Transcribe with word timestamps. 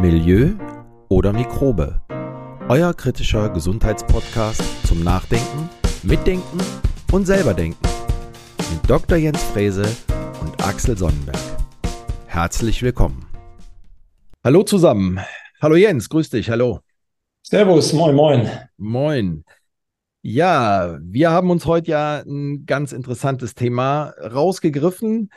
Milieu 0.00 0.54
oder 1.10 1.30
Mikrobe. 1.30 2.00
Euer 2.70 2.94
kritischer 2.94 3.50
Gesundheitspodcast 3.50 4.62
zum 4.86 5.04
Nachdenken, 5.04 5.68
Mitdenken 6.02 6.58
und 7.12 7.26
selberdenken. 7.26 7.86
Mit 8.72 8.88
Dr. 8.88 9.18
Jens 9.18 9.42
Frese 9.42 9.84
und 10.40 10.64
Axel 10.64 10.96
Sonnenberg. 10.96 11.36
Herzlich 12.24 12.82
willkommen. 12.82 13.26
Hallo 14.42 14.62
zusammen. 14.62 15.20
Hallo 15.60 15.76
Jens, 15.76 16.08
grüß 16.08 16.30
dich. 16.30 16.48
Hallo. 16.48 16.80
Servus, 17.42 17.92
moin, 17.92 18.14
moin. 18.14 18.50
Moin. 18.78 19.44
Ja, 20.22 20.96
wir 21.02 21.30
haben 21.30 21.50
uns 21.50 21.66
heute 21.66 21.90
ja 21.90 22.22
ein 22.26 22.64
ganz 22.64 22.92
interessantes 22.92 23.54
Thema 23.54 24.14
rausgegriffen. 24.18 25.30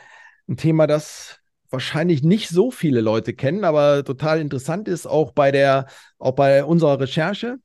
Ein 0.48 0.56
Thema, 0.56 0.86
das 0.86 1.43
wahrscheinlich 1.74 2.22
nicht 2.22 2.48
so 2.48 2.70
viele 2.70 3.00
Leute 3.00 3.34
kennen, 3.34 3.64
aber 3.64 4.04
total 4.04 4.40
interessant 4.40 4.88
ist, 4.88 5.06
auch 5.06 5.32
bei 5.32 5.50
der, 5.50 5.86
auch 6.18 6.32
bei 6.32 6.64
unserer 6.64 7.00
Recherche. 7.00 7.56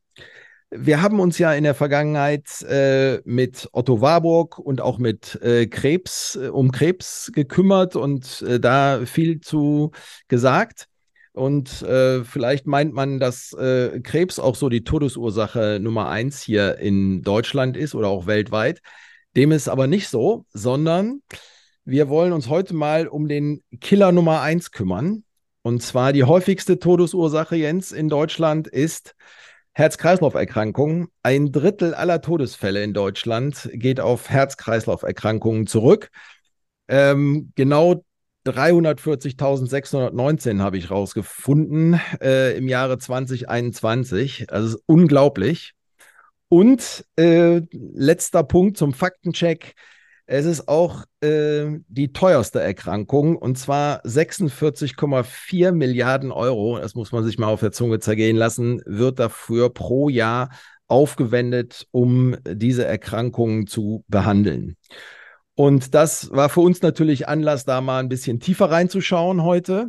Wir 0.72 1.02
haben 1.02 1.20
uns 1.20 1.38
ja 1.40 1.54
in 1.54 1.64
der 1.64 1.74
Vergangenheit 1.74 2.62
äh, 2.64 3.22
mit 3.24 3.70
Otto 3.72 4.02
Warburg 4.02 4.60
und 4.60 4.82
auch 4.82 4.98
mit 4.98 5.40
äh, 5.42 5.68
Krebs, 5.68 6.36
äh, 6.36 6.50
um 6.50 6.72
Krebs 6.72 7.32
gekümmert 7.34 7.96
und 7.96 8.42
äh, 8.42 8.60
da 8.60 9.06
viel 9.06 9.40
zu 9.42 9.92
gesagt. 10.28 10.88
Und 11.34 11.82
äh, 11.84 12.24
vielleicht 12.24 12.68
meint 12.68 12.94
man, 12.94 13.20
dass 13.20 13.56
Krebs 14.04 14.40
auch 14.40 14.56
so 14.56 14.68
die 14.68 14.84
Todesursache 14.84 15.80
Nummer 15.80 16.10
eins 16.10 16.42
hier 16.42 16.80
in 16.80 17.22
Deutschland 17.22 17.78
ist 17.78 17.96
oder 17.96 18.10
auch 18.10 18.26
weltweit. 18.26 18.82
Dem 19.36 19.52
ist 19.52 19.70
aber 19.70 19.88
nicht 19.88 20.10
so, 20.10 20.46
sondern 20.52 21.22
wir 21.90 22.10
wollen 22.10 22.34
uns 22.34 22.50
heute 22.50 22.76
mal 22.76 23.08
um 23.08 23.28
den 23.28 23.64
Killer 23.82 24.12
Nummer 24.12 24.42
eins 24.42 24.72
kümmern. 24.72 25.24
Und 25.62 25.82
zwar 25.82 26.14
die 26.14 26.24
häufigste 26.24 26.80
Todesursache, 26.80 27.56
Jens, 27.56 27.92
in 27.92 28.10
Deutschland 28.10 28.68
ist 28.68 29.16
Herz-Kreislauf-Erkrankungen. 29.74 31.08
Ein 31.24 31.52
Drittel 31.52 31.94
aller 31.94 32.22
Todesfälle 32.22 32.84
in 32.84 32.94
Deutschland 32.94 33.70
geht 33.74 34.00
auf 34.00 34.30
Herz-Kreislauf-Erkrankungen 34.30 35.68
zurück. 35.68 36.10
Ähm, 36.88 37.52
genau 37.56 38.04
340.619 38.46 40.62
habe 40.62 40.78
ich 40.78 40.92
rausgefunden 40.92 42.00
äh, 42.22 42.58
im 42.58 42.68
Jahre 42.68 42.98
2021. 42.98 44.52
Also 44.52 44.80
unglaublich. 44.86 45.74
Und 46.48 47.06
äh, 47.16 47.62
letzter 47.72 48.44
Punkt 48.44 48.78
zum 48.78 48.94
Faktencheck. 48.94 49.76
Es 50.32 50.46
ist 50.46 50.68
auch 50.68 51.06
äh, 51.22 51.80
die 51.88 52.14
teuerste 52.14 52.62
Erkrankung 52.62 53.36
und 53.36 53.58
zwar 53.58 54.06
46,4 54.06 55.72
Milliarden 55.72 56.32
Euro. 56.32 56.78
Das 56.78 56.94
muss 56.94 57.12
man 57.12 57.24
sich 57.24 57.40
mal 57.40 57.48
auf 57.48 57.62
der 57.62 57.72
Zunge 57.72 57.98
zergehen 57.98 58.38
lassen, 58.38 58.80
wird 58.86 59.18
dafür 59.18 59.74
pro 59.74 60.08
Jahr 60.08 60.52
aufgewendet, 60.88 61.88
um 61.90 62.36
diese 62.46 62.86
Erkrankungen 62.86 63.66
zu 63.66 64.06
behandeln. 64.08 64.78
Und 65.56 65.96
das 65.96 66.30
war 66.30 66.50
für 66.50 66.62
uns 66.62 66.84
natürlich 66.84 67.28
Anlass, 67.28 67.66
da 67.66 67.82
mal 67.82 67.98
ein 67.98 68.10
bisschen 68.10 68.40
tiefer 68.40 68.70
reinzuschauen 68.70 69.42
heute. 69.42 69.88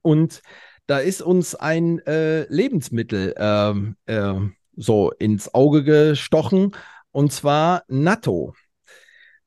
Und 0.00 0.42
da 0.86 1.00
ist 1.00 1.22
uns 1.22 1.56
ein 1.56 1.98
äh, 2.06 2.42
Lebensmittel 2.44 3.34
äh, 3.36 4.14
äh, 4.14 4.48
so 4.76 5.10
ins 5.10 5.52
Auge 5.52 5.82
gestochen, 5.82 6.70
und 7.10 7.32
zwar 7.32 7.82
Natto. 7.88 8.54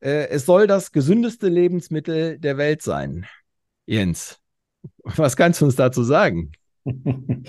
Äh, 0.03 0.27
es 0.29 0.45
soll 0.45 0.67
das 0.67 0.91
gesündeste 0.91 1.47
Lebensmittel 1.47 2.37
der 2.37 2.57
Welt 2.57 2.81
sein. 2.81 3.25
Jens, 3.85 4.39
was 5.03 5.37
kannst 5.37 5.61
du 5.61 5.65
uns 5.65 5.75
dazu 5.75 6.03
sagen? 6.03 6.51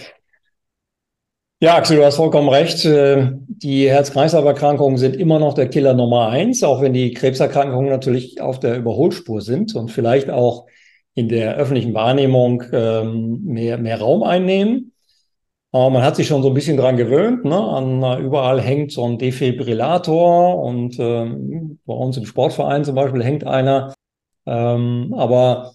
Ja, 1.60 1.76
Axel, 1.76 1.96
du 1.96 2.04
hast 2.04 2.16
vollkommen 2.16 2.50
recht. 2.50 2.84
Äh, 2.84 3.30
die 3.46 3.88
Herz-Kreislauf-Erkrankungen 3.88 4.98
sind 4.98 5.16
immer 5.16 5.38
noch 5.38 5.54
der 5.54 5.70
Killer 5.70 5.94
Nummer 5.94 6.28
eins, 6.28 6.62
auch 6.62 6.82
wenn 6.82 6.92
die 6.92 7.14
Krebserkrankungen 7.14 7.88
natürlich 7.88 8.42
auf 8.42 8.60
der 8.60 8.76
Überholspur 8.76 9.40
sind 9.40 9.74
und 9.74 9.90
vielleicht 9.90 10.28
auch 10.28 10.66
in 11.14 11.30
der 11.30 11.54
öffentlichen 11.54 11.94
Wahrnehmung 11.94 12.64
ähm, 12.70 13.44
mehr, 13.44 13.78
mehr 13.78 13.98
Raum 13.98 14.24
einnehmen. 14.24 14.92
Man 15.74 16.04
hat 16.04 16.14
sich 16.14 16.28
schon 16.28 16.42
so 16.42 16.48
ein 16.48 16.54
bisschen 16.54 16.76
dran 16.76 16.96
gewöhnt. 16.96 17.44
Ne? 17.44 17.58
An, 17.58 18.00
äh, 18.02 18.20
überall 18.20 18.60
hängt 18.60 18.92
so 18.92 19.04
ein 19.06 19.18
Defibrillator 19.18 20.62
und 20.62 20.96
ähm, 21.00 21.80
bei 21.84 21.94
uns 21.94 22.16
im 22.16 22.26
Sportverein 22.26 22.84
zum 22.84 22.94
Beispiel 22.94 23.24
hängt 23.24 23.44
einer. 23.44 23.92
Ähm, 24.46 25.12
aber 25.16 25.72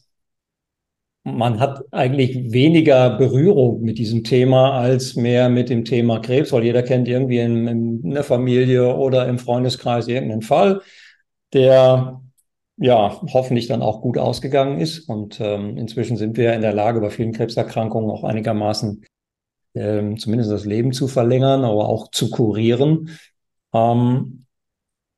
man 1.24 1.60
hat 1.60 1.84
eigentlich 1.92 2.54
weniger 2.54 3.10
Berührung 3.18 3.82
mit 3.82 3.98
diesem 3.98 4.24
Thema 4.24 4.80
als 4.80 5.18
mehr 5.18 5.50
mit 5.50 5.70
dem 5.70 5.84
Thema 5.84 6.20
Krebs, 6.20 6.54
weil 6.54 6.64
jeder 6.64 6.82
kennt 6.84 7.10
irgendwie 7.10 7.40
in, 7.40 7.68
in 7.68 8.12
der 8.12 8.24
Familie 8.24 8.96
oder 8.96 9.28
im 9.28 9.38
Freundeskreis 9.38 10.08
irgendeinen 10.08 10.44
Fall, 10.44 10.82
der 11.54 12.22
ja 12.78 13.22
hoffentlich 13.34 13.68
dann 13.68 13.82
auch 13.82 14.02
gut 14.02 14.18
ausgegangen 14.18 14.80
ist. 14.80 15.10
Und 15.10 15.42
ähm, 15.42 15.78
inzwischen 15.78 16.16
sind 16.16 16.38
wir 16.38 16.54
in 16.54 16.62
der 16.62 16.74
Lage, 16.74 17.02
bei 17.02 17.10
vielen 17.10 17.34
Krebserkrankungen 17.34 18.10
auch 18.10 18.24
einigermaßen 18.24 19.04
ähm, 19.76 20.18
zumindest 20.18 20.52
das 20.52 20.66
Leben 20.66 20.92
zu 20.94 21.08
verlängern, 21.08 21.64
aber 21.64 21.90
auch 21.90 22.10
zu 22.12 22.30
kurieren. 22.30 23.18
Ähm, 23.74 24.46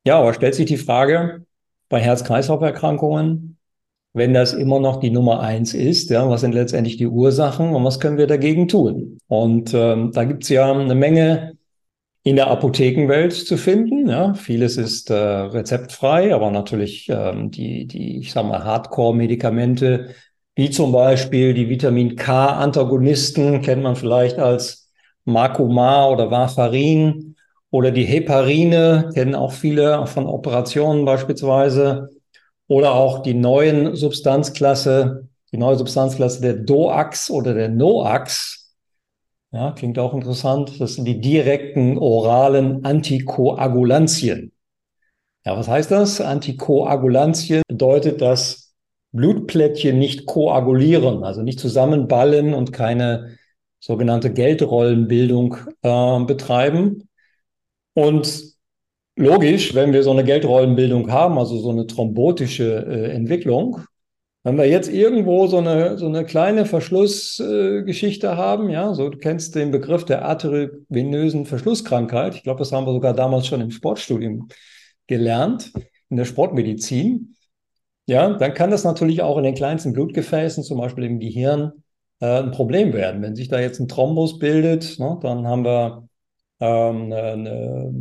ja, 0.06 0.19
aber 0.19 0.34
stellt 0.34 0.56
sich 0.56 0.66
die 0.66 0.78
Frage 0.78 1.45
bei 1.89 2.00
Herz-Kreislauf-Erkrankungen, 2.00 3.57
wenn 4.13 4.34
das 4.34 4.53
immer 4.53 4.79
noch 4.79 5.00
die 5.00 5.11
Nummer 5.11 5.40
eins 5.40 5.73
ist, 5.73 6.09
ja, 6.09 6.29
was 6.29 6.41
sind 6.41 6.53
letztendlich 6.53 6.97
die 6.97 7.07
Ursachen 7.07 7.73
und 7.73 7.84
was 7.85 8.00
können 8.00 8.17
wir 8.17 8.28
dagegen 8.28 8.67
tun? 8.67 9.19
Und 9.28 9.73
ähm, 9.73 10.11
da 10.11 10.25
gibt's 10.25 10.50
ja 10.50 10.72
eine 10.72 10.95
Menge 10.95 11.53
in 12.23 12.35
der 12.35 12.47
Apothekenwelt 12.47 13.34
zu 13.34 13.57
finden. 13.57 14.09
Ja. 14.09 14.34
Vieles 14.34 14.78
ist 14.78 15.09
äh, 15.09 15.16
rezeptfrei, 15.16 16.35
aber 16.35 16.51
natürlich 16.51 17.07
ähm, 17.09 17.51
die, 17.51 17.88
die, 17.88 18.19
ich 18.19 18.31
sag 18.31 18.45
mal, 18.45 18.63
Hardcore-Medikamente, 18.63 20.13
wie 20.56 20.69
zum 20.69 20.91
Beispiel 20.91 21.53
die 21.53 21.69
Vitamin 21.69 22.16
K-Antagonisten, 22.16 23.62
kennt 23.62 23.84
man 23.84 23.95
vielleicht 23.95 24.38
als 24.38 24.89
Marcomar 25.25 26.12
oder 26.12 26.29
Warfarin 26.29 27.35
oder 27.69 27.91
die 27.91 28.03
Heparine, 28.03 29.11
kennen 29.13 29.35
auch 29.35 29.53
viele 29.53 30.06
von 30.07 30.25
Operationen 30.25 31.06
beispielsweise 31.06 32.09
oder 32.67 32.94
auch 32.94 33.19
die 33.19 33.34
neuen 33.34 33.95
Substanzklasse, 33.95 35.28
die 35.51 35.57
neue 35.57 35.78
Substanzklasse 35.78 36.41
der 36.41 36.53
DOAX 36.56 37.29
oder 37.29 37.53
der 37.53 37.69
NOAX. 37.69 38.75
Ja, 39.53 39.72
klingt 39.72 40.00
auch 40.00 40.13
interessant. 40.13 40.79
Das 40.79 40.95
sind 40.95 41.06
die 41.06 41.19
direkten 41.19 41.97
oralen 41.97 42.85
Antikoagulantien. 42.85 44.53
Ja, 45.45 45.57
was 45.57 45.67
heißt 45.67 45.91
das? 45.91 46.22
Antikoagulantien 46.22 47.63
bedeutet, 47.67 48.22
dass 48.22 48.60
Blutplättchen 49.11 49.99
nicht 49.99 50.25
koagulieren, 50.25 51.23
also 51.23 51.41
nicht 51.41 51.59
zusammenballen 51.59 52.53
und 52.53 52.72
keine 52.72 53.38
sogenannte 53.79 54.31
Geldrollenbildung 54.31 55.57
äh, 55.81 56.19
betreiben. 56.25 57.09
Und 57.94 58.44
logisch, 59.16 59.75
wenn 59.75 59.94
wir 59.94 60.03
so 60.03 60.11
eine 60.11 60.23
Geldrollenbildung 60.23 61.11
haben, 61.11 61.38
also 61.38 61.57
so 61.57 61.72
eine 61.72 61.88
thrombotische 61.88 62.85
äh, 62.88 63.11
Entwicklung, 63.11 63.81
wenn 64.44 64.57
wir 64.57 64.67
jetzt 64.67 64.89
irgendwo 64.89 65.45
so 65.45 65.57
eine, 65.57 65.99
so 65.99 66.07
eine 66.07 66.25
kleine 66.25 66.66
Verschlussgeschichte 66.66 68.28
äh, 68.28 68.29
haben, 68.35 68.69
ja, 68.69 68.93
so 68.95 69.09
du 69.09 69.19
kennst 69.19 69.53
den 69.53 69.69
Begriff 69.69 70.03
der 70.03 70.25
arteriovenösen 70.25 71.45
Verschlusskrankheit. 71.45 72.35
Ich 72.35 72.43
glaube, 72.43 72.59
das 72.59 72.72
haben 72.72 72.88
wir 72.88 72.93
sogar 72.93 73.13
damals 73.13 73.45
schon 73.45 73.61
im 73.61 73.69
Sportstudium 73.69 74.47
gelernt, 75.05 75.72
in 76.09 76.17
der 76.17 76.25
Sportmedizin. 76.25 77.35
Ja, 78.11 78.33
dann 78.33 78.53
kann 78.53 78.72
das 78.72 78.83
natürlich 78.83 79.22
auch 79.22 79.38
in 79.38 79.45
den 79.45 79.55
kleinsten 79.55 79.94
Blutgefäßen, 79.94 80.66
zum 80.66 80.77
Beispiel 80.79 81.05
im 81.05 81.22
Gehirn, 81.22 81.72
äh, 82.19 82.39
ein 82.39 82.52
Problem 82.52 82.91
werden. 82.91 83.22
Wenn 83.22 83.37
sich 83.37 83.47
da 83.47 83.58
jetzt 83.61 83.79
ein 83.79 83.87
Thrombus 83.87 84.37
bildet, 84.37 84.99
ne, 84.99 85.17
dann 85.22 85.47
haben 85.47 85.63
wir 85.63 86.09
ähm, 86.59 87.13
eine, 87.13 87.93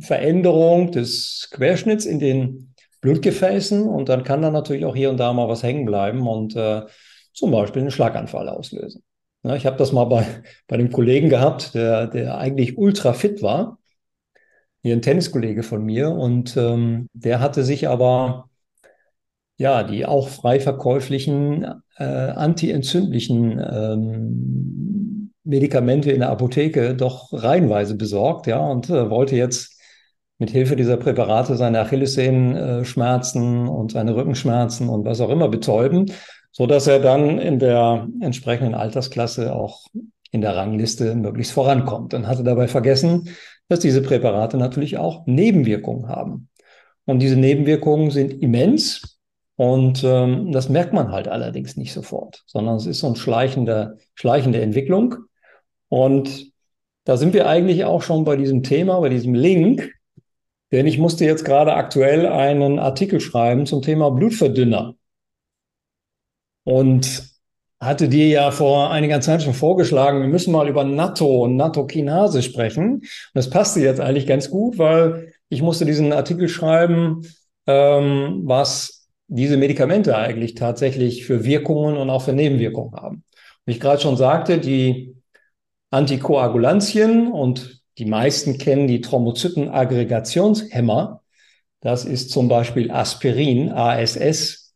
Veränderung 0.00 0.90
des 0.90 1.50
Querschnitts 1.50 2.06
in 2.06 2.18
den 2.18 2.74
Blutgefäßen 3.02 3.86
und 3.86 4.08
dann 4.08 4.24
kann 4.24 4.40
da 4.40 4.50
natürlich 4.50 4.86
auch 4.86 4.96
hier 4.96 5.10
und 5.10 5.18
da 5.18 5.34
mal 5.34 5.48
was 5.48 5.62
hängen 5.62 5.84
bleiben 5.84 6.26
und 6.26 6.56
äh, 6.56 6.86
zum 7.34 7.50
Beispiel 7.50 7.82
einen 7.82 7.90
Schlaganfall 7.90 8.48
auslösen. 8.48 9.02
Ja, 9.42 9.54
ich 9.54 9.66
habe 9.66 9.76
das 9.76 9.92
mal 9.92 10.04
bei, 10.04 10.24
bei 10.66 10.76
einem 10.76 10.90
Kollegen 10.90 11.28
gehabt, 11.28 11.74
der, 11.74 12.06
der 12.06 12.38
eigentlich 12.38 12.78
ultra 12.78 13.12
fit 13.12 13.42
war, 13.42 13.80
hier 14.82 14.94
ein 14.96 15.02
Tenniskollege 15.02 15.62
von 15.62 15.84
mir 15.84 16.10
und 16.10 16.56
ähm, 16.56 17.10
der 17.12 17.40
hatte 17.40 17.64
sich 17.64 17.86
aber 17.86 18.48
ja 19.58 19.82
die 19.82 20.06
auch 20.06 20.28
frei 20.28 20.60
verkäuflichen 20.60 21.66
äh, 21.98 22.04
antientzündlichen 22.04 23.58
ähm, 23.58 25.32
Medikamente 25.44 26.10
in 26.10 26.20
der 26.20 26.30
Apotheke 26.30 26.94
doch 26.94 27.32
reihenweise 27.32 27.96
besorgt, 27.96 28.46
ja, 28.46 28.58
und 28.58 28.90
äh, 28.90 29.10
wollte 29.10 29.36
jetzt 29.36 29.80
mit 30.38 30.50
Hilfe 30.50 30.76
dieser 30.76 30.96
Präparate 30.98 31.56
seine 31.56 31.80
Achillessehenschmerzen 31.80 33.68
und 33.68 33.92
seine 33.92 34.14
Rückenschmerzen 34.16 34.88
und 34.88 35.04
was 35.06 35.20
auch 35.20 35.30
immer 35.30 35.48
betäuben. 35.48 36.10
so 36.56 36.66
dass 36.66 36.86
er 36.86 37.00
dann 37.00 37.38
in 37.38 37.58
der 37.58 38.08
entsprechenden 38.22 38.74
Altersklasse 38.74 39.54
auch 39.54 39.86
in 40.30 40.40
der 40.40 40.56
Rangliste 40.56 41.14
möglichst 41.14 41.52
vorankommt. 41.52 42.14
Dann 42.14 42.26
hatte 42.26 42.44
dabei 42.44 42.66
vergessen, 42.66 43.28
dass 43.68 43.80
diese 43.80 44.00
Präparate 44.00 44.56
natürlich 44.56 44.96
auch 44.96 45.26
Nebenwirkungen 45.26 46.08
haben. 46.08 46.48
Und 47.04 47.20
diese 47.20 47.36
Nebenwirkungen 47.36 48.10
sind 48.10 48.42
immens. 48.42 49.15
Und 49.56 50.04
ähm, 50.04 50.52
das 50.52 50.68
merkt 50.68 50.92
man 50.92 51.12
halt 51.12 51.28
allerdings 51.28 51.76
nicht 51.76 51.92
sofort, 51.92 52.44
sondern 52.46 52.76
es 52.76 52.86
ist 52.86 53.00
so 53.00 53.06
eine 53.06 53.16
schleichende, 53.16 53.98
schleichende 54.14 54.60
Entwicklung. 54.60 55.16
Und 55.88 56.52
da 57.04 57.16
sind 57.16 57.32
wir 57.32 57.48
eigentlich 57.48 57.84
auch 57.84 58.02
schon 58.02 58.24
bei 58.24 58.36
diesem 58.36 58.62
Thema, 58.62 59.00
bei 59.00 59.08
diesem 59.08 59.34
Link. 59.34 59.92
Denn 60.72 60.86
ich 60.86 60.98
musste 60.98 61.24
jetzt 61.24 61.44
gerade 61.44 61.74
aktuell 61.74 62.26
einen 62.26 62.78
Artikel 62.78 63.20
schreiben 63.20 63.66
zum 63.66 63.82
Thema 63.82 64.10
Blutverdünner. 64.10 64.94
Und 66.64 67.36
hatte 67.78 68.08
dir 68.08 68.26
ja 68.26 68.50
vor 68.50 68.90
einiger 68.90 69.20
Zeit 69.20 69.42
schon 69.42 69.54
vorgeschlagen, 69.54 70.20
wir 70.20 70.28
müssen 70.28 70.52
mal 70.52 70.68
über 70.68 70.82
Natto 70.84 71.44
und 71.44 71.56
Nattokinase 71.56 72.42
sprechen. 72.42 72.94
Und 72.94 73.04
das 73.34 73.50
passte 73.50 73.80
jetzt 73.80 74.00
eigentlich 74.00 74.26
ganz 74.26 74.50
gut, 74.50 74.78
weil 74.78 75.32
ich 75.48 75.62
musste 75.62 75.84
diesen 75.84 76.12
Artikel 76.12 76.48
schreiben, 76.48 77.22
ähm, 77.66 78.42
was 78.44 78.95
diese 79.28 79.56
Medikamente 79.56 80.16
eigentlich 80.16 80.54
tatsächlich 80.54 81.26
für 81.26 81.44
Wirkungen 81.44 81.96
und 81.96 82.10
auch 82.10 82.22
für 82.22 82.32
Nebenwirkungen 82.32 82.94
haben. 82.94 83.24
Wie 83.64 83.72
ich 83.72 83.80
gerade 83.80 84.00
schon 84.00 84.16
sagte, 84.16 84.58
die 84.58 85.16
Antikoagulantien 85.90 87.32
und 87.32 87.82
die 87.98 88.06
meisten 88.06 88.58
kennen 88.58 88.86
die 88.86 89.00
Thrombozytenaggregationshemmer. 89.00 91.22
Das 91.80 92.04
ist 92.04 92.30
zum 92.30 92.46
Beispiel 92.48 92.90
Aspirin, 92.90 93.70
ASS, 93.70 94.74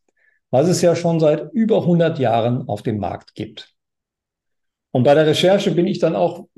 was 0.50 0.68
es 0.68 0.82
ja 0.82 0.94
schon 0.96 1.20
seit 1.20 1.52
über 1.52 1.82
100 1.82 2.18
Jahren 2.18 2.66
auf 2.68 2.82
dem 2.82 2.98
Markt 2.98 3.34
gibt. 3.34 3.72
Und 4.92 5.04
bei 5.04 5.14
der 5.14 5.26
Recherche 5.26 5.70
bin 5.70 5.86
ich 5.86 6.00
dann 6.00 6.16
auch 6.16 6.48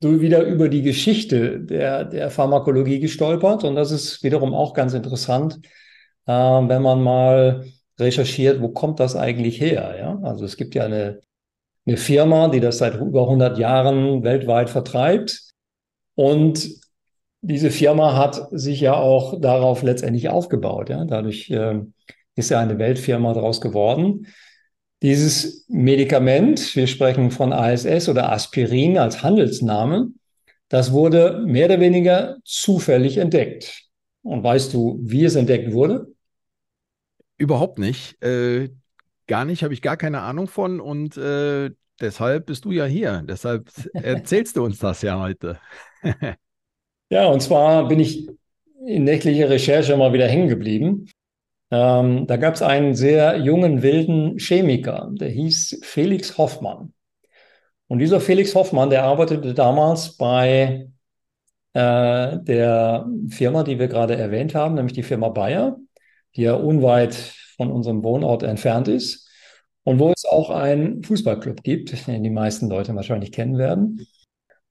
wieder 0.00 0.44
über 0.44 0.68
die 0.68 0.82
Geschichte 0.82 1.58
der, 1.60 2.04
der 2.04 2.30
Pharmakologie 2.30 3.00
gestolpert. 3.00 3.64
Und 3.64 3.74
das 3.74 3.90
ist 3.90 4.22
wiederum 4.22 4.54
auch 4.54 4.74
ganz 4.74 4.94
interessant, 4.94 5.58
äh, 6.26 6.32
wenn 6.32 6.82
man 6.82 7.02
mal 7.02 7.64
recherchiert, 7.98 8.60
wo 8.60 8.68
kommt 8.68 9.00
das 9.00 9.16
eigentlich 9.16 9.60
her? 9.60 9.96
Ja? 9.98 10.18
Also 10.22 10.44
es 10.44 10.56
gibt 10.56 10.74
ja 10.74 10.84
eine, 10.84 11.20
eine 11.86 11.96
Firma, 11.96 12.48
die 12.48 12.60
das 12.60 12.78
seit 12.78 12.94
über 13.00 13.22
100 13.22 13.58
Jahren 13.58 14.22
weltweit 14.22 14.70
vertreibt. 14.70 15.42
Und 16.14 16.68
diese 17.40 17.70
Firma 17.70 18.16
hat 18.16 18.48
sich 18.50 18.80
ja 18.80 18.94
auch 18.94 19.40
darauf 19.40 19.82
letztendlich 19.82 20.28
aufgebaut. 20.28 20.90
Ja? 20.90 21.04
Dadurch 21.04 21.50
äh, 21.50 21.80
ist 22.34 22.50
ja 22.50 22.60
eine 22.60 22.78
Weltfirma 22.78 23.32
daraus 23.32 23.60
geworden. 23.60 24.26
Dieses 25.02 25.66
Medikament, 25.68 26.74
wir 26.74 26.86
sprechen 26.86 27.30
von 27.30 27.52
ASS 27.52 28.08
oder 28.08 28.32
Aspirin 28.32 28.98
als 28.98 29.22
Handelsname, 29.22 30.08
das 30.68 30.92
wurde 30.92 31.42
mehr 31.46 31.66
oder 31.66 31.80
weniger 31.80 32.38
zufällig 32.44 33.18
entdeckt. 33.18 33.84
Und 34.22 34.42
weißt 34.42 34.72
du, 34.74 34.98
wie 35.02 35.24
es 35.24 35.36
entdeckt 35.36 35.72
wurde? 35.72 36.08
Überhaupt 37.38 37.78
nicht. 37.78 38.22
Äh, 38.22 38.70
gar 39.26 39.44
nicht, 39.44 39.62
habe 39.62 39.74
ich 39.74 39.82
gar 39.82 39.96
keine 39.96 40.20
Ahnung 40.20 40.48
von. 40.48 40.80
Und 40.80 41.16
äh, 41.16 41.70
deshalb 42.00 42.46
bist 42.46 42.64
du 42.64 42.72
ja 42.72 42.84
hier. 42.84 43.22
Deshalb 43.26 43.70
erzählst 43.94 44.56
du 44.56 44.64
uns 44.64 44.78
das 44.78 45.02
ja 45.02 45.20
heute. 45.20 45.58
ja, 47.10 47.26
und 47.26 47.40
zwar 47.40 47.88
bin 47.88 48.00
ich 48.00 48.28
in 48.86 49.04
nächtlicher 49.04 49.50
Recherche 49.50 49.96
mal 49.96 50.12
wieder 50.12 50.28
hängen 50.28 50.48
geblieben. 50.48 51.08
Ähm, 51.70 52.26
da 52.26 52.36
gab 52.36 52.54
es 52.54 52.62
einen 52.62 52.94
sehr 52.94 53.38
jungen, 53.38 53.82
wilden 53.82 54.38
Chemiker, 54.38 55.10
der 55.12 55.28
hieß 55.28 55.80
Felix 55.82 56.38
Hoffmann. 56.38 56.92
Und 57.88 57.98
dieser 57.98 58.20
Felix 58.20 58.54
Hoffmann, 58.54 58.90
der 58.90 59.04
arbeitete 59.04 59.54
damals 59.54 60.16
bei 60.16 60.88
äh, 61.72 62.38
der 62.38 63.06
Firma, 63.28 63.64
die 63.64 63.78
wir 63.78 63.88
gerade 63.88 64.16
erwähnt 64.16 64.54
haben, 64.54 64.74
nämlich 64.74 64.94
die 64.94 65.02
Firma 65.02 65.28
Bayer, 65.28 65.76
ja 66.42 66.54
unweit 66.54 67.14
von 67.56 67.70
unserem 67.70 68.02
Wohnort 68.02 68.42
entfernt 68.42 68.88
ist 68.88 69.28
und 69.84 69.98
wo 69.98 70.12
es 70.12 70.24
auch 70.24 70.50
einen 70.50 71.02
Fußballclub 71.02 71.62
gibt, 71.62 72.06
den 72.06 72.22
die 72.22 72.30
meisten 72.30 72.68
Leute 72.68 72.94
wahrscheinlich 72.94 73.32
kennen 73.32 73.58
werden. 73.58 74.06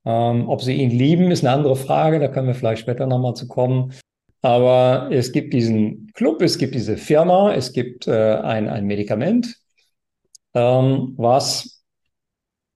Ähm, 0.06 0.48
ob 0.50 0.62
sie 0.62 0.74
ihn 0.74 0.92
lieben, 0.92 1.32
ist 1.32 1.44
eine 1.44 1.56
andere 1.56 1.76
Frage, 1.76 2.20
da 2.20 2.28
können 2.28 2.48
wir 2.48 2.56
vielleicht 2.56 2.82
später 2.82 3.08
nochmal 3.08 3.34
zu 3.34 3.48
kommen. 3.48 3.94
Aber 4.42 5.10
es 5.12 5.32
gibt 5.32 5.54
diesen 5.54 6.12
Club, 6.14 6.42
es 6.42 6.60
gibt 6.60 6.76
diese 6.76 6.98
Firma, 6.98 7.54
es 7.54 7.74
gibt 7.74 8.08
äh, 8.08 8.36
ein, 8.36 8.70
ein 8.70 8.86
Medikament, 8.86 9.58
ähm, 10.54 11.14
was 11.18 11.84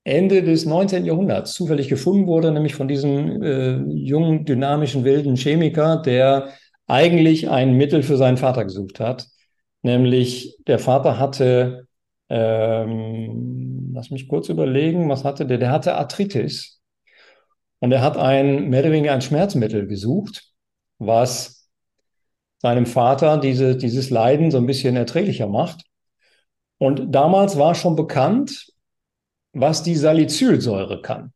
Ende 0.03 0.41
des 0.41 0.65
19. 0.65 1.05
Jahrhunderts 1.05 1.53
zufällig 1.53 1.87
gefunden 1.87 2.25
wurde, 2.25 2.51
nämlich 2.51 2.73
von 2.73 2.87
diesem 2.87 3.43
äh, 3.43 3.75
jungen, 3.93 4.45
dynamischen, 4.45 5.03
wilden 5.03 5.35
Chemiker, 5.35 5.97
der 5.97 6.49
eigentlich 6.89 7.49
ein 7.49 7.73
Mittel 7.73 8.03
für 8.03 8.17
seinen 8.17 8.37
Vater 8.37 8.65
gesucht 8.65 8.99
hat. 8.99 9.27
Nämlich 9.81 10.57
der 10.67 10.79
Vater 10.79 11.19
hatte, 11.19 11.87
ähm, 12.29 13.91
lass 13.93 14.11
mich 14.11 14.27
kurz 14.27 14.49
überlegen, 14.49 15.09
was 15.09 15.23
hatte 15.23 15.45
der? 15.45 15.57
Der 15.57 15.71
hatte 15.71 15.95
Arthritis. 15.95 16.81
Und 17.79 17.91
er 17.91 18.01
hat 18.01 18.17
ein, 18.17 18.69
mehr 18.69 18.81
oder 18.81 18.91
weniger 18.91 19.13
ein 19.13 19.21
Schmerzmittel 19.21 19.87
gesucht, 19.87 20.51
was 20.97 21.69
seinem 22.61 22.85
Vater 22.85 23.37
diese, 23.37 23.77
dieses 23.77 24.09
Leiden 24.09 24.51
so 24.51 24.57
ein 24.57 24.65
bisschen 24.65 24.95
erträglicher 24.95 25.47
macht. 25.47 25.83
Und 26.77 27.11
damals 27.13 27.57
war 27.57 27.75
schon 27.75 27.95
bekannt, 27.95 28.73
was 29.53 29.83
die 29.83 29.95
Salicylsäure 29.95 31.01
kann. 31.01 31.33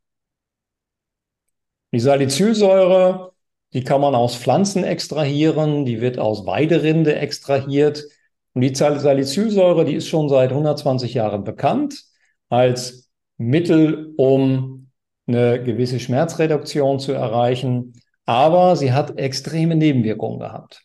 Die 1.94 2.00
Salicylsäure, 2.00 3.33
die 3.74 3.84
kann 3.84 4.02
man 4.02 4.16
aus 4.16 4.36
Pflanzen 4.36 4.84
extrahieren, 4.84 5.86
die 5.86 6.00
wird 6.00 6.20
aus 6.20 6.46
Weiderinde 6.46 7.16
extrahiert. 7.16 8.06
Und 8.54 8.62
die 8.62 8.74
Salicylsäure, 8.74 9.84
die 9.84 9.96
ist 9.96 10.08
schon 10.08 10.30
seit 10.30 10.52
120 10.52 11.16
Jahren 11.16 11.44
bekannt 11.44 12.04
als 12.50 13.10
Mittel, 13.38 14.14
um 14.18 14.92
eine 15.26 15.64
gewisse 15.64 16.00
Schmerzreduktion 16.00 17.00
zu 17.00 17.14
erreichen. 17.14 17.94
Aber 18.26 18.76
sie 18.76 18.94
hat 18.94 19.18
extreme 19.18 19.76
Nebenwirkungen 19.76 20.40
gehabt. 20.40 20.84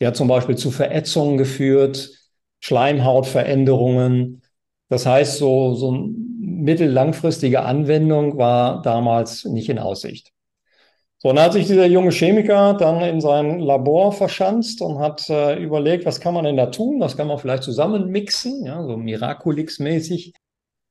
Die 0.00 0.06
hat 0.06 0.16
zum 0.16 0.28
Beispiel 0.28 0.56
zu 0.56 0.70
Verätzungen 0.70 1.38
geführt, 1.38 2.10
Schleimhautveränderungen. 2.60 4.42
Das 4.88 5.06
heißt, 5.06 5.38
so, 5.38 5.74
so 5.74 5.88
eine 5.88 6.14
mittellangfristige 6.38 7.62
Anwendung 7.62 8.38
war 8.38 8.80
damals 8.82 9.44
nicht 9.44 9.68
in 9.68 9.78
Aussicht. 9.78 10.35
So, 11.26 11.32
dann 11.32 11.44
hat 11.44 11.54
sich 11.54 11.66
dieser 11.66 11.86
junge 11.86 12.12
Chemiker 12.12 12.74
dann 12.74 13.00
in 13.00 13.20
sein 13.20 13.58
Labor 13.58 14.12
verschanzt 14.12 14.80
und 14.80 15.00
hat 15.00 15.28
äh, 15.28 15.60
überlegt, 15.60 16.06
was 16.06 16.20
kann 16.20 16.34
man 16.34 16.44
denn 16.44 16.56
da 16.56 16.66
tun? 16.66 17.00
Was 17.00 17.16
kann 17.16 17.26
man 17.26 17.38
vielleicht 17.38 17.64
zusammen 17.64 18.12
mixen, 18.12 18.64
ja, 18.64 18.80
so 18.84 18.96
Miraculix-mäßig. 18.96 20.34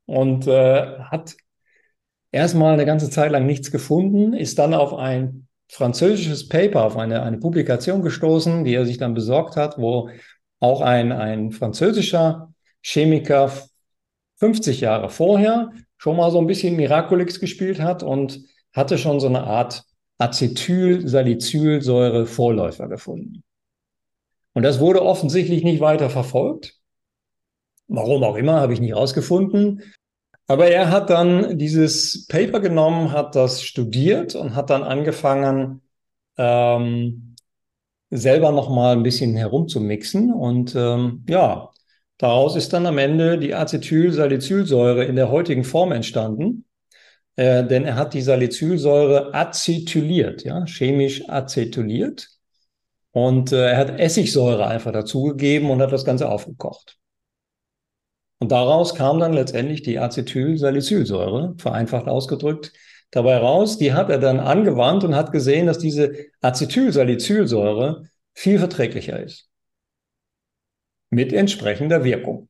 Und 0.06 0.46
äh, 0.46 1.00
hat 1.00 1.38
erstmal 2.34 2.74
eine 2.74 2.86
ganze 2.86 3.10
Zeit 3.10 3.32
lang 3.32 3.46
nichts 3.46 3.72
gefunden, 3.72 4.34
ist 4.34 4.60
dann 4.60 4.74
auf 4.74 4.94
ein 4.94 5.48
französisches 5.72 6.50
Paper, 6.50 6.84
auf 6.84 6.98
eine, 6.98 7.24
eine 7.24 7.38
Publikation 7.38 8.02
gestoßen, 8.02 8.66
die 8.66 8.76
er 8.76 8.86
sich 8.86 8.98
dann 8.98 9.14
besorgt 9.14 9.56
hat, 9.56 9.78
wo 9.78 10.10
auch 10.60 10.82
ein, 10.82 11.14
ein 11.14 11.54
französischer 11.54 12.54
Chemiker 12.82 13.54
50 14.40 14.82
Jahre 14.82 15.08
vorher 15.08 15.72
schon 15.96 16.18
mal 16.18 16.30
so 16.30 16.40
ein 16.40 16.48
bisschen 16.48 16.76
Miraculix 16.76 17.40
gespielt 17.40 17.80
hat 17.80 18.04
und 18.04 18.42
hatte 18.74 18.98
schon 18.98 19.22
so 19.22 19.28
eine 19.28 19.46
Art 19.46 19.86
Acetylsalicylsäure-Vorläufer 20.18 22.88
gefunden. 22.88 23.44
Und 24.54 24.64
das 24.64 24.80
wurde 24.80 25.02
offensichtlich 25.02 25.64
nicht 25.64 25.82
weiter 25.82 26.10
verfolgt. 26.10 26.80
Warum 27.88 28.24
auch 28.24 28.36
immer, 28.36 28.62
habe 28.62 28.74
ich 28.74 28.80
nicht 28.80 28.96
rausgefunden. 28.96 29.84
Aber 30.48 30.68
er 30.68 30.92
hat 30.92 31.10
dann 31.10 31.58
dieses 31.58 32.28
Paper 32.28 32.60
genommen, 32.60 33.12
hat 33.12 33.36
das 33.36 33.64
studiert 33.64 34.36
und 34.36 34.56
hat 34.56 34.70
dann 34.70 34.84
angefangen, 34.84 35.82
ähm, 36.38 37.36
selber 38.12 38.52
noch 38.52 38.70
mal 38.70 38.96
ein 38.96 39.04
bisschen 39.04 39.36
herumzumixen. 39.36 40.34
Und 40.34 40.76
ähm, 40.76 41.26
ja, 41.28 41.72
daraus 42.18 42.56
ist 42.56 42.74
dann 42.74 42.86
am 42.86 42.98
Ende 42.98 43.40
die 43.40 43.54
Acetylsalicylsäure 43.54 45.06
in 45.06 45.16
der 45.16 45.30
heutigen 45.30 45.64
Form 45.64 45.92
entstanden. 45.92 46.65
Äh, 47.36 47.66
denn 47.66 47.86
er 47.86 47.96
hat 47.96 48.14
die 48.14 48.22
Salicylsäure 48.22 49.34
acetyliert, 49.34 50.44
ja, 50.44 50.66
chemisch 50.66 51.28
acetyliert. 51.28 52.30
Und 53.12 53.52
äh, 53.52 53.72
er 53.72 53.78
hat 53.78 54.00
Essigsäure 54.00 54.68
einfach 54.68 54.92
dazugegeben 54.92 55.70
und 55.70 55.82
hat 55.82 55.92
das 55.92 56.06
Ganze 56.06 56.30
aufgekocht. 56.30 56.98
Und 58.40 58.52
daraus 58.52 58.96
kam 58.96 59.20
dann 59.20 59.34
letztendlich 59.34 59.82
die 59.84 60.00
Acetylsalicylsäure, 60.00 61.56
vereinfacht 61.58 62.08
ausgedrückt, 62.08 62.74
dabei 63.12 63.38
raus. 63.38 63.78
Die 63.78 63.94
hat 63.94 64.10
er 64.10 64.20
dann 64.20 64.40
angewandt 64.40 65.04
und 65.04 65.16
hat 65.16 65.32
gesehen, 65.32 65.68
dass 65.68 65.80
diese 65.80 66.16
Acetylsalicylsäure 66.42 68.04
viel 68.34 68.60
verträglicher 68.60 69.20
ist. 69.22 69.50
Mit 71.10 71.32
entsprechender 71.34 72.04
Wirkung. 72.04 72.50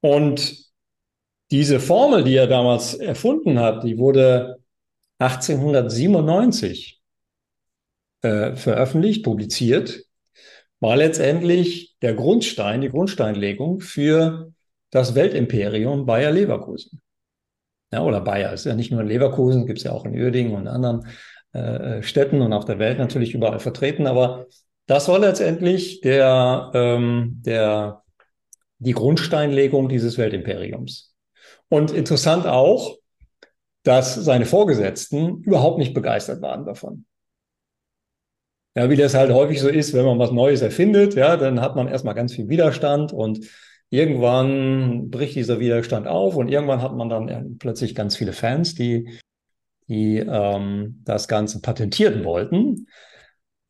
Und 0.00 0.69
diese 1.50 1.80
Formel, 1.80 2.24
die 2.24 2.36
er 2.36 2.46
damals 2.46 2.94
erfunden 2.94 3.58
hat, 3.58 3.84
die 3.84 3.98
wurde 3.98 4.58
1897 5.18 7.00
äh, 8.22 8.54
veröffentlicht, 8.54 9.24
publiziert, 9.24 10.04
war 10.80 10.96
letztendlich 10.96 11.96
der 12.00 12.14
Grundstein, 12.14 12.80
die 12.80 12.88
Grundsteinlegung 12.88 13.80
für 13.80 14.52
das 14.90 15.14
Weltimperium 15.14 16.06
Bayer 16.06 16.30
Leverkusen. 16.30 17.00
Ja, 17.92 18.02
oder 18.02 18.20
Bayer 18.20 18.52
ist 18.52 18.66
ja 18.66 18.74
nicht 18.74 18.90
nur 18.92 19.00
in 19.00 19.08
Leverkusen, 19.08 19.66
gibt 19.66 19.78
es 19.78 19.84
ja 19.84 19.92
auch 19.92 20.04
in 20.04 20.14
Uerdingen 20.14 20.54
und 20.54 20.68
anderen 20.68 21.06
äh, 21.52 22.02
Städten 22.02 22.40
und 22.40 22.52
auf 22.52 22.64
der 22.64 22.78
Welt 22.78 22.98
natürlich 22.98 23.34
überall 23.34 23.58
vertreten. 23.58 24.06
Aber 24.06 24.46
das 24.86 25.08
war 25.08 25.18
letztendlich 25.18 26.00
der, 26.00 26.70
ähm, 26.72 27.42
der, 27.44 28.02
die 28.78 28.92
Grundsteinlegung 28.92 29.88
dieses 29.88 30.18
Weltimperiums. 30.18 31.09
Und 31.70 31.92
interessant 31.92 32.46
auch, 32.46 32.98
dass 33.84 34.14
seine 34.14 34.44
Vorgesetzten 34.44 35.42
überhaupt 35.42 35.78
nicht 35.78 35.94
begeistert 35.94 36.42
waren 36.42 36.66
davon. 36.66 37.06
Ja, 38.76 38.90
wie 38.90 38.96
das 38.96 39.14
halt 39.14 39.32
häufig 39.32 39.60
so 39.60 39.68
ist, 39.68 39.94
wenn 39.94 40.04
man 40.04 40.18
was 40.18 40.30
Neues 40.30 40.62
erfindet, 40.62 41.14
ja, 41.14 41.36
dann 41.36 41.60
hat 41.60 41.76
man 41.76 41.88
erstmal 41.88 42.14
ganz 42.14 42.34
viel 42.34 42.48
Widerstand 42.48 43.12
und 43.12 43.40
irgendwann 43.88 45.10
bricht 45.10 45.34
dieser 45.34 45.58
Widerstand 45.58 46.06
auf 46.06 46.36
und 46.36 46.48
irgendwann 46.48 46.82
hat 46.82 46.94
man 46.94 47.08
dann 47.08 47.58
plötzlich 47.58 47.94
ganz 47.94 48.16
viele 48.16 48.32
Fans, 48.32 48.74
die, 48.74 49.18
die 49.88 50.18
ähm, 50.18 51.02
das 51.04 51.26
Ganze 51.26 51.60
patentieren 51.60 52.24
wollten. 52.24 52.86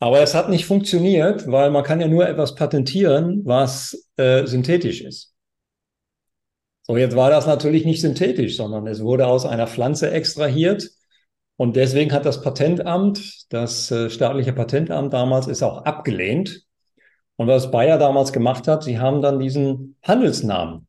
Aber 0.00 0.20
es 0.20 0.34
hat 0.34 0.48
nicht 0.50 0.66
funktioniert, 0.66 1.46
weil 1.50 1.70
man 1.70 1.84
kann 1.84 2.00
ja 2.00 2.08
nur 2.08 2.26
etwas 2.28 2.54
patentieren, 2.54 3.42
was 3.44 4.08
äh, 4.16 4.46
synthetisch 4.46 5.02
ist. 5.02 5.29
So, 6.90 6.96
jetzt 6.96 7.14
war 7.14 7.30
das 7.30 7.46
natürlich 7.46 7.84
nicht 7.84 8.00
synthetisch, 8.00 8.56
sondern 8.56 8.84
es 8.88 9.00
wurde 9.00 9.28
aus 9.28 9.46
einer 9.46 9.68
Pflanze 9.68 10.10
extrahiert 10.10 10.90
und 11.56 11.76
deswegen 11.76 12.12
hat 12.12 12.26
das 12.26 12.42
Patentamt, 12.42 13.46
das 13.52 13.92
äh, 13.92 14.10
staatliche 14.10 14.52
Patentamt 14.52 15.12
damals, 15.12 15.46
ist 15.46 15.62
auch 15.62 15.84
abgelehnt. 15.84 16.64
Und 17.36 17.46
was 17.46 17.70
Bayer 17.70 17.96
damals 17.96 18.32
gemacht 18.32 18.66
hat, 18.66 18.82
sie 18.82 18.98
haben 18.98 19.22
dann 19.22 19.38
diesen 19.38 19.98
Handelsnamen 20.02 20.88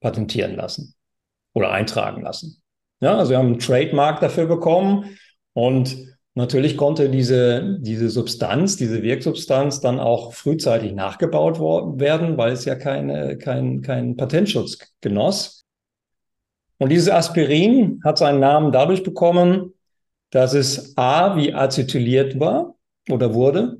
patentieren 0.00 0.56
lassen 0.56 0.96
oder 1.52 1.70
eintragen 1.70 2.22
lassen. 2.22 2.60
Ja, 2.98 3.18
also 3.18 3.30
wir 3.30 3.38
haben 3.38 3.46
einen 3.46 3.60
Trademark 3.60 4.18
dafür 4.18 4.46
bekommen 4.46 5.16
und 5.52 6.17
natürlich 6.38 6.76
konnte 6.76 7.10
diese, 7.10 7.78
diese 7.80 8.08
Substanz, 8.08 8.76
diese 8.76 9.02
Wirksubstanz 9.02 9.80
dann 9.80 10.00
auch 10.00 10.32
frühzeitig 10.32 10.94
nachgebaut 10.94 11.58
werden, 11.60 12.38
weil 12.38 12.52
es 12.52 12.64
ja 12.64 12.76
keine, 12.76 13.36
kein, 13.36 13.82
kein 13.82 14.16
Patentschutz 14.16 14.78
genoss. 15.00 15.66
Und 16.78 16.90
dieses 16.90 17.10
Aspirin 17.10 18.00
hat 18.04 18.18
seinen 18.18 18.40
Namen 18.40 18.72
dadurch 18.72 19.02
bekommen, 19.02 19.74
dass 20.30 20.54
es 20.54 20.96
A 20.96 21.36
wie 21.36 21.52
acetyliert 21.52 22.38
war 22.38 22.76
oder 23.10 23.34
wurde 23.34 23.78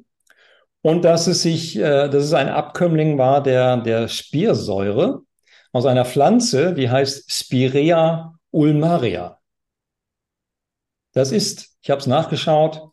und 0.82 1.04
dass 1.04 1.28
es 1.28 1.42
sich, 1.42 1.76
äh, 1.76 2.08
dass 2.08 2.24
es 2.24 2.32
ein 2.32 2.48
Abkömmling 2.48 3.18
war 3.18 3.42
der, 3.42 3.76
der 3.78 4.08
Spirsäure 4.08 5.22
aus 5.72 5.86
einer 5.86 6.04
Pflanze, 6.04 6.74
die 6.74 6.90
heißt 6.90 7.30
Spirea 7.30 8.34
ulmaria. 8.50 9.37
Das 11.12 11.32
ist, 11.32 11.76
ich 11.82 11.90
habe 11.90 12.00
es 12.00 12.06
nachgeschaut, 12.06 12.90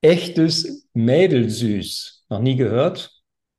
echtes 0.00 0.88
Mädelsüß. 0.94 2.26
Noch 2.28 2.40
nie 2.40 2.56
gehört. 2.56 3.12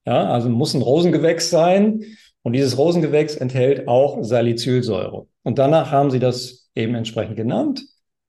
Ja, 0.06 0.30
also 0.32 0.50
muss 0.50 0.74
ein 0.74 0.82
Rosengewächs 0.82 1.50
sein. 1.50 2.04
Und 2.42 2.54
dieses 2.54 2.78
Rosengewächs 2.78 3.36
enthält 3.36 3.88
auch 3.88 4.24
Salicylsäure. 4.24 5.28
Und 5.44 5.60
danach 5.60 5.92
haben 5.92 6.12
sie 6.12 6.20
das 6.20 6.70
eben 6.76 6.96
entsprechend 6.96 7.36
genannt. 7.36 7.84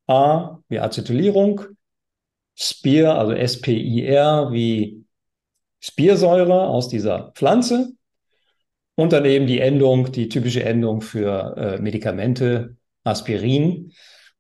A 0.06 0.58
wie 0.68 0.80
Acetylierung, 0.80 1.62
Spir, 2.56 3.14
also 3.14 3.32
S-P-I-R 3.32 4.52
wie 4.52 5.04
Spirsäure 5.80 6.66
aus 6.66 6.88
dieser 6.88 7.32
Pflanze 7.34 7.92
und 8.96 9.12
dann 9.12 9.24
eben 9.24 9.46
die 9.46 9.60
Endung, 9.60 10.12
die 10.12 10.28
typische 10.28 10.62
Endung 10.62 11.00
für 11.00 11.56
äh, 11.56 11.80
Medikamente, 11.80 12.76
Aspirin. 13.04 13.92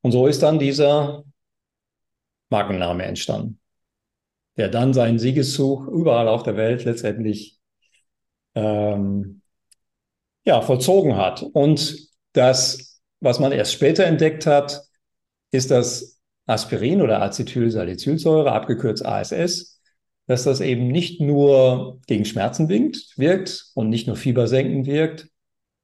Und 0.02 0.12
so 0.12 0.26
ist 0.26 0.42
dann 0.42 0.58
dieser 0.58 1.24
Markenname 2.48 3.04
entstanden, 3.04 3.60
der 4.56 4.68
dann 4.68 4.92
seinen 4.92 5.18
Siegeszug 5.18 5.86
überall 5.88 6.28
auf 6.28 6.42
der 6.42 6.56
Welt 6.56 6.84
letztendlich 6.84 7.58
ähm, 8.54 9.42
ja, 10.44 10.60
vollzogen 10.62 11.16
hat. 11.16 11.42
Und 11.42 12.08
das, 12.32 13.00
was 13.20 13.38
man 13.38 13.52
erst 13.52 13.72
später 13.72 14.04
entdeckt 14.04 14.46
hat, 14.46 14.82
ist 15.50 15.70
das 15.70 16.20
Aspirin 16.46 17.02
oder 17.02 17.22
Acetylsalicylsäure, 17.22 18.50
abgekürzt 18.50 19.04
ASS, 19.04 19.80
dass 20.26 20.44
das 20.44 20.60
eben 20.60 20.88
nicht 20.88 21.20
nur 21.20 22.00
gegen 22.06 22.24
Schmerzen 22.24 22.68
winkt, 22.68 23.14
wirkt 23.16 23.70
und 23.74 23.88
nicht 23.88 24.06
nur 24.06 24.16
fiebersenkend 24.16 24.86
wirkt, 24.86 25.28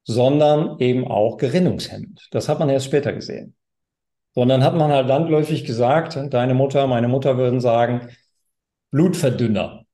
sondern 0.04 0.78
eben 0.78 1.06
auch 1.06 1.36
gerinnungshemmend. 1.36 2.28
Das 2.30 2.48
hat 2.48 2.58
man 2.60 2.68
erst 2.68 2.86
später 2.86 3.12
gesehen. 3.12 3.56
Sondern 4.36 4.62
hat 4.62 4.74
man 4.76 4.92
halt 4.92 5.08
landläufig 5.08 5.64
gesagt, 5.64 6.18
deine 6.32 6.52
Mutter, 6.52 6.86
meine 6.86 7.08
Mutter 7.08 7.38
würden 7.38 7.60
sagen, 7.60 8.10
Blutverdünner. 8.90 9.86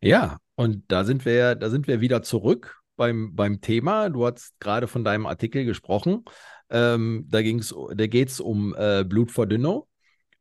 Ja, 0.00 0.38
und 0.56 0.82
da 0.88 1.04
sind 1.04 1.24
wir, 1.24 1.54
da 1.54 1.70
sind 1.70 1.86
wir 1.86 2.00
wieder 2.00 2.22
zurück 2.22 2.82
beim, 2.96 3.36
beim 3.36 3.60
Thema. 3.60 4.10
Du 4.10 4.26
hast 4.26 4.58
gerade 4.58 4.88
von 4.88 5.04
deinem 5.04 5.26
Artikel 5.26 5.64
gesprochen. 5.64 6.24
Ähm, 6.68 7.26
da 7.28 7.38
da 7.42 8.06
geht 8.08 8.28
es 8.28 8.40
um 8.40 8.74
äh, 8.76 9.04
Blutverdünner. 9.04 9.84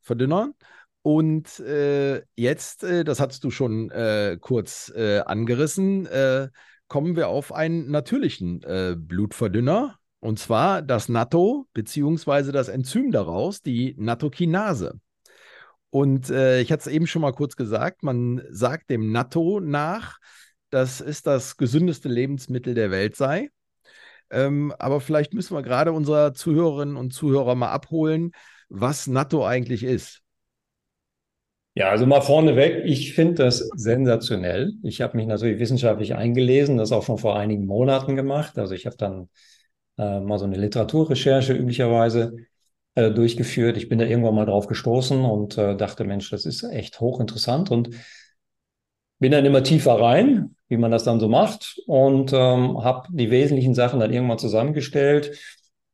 Verdünner. 0.02 0.54
Und 1.04 1.60
äh, 1.60 2.24
jetzt, 2.36 2.84
äh, 2.84 3.04
das 3.04 3.20
hast 3.20 3.44
du 3.44 3.52
schon 3.52 3.92
äh, 3.92 4.40
kurz 4.42 4.92
äh, 4.96 5.20
angerissen, 5.20 6.08
äh, 6.08 6.50
kommen 6.88 7.16
wir 7.16 7.28
auf 7.28 7.54
einen 7.54 7.92
natürlichen 7.92 8.62
Blutverdünner. 8.96 9.97
Und 10.20 10.40
zwar 10.40 10.82
das 10.82 11.10
Natto, 11.10 11.68
beziehungsweise 11.74 12.52
das 12.52 12.70
Enzym 12.70 13.12
daraus, 13.12 13.62
die 13.62 13.96
Nattokinase. 13.98 15.00
Und 15.90 16.30
ich 16.30 16.72
hatte 16.72 16.82
es 16.82 16.88
eben 16.88 17.08
schon 17.08 17.22
mal 17.22 17.34
kurz 17.34 17.56
gesagt, 17.56 18.04
man 18.04 18.42
sagt 18.50 18.90
dem 18.90 19.12
Natto 19.12 19.60
nach, 19.60 20.18
dass 20.70 21.00
es 21.00 21.22
das 21.22 21.56
gesündeste 21.56 22.10
Lebensmittel 22.10 22.74
der 22.74 22.92
Welt 22.92 23.16
sei. 23.16 23.50
Ähm, 24.30 24.74
aber 24.78 25.00
vielleicht 25.00 25.34
müssen 25.34 25.56
wir 25.56 25.62
gerade 25.62 25.94
unsere 25.94 26.34
Zuhörerinnen 26.34 26.98
und 26.98 27.14
Zuhörer 27.14 27.56
mal 27.56 27.72
abholen, 27.72 28.32
was 28.68 29.08
Natto 29.08 29.46
eigentlich 29.46 29.84
ist. 29.86 30.22
Ja, 31.76 31.90
also 31.90 32.06
mal 32.06 32.22
vorneweg, 32.22 32.84
ich 32.86 33.14
finde 33.14 33.36
das 33.36 33.60
sensationell. 33.76 34.74
Ich 34.84 35.00
habe 35.00 35.16
mich 35.16 35.28
natürlich 35.28 35.60
wissenschaftlich 35.60 36.16
eingelesen, 36.16 36.78
das 36.78 36.92
auch 36.92 37.06
schon 37.06 37.20
vor 37.20 37.38
einigen 37.38 37.66
Monaten 37.66 38.16
gemacht. 38.16 38.58
Also 38.58 38.74
ich 38.74 38.86
habe 38.86 38.98
dann 38.98 39.30
äh, 39.98 40.20
mal 40.20 40.38
so 40.38 40.46
eine 40.46 40.58
Literaturrecherche 40.58 41.54
üblicherweise 41.54 42.38
äh, 42.96 43.12
durchgeführt. 43.12 43.78
Ich 43.78 43.90
bin 43.90 44.00
da 44.00 44.06
irgendwann 44.06 44.36
mal 44.36 44.46
drauf 44.46 44.68
gestoßen 44.68 45.24
und 45.24 45.58
äh, 45.58 45.76
dachte, 45.76 46.04
Mensch, 46.04 46.30
das 46.30 46.46
ist 46.46 46.64
echt 46.64 47.00
hochinteressant 47.00 47.72
und 47.72 47.90
bin 49.20 49.32
dann 49.32 49.46
immer 49.46 49.64
tiefer 49.64 50.00
rein, 50.00 50.56
wie 50.68 50.78
man 50.78 50.92
das 50.92 51.04
dann 51.04 51.20
so 51.20 51.28
macht 51.28 51.80
und 51.88 52.34
ähm, 52.34 52.84
habe 52.84 53.08
die 53.12 53.32
wesentlichen 53.32 53.74
Sachen 53.74 54.00
dann 54.00 54.14
irgendwann 54.14 54.38
zusammengestellt. 54.38 55.40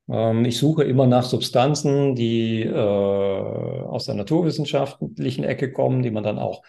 Ähm, 0.10 0.46
ich 0.46 0.58
suche 0.58 0.84
immer 0.84 1.08
nach 1.08 1.24
Substanzen, 1.24 2.16
die 2.16 2.64
äh, 2.64 2.74
aus 2.74 4.06
der 4.06 4.16
naturwissenschaftlichen 4.16 5.44
Ecke 5.44 5.72
kommen, 5.72 6.04
die 6.04 6.12
man 6.12 6.24
dann 6.24 6.40
auch 6.40 6.64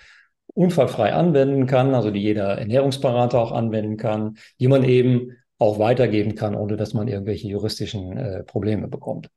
unfallfrei 0.54 1.12
anwenden 1.12 1.66
kann, 1.66 1.94
also 1.94 2.10
die 2.10 2.20
jeder 2.20 2.58
Ernährungsberater 2.58 3.38
auch 3.38 3.52
anwenden 3.52 3.96
kann, 3.96 4.36
die 4.60 4.68
man 4.68 4.84
eben 4.84 5.36
auch 5.64 5.78
weitergeben 5.78 6.34
kann, 6.34 6.54
ohne 6.54 6.76
dass 6.76 6.94
man 6.94 7.08
irgendwelche 7.08 7.48
juristischen 7.48 8.16
äh, 8.16 8.42
Probleme 8.44 8.88
bekommt. 8.88 9.30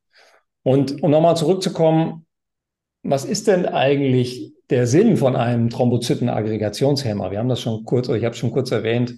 Und 0.63 1.01
um 1.01 1.12
nochmal 1.12 1.38
zurückzukommen, 1.38 2.25
was 3.03 3.24
ist 3.24 3.48
denn 3.48 3.65
eigentlich 3.65 4.53
der 4.69 4.86
Sinn 4.86 5.15
von 5.15 5.36
einem 5.36 5.69
Thrombozytenaggregationshemmer? 5.69 7.31
Wir 7.31 7.39
haben 7.39 7.48
das 7.48 7.62
schon 7.62 7.86
kurz, 7.86 8.10
ich 8.10 8.25
habe 8.25 8.36
schon 8.36 8.51
kurz 8.51 8.72
erwähnt, 8.72 9.15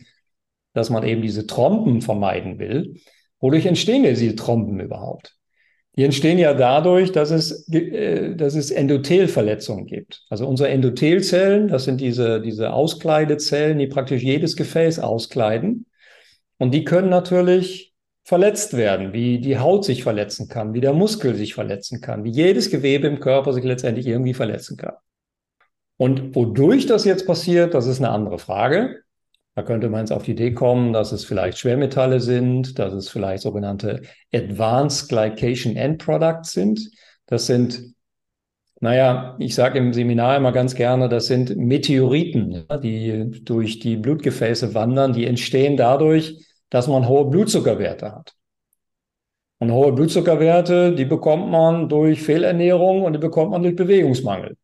dass 0.73 0.89
man 0.91 1.03
eben 1.03 1.21
diese 1.23 1.47
Trompen 1.47 2.01
vermeiden 2.01 2.59
will. 2.59 2.95
Wodurch 3.39 3.65
entstehen 3.65 4.03
denn 4.03 4.15
diese 4.15 4.35
Trompen 4.35 4.79
überhaupt? 4.79 5.35
Die 5.95 6.03
entstehen 6.03 6.37
ja 6.37 6.53
dadurch, 6.53 7.11
dass 7.11 7.31
es, 7.31 7.67
äh, 7.73 8.35
dass 8.35 8.55
es 8.55 8.69
Endothelverletzungen 8.69 9.85
gibt. 9.85 10.23
Also 10.29 10.47
unsere 10.47 10.69
Endothelzellen, 10.69 11.67
das 11.67 11.85
sind 11.85 11.99
diese, 11.99 12.41
diese 12.41 12.73
Auskleidezellen, 12.73 13.79
die 13.79 13.87
praktisch 13.87 14.21
jedes 14.21 14.55
Gefäß 14.55 14.99
auskleiden. 14.99 15.87
Und 16.59 16.71
die 16.71 16.83
können 16.83 17.09
natürlich 17.09 17.89
verletzt 18.23 18.77
werden, 18.77 19.11
wie 19.11 19.39
die 19.39 19.57
Haut 19.57 19.83
sich 19.83 20.03
verletzen 20.03 20.47
kann, 20.49 20.75
wie 20.75 20.81
der 20.81 20.93
Muskel 20.93 21.33
sich 21.33 21.55
verletzen 21.55 21.99
kann, 21.99 22.23
wie 22.23 22.29
jedes 22.29 22.69
Gewebe 22.69 23.07
im 23.07 23.19
Körper 23.19 23.53
sich 23.53 23.63
letztendlich 23.63 24.05
irgendwie 24.05 24.35
verletzen 24.35 24.77
kann. 24.77 24.93
Und 25.97 26.35
wodurch 26.35 26.85
das 26.85 27.05
jetzt 27.05 27.25
passiert, 27.25 27.73
das 27.73 27.87
ist 27.87 27.99
eine 27.99 28.09
andere 28.09 28.37
Frage. 28.37 29.01
Da 29.55 29.63
könnte 29.63 29.89
man 29.89 30.01
jetzt 30.01 30.11
auf 30.11 30.23
die 30.23 30.31
Idee 30.31 30.53
kommen, 30.53 30.93
dass 30.93 31.11
es 31.11 31.25
vielleicht 31.25 31.57
Schwermetalle 31.57 32.19
sind, 32.19 32.77
dass 32.77 32.93
es 32.93 33.09
vielleicht 33.09 33.41
sogenannte 33.41 34.03
Advanced 34.31 35.09
Glycation 35.09 35.75
End 35.75 35.97
Products 35.97 36.51
sind. 36.51 36.91
Das 37.25 37.47
sind, 37.47 37.95
naja, 38.79 39.35
ich 39.39 39.55
sage 39.55 39.79
im 39.79 39.91
Seminar 39.91 40.37
immer 40.37 40.51
ganz 40.51 40.75
gerne, 40.75 41.09
das 41.09 41.25
sind 41.25 41.57
Meteoriten, 41.57 42.65
die 42.83 43.41
durch 43.43 43.79
die 43.79 43.97
Blutgefäße 43.97 44.73
wandern, 44.73 45.13
die 45.13 45.25
entstehen 45.25 45.75
dadurch, 45.75 46.48
dass 46.69 46.87
man 46.87 47.07
hohe 47.07 47.25
Blutzuckerwerte 47.25 48.11
hat. 48.11 48.35
Und 49.59 49.71
hohe 49.71 49.91
Blutzuckerwerte, 49.91 50.95
die 50.95 51.05
bekommt 51.05 51.49
man 51.49 51.89
durch 51.89 52.21
Fehlernährung 52.21 53.03
und 53.03 53.13
die 53.13 53.19
bekommt 53.19 53.51
man 53.51 53.61
durch 53.61 53.75
Bewegungsmangel. 53.75 54.55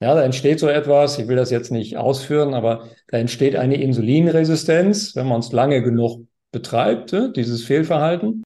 Ja, 0.00 0.14
da 0.14 0.22
entsteht 0.22 0.60
so 0.60 0.68
etwas, 0.68 1.18
ich 1.18 1.26
will 1.26 1.36
das 1.36 1.50
jetzt 1.50 1.72
nicht 1.72 1.96
ausführen, 1.96 2.54
aber 2.54 2.88
da 3.08 3.18
entsteht 3.18 3.56
eine 3.56 3.80
Insulinresistenz, 3.80 5.16
wenn 5.16 5.26
man 5.26 5.40
es 5.40 5.50
lange 5.52 5.82
genug 5.82 6.26
betreibt, 6.52 7.12
dieses 7.36 7.64
Fehlverhalten. 7.64 8.44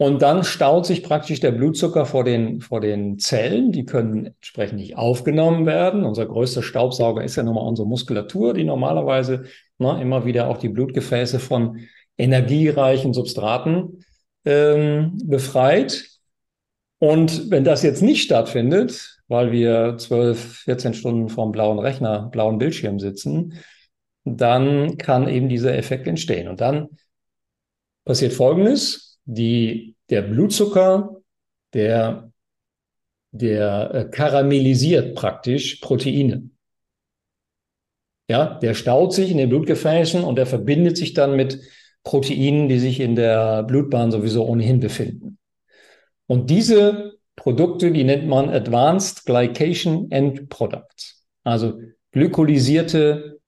Und 0.00 0.22
dann 0.22 0.44
staut 0.44 0.86
sich 0.86 1.02
praktisch 1.02 1.40
der 1.40 1.50
Blutzucker 1.50 2.06
vor 2.06 2.24
den, 2.24 2.62
vor 2.62 2.80
den 2.80 3.18
Zellen. 3.18 3.70
Die 3.70 3.84
können 3.84 4.28
entsprechend 4.28 4.78
nicht 4.78 4.96
aufgenommen 4.96 5.66
werden. 5.66 6.04
Unser 6.04 6.24
größter 6.24 6.62
Staubsauger 6.62 7.22
ist 7.22 7.36
ja 7.36 7.42
nochmal 7.42 7.68
unsere 7.68 7.86
Muskulatur, 7.86 8.54
die 8.54 8.64
normalerweise 8.64 9.44
ne, 9.76 10.00
immer 10.00 10.24
wieder 10.24 10.48
auch 10.48 10.56
die 10.56 10.70
Blutgefäße 10.70 11.38
von 11.38 11.80
energiereichen 12.16 13.12
Substraten 13.12 14.02
ähm, 14.46 15.18
befreit. 15.22 16.08
Und 16.98 17.50
wenn 17.50 17.64
das 17.64 17.82
jetzt 17.82 18.00
nicht 18.00 18.22
stattfindet, 18.22 19.18
weil 19.28 19.52
wir 19.52 19.98
12, 19.98 20.60
14 20.60 20.94
Stunden 20.94 21.28
vorm 21.28 21.52
blauen 21.52 21.78
Rechner, 21.78 22.30
blauen 22.30 22.56
Bildschirm 22.56 23.00
sitzen, 23.00 23.52
dann 24.24 24.96
kann 24.96 25.28
eben 25.28 25.50
dieser 25.50 25.76
Effekt 25.76 26.06
entstehen. 26.06 26.48
Und 26.48 26.62
dann 26.62 26.88
passiert 28.06 28.32
Folgendes, 28.32 29.09
die, 29.30 29.96
der 30.10 30.22
Blutzucker, 30.22 31.20
der, 31.72 32.32
der 33.30 33.94
äh, 33.94 34.04
karamellisiert 34.10 35.14
praktisch 35.14 35.76
Proteine. 35.76 36.50
Ja, 38.28 38.58
der 38.58 38.74
staut 38.74 39.12
sich 39.12 39.30
in 39.30 39.38
den 39.38 39.48
Blutgefäßen 39.48 40.22
und 40.22 40.36
der 40.36 40.46
verbindet 40.46 40.96
sich 40.96 41.14
dann 41.14 41.36
mit 41.36 41.60
Proteinen, 42.02 42.68
die 42.68 42.78
sich 42.78 43.00
in 43.00 43.16
der 43.16 43.62
Blutbahn 43.64 44.10
sowieso 44.10 44.46
ohnehin 44.46 44.80
befinden. 44.80 45.38
Und 46.26 46.48
diese 46.50 47.14
Produkte, 47.36 47.90
die 47.90 48.04
nennt 48.04 48.26
man 48.26 48.48
Advanced 48.48 49.26
Glycation 49.26 50.10
End 50.10 50.48
Products. 50.48 51.24
Also 51.44 51.80
glykolysierte 52.12 53.40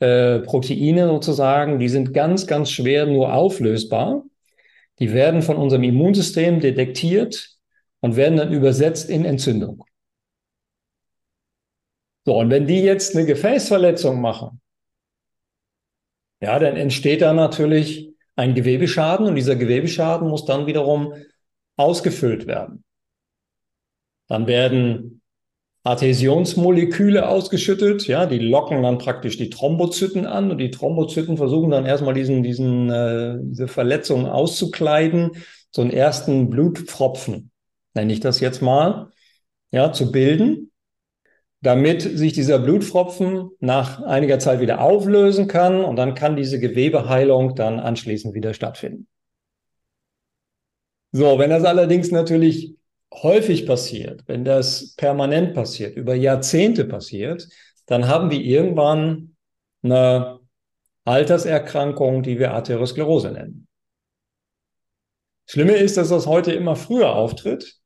äh, 0.00 0.40
Proteine 0.40 1.08
sozusagen, 1.08 1.78
die 1.78 1.88
sind 1.88 2.12
ganz, 2.14 2.46
ganz 2.46 2.70
schwer 2.70 3.06
nur 3.06 3.32
auflösbar. 3.32 4.24
Die 4.98 5.12
werden 5.12 5.42
von 5.42 5.56
unserem 5.56 5.82
Immunsystem 5.82 6.60
detektiert 6.60 7.56
und 8.00 8.16
werden 8.16 8.36
dann 8.36 8.52
übersetzt 8.52 9.08
in 9.10 9.24
Entzündung. 9.24 9.84
So, 12.24 12.38
und 12.38 12.50
wenn 12.50 12.66
die 12.66 12.80
jetzt 12.80 13.14
eine 13.14 13.26
Gefäßverletzung 13.26 14.20
machen, 14.20 14.60
ja, 16.40 16.58
dann 16.58 16.76
entsteht 16.76 17.22
da 17.22 17.32
natürlich 17.32 18.14
ein 18.36 18.54
Gewebeschaden 18.54 19.26
und 19.26 19.36
dieser 19.36 19.56
Gewebeschaden 19.56 20.28
muss 20.28 20.44
dann 20.44 20.66
wiederum 20.66 21.14
ausgefüllt 21.76 22.46
werden. 22.46 22.84
Dann 24.28 24.46
werden 24.46 25.22
Adhäsionsmoleküle 25.84 27.28
ausgeschüttet, 27.28 28.06
ja, 28.06 28.24
die 28.24 28.38
locken 28.38 28.82
dann 28.82 28.96
praktisch 28.96 29.36
die 29.36 29.50
Thrombozyten 29.50 30.24
an 30.26 30.50
und 30.50 30.56
die 30.56 30.70
Thrombozyten 30.70 31.36
versuchen 31.36 31.70
dann 31.70 31.84
erstmal 31.84 32.14
diesen, 32.14 32.42
diesen, 32.42 32.88
äh, 32.90 33.36
diese 33.42 33.68
Verletzung 33.68 34.26
auszukleiden, 34.26 35.32
so 35.70 35.82
einen 35.82 35.90
ersten 35.90 36.48
Blutpfropfen, 36.48 37.50
nenne 37.92 38.12
ich 38.12 38.20
das 38.20 38.40
jetzt 38.40 38.62
mal, 38.62 39.10
ja, 39.72 39.92
zu 39.92 40.10
bilden, 40.10 40.70
damit 41.60 42.00
sich 42.00 42.32
dieser 42.32 42.58
Blutpfropfen 42.58 43.50
nach 43.60 44.02
einiger 44.02 44.38
Zeit 44.38 44.60
wieder 44.60 44.80
auflösen 44.80 45.48
kann 45.48 45.84
und 45.84 45.96
dann 45.96 46.14
kann 46.14 46.34
diese 46.34 46.58
Gewebeheilung 46.60 47.56
dann 47.56 47.78
anschließend 47.78 48.34
wieder 48.34 48.54
stattfinden. 48.54 49.06
So, 51.12 51.38
wenn 51.38 51.50
das 51.50 51.64
allerdings 51.64 52.10
natürlich 52.10 52.74
häufig 53.22 53.66
passiert, 53.66 54.22
wenn 54.26 54.44
das 54.44 54.94
permanent 54.96 55.54
passiert, 55.54 55.96
über 55.96 56.14
Jahrzehnte 56.14 56.84
passiert, 56.84 57.48
dann 57.86 58.08
haben 58.08 58.30
wir 58.30 58.40
irgendwann 58.40 59.36
eine 59.82 60.40
Alterserkrankung, 61.04 62.22
die 62.22 62.38
wir 62.38 62.52
Arteriosklerose 62.54 63.30
nennen. 63.30 63.68
Schlimme 65.46 65.74
ist, 65.74 65.96
dass 65.96 66.08
das 66.08 66.26
heute 66.26 66.52
immer 66.52 66.74
früher 66.74 67.14
auftritt, 67.14 67.76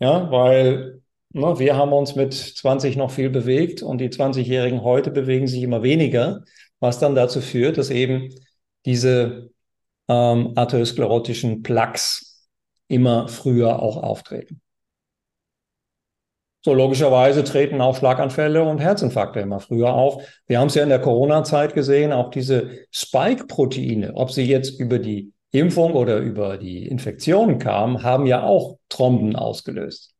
ja, 0.00 0.30
weil 0.30 1.00
ne, 1.32 1.58
wir 1.58 1.76
haben 1.76 1.92
uns 1.92 2.14
mit 2.14 2.34
20 2.34 2.96
noch 2.96 3.10
viel 3.10 3.30
bewegt 3.30 3.82
und 3.82 3.98
die 3.98 4.10
20-Jährigen 4.10 4.82
heute 4.82 5.10
bewegen 5.10 5.46
sich 5.46 5.62
immer 5.62 5.82
weniger, 5.82 6.44
was 6.78 6.98
dann 6.98 7.14
dazu 7.14 7.40
führt, 7.40 7.78
dass 7.78 7.90
eben 7.90 8.34
diese 8.84 9.50
ähm, 10.08 10.52
arteriosklerotischen 10.56 11.62
Plaques 11.62 12.29
immer 12.90 13.28
früher 13.28 13.80
auch 13.80 13.96
auftreten. 14.02 14.60
So 16.62 16.74
logischerweise 16.74 17.42
treten 17.42 17.80
auch 17.80 17.96
Schlaganfälle 17.96 18.62
und 18.62 18.80
Herzinfarkte 18.80 19.40
immer 19.40 19.60
früher 19.60 19.94
auf. 19.94 20.22
Wir 20.46 20.58
haben 20.60 20.66
es 20.66 20.74
ja 20.74 20.82
in 20.82 20.90
der 20.90 21.00
Corona-Zeit 21.00 21.72
gesehen, 21.72 22.12
auch 22.12 22.30
diese 22.30 22.70
Spike-Proteine, 22.92 24.14
ob 24.14 24.30
sie 24.30 24.42
jetzt 24.42 24.78
über 24.78 24.98
die 24.98 25.32
Impfung 25.52 25.94
oder 25.94 26.18
über 26.18 26.58
die 26.58 26.86
Infektion 26.86 27.58
kamen, 27.58 28.02
haben 28.02 28.26
ja 28.26 28.42
auch 28.42 28.78
Tromben 28.90 29.36
ausgelöst. 29.36 30.14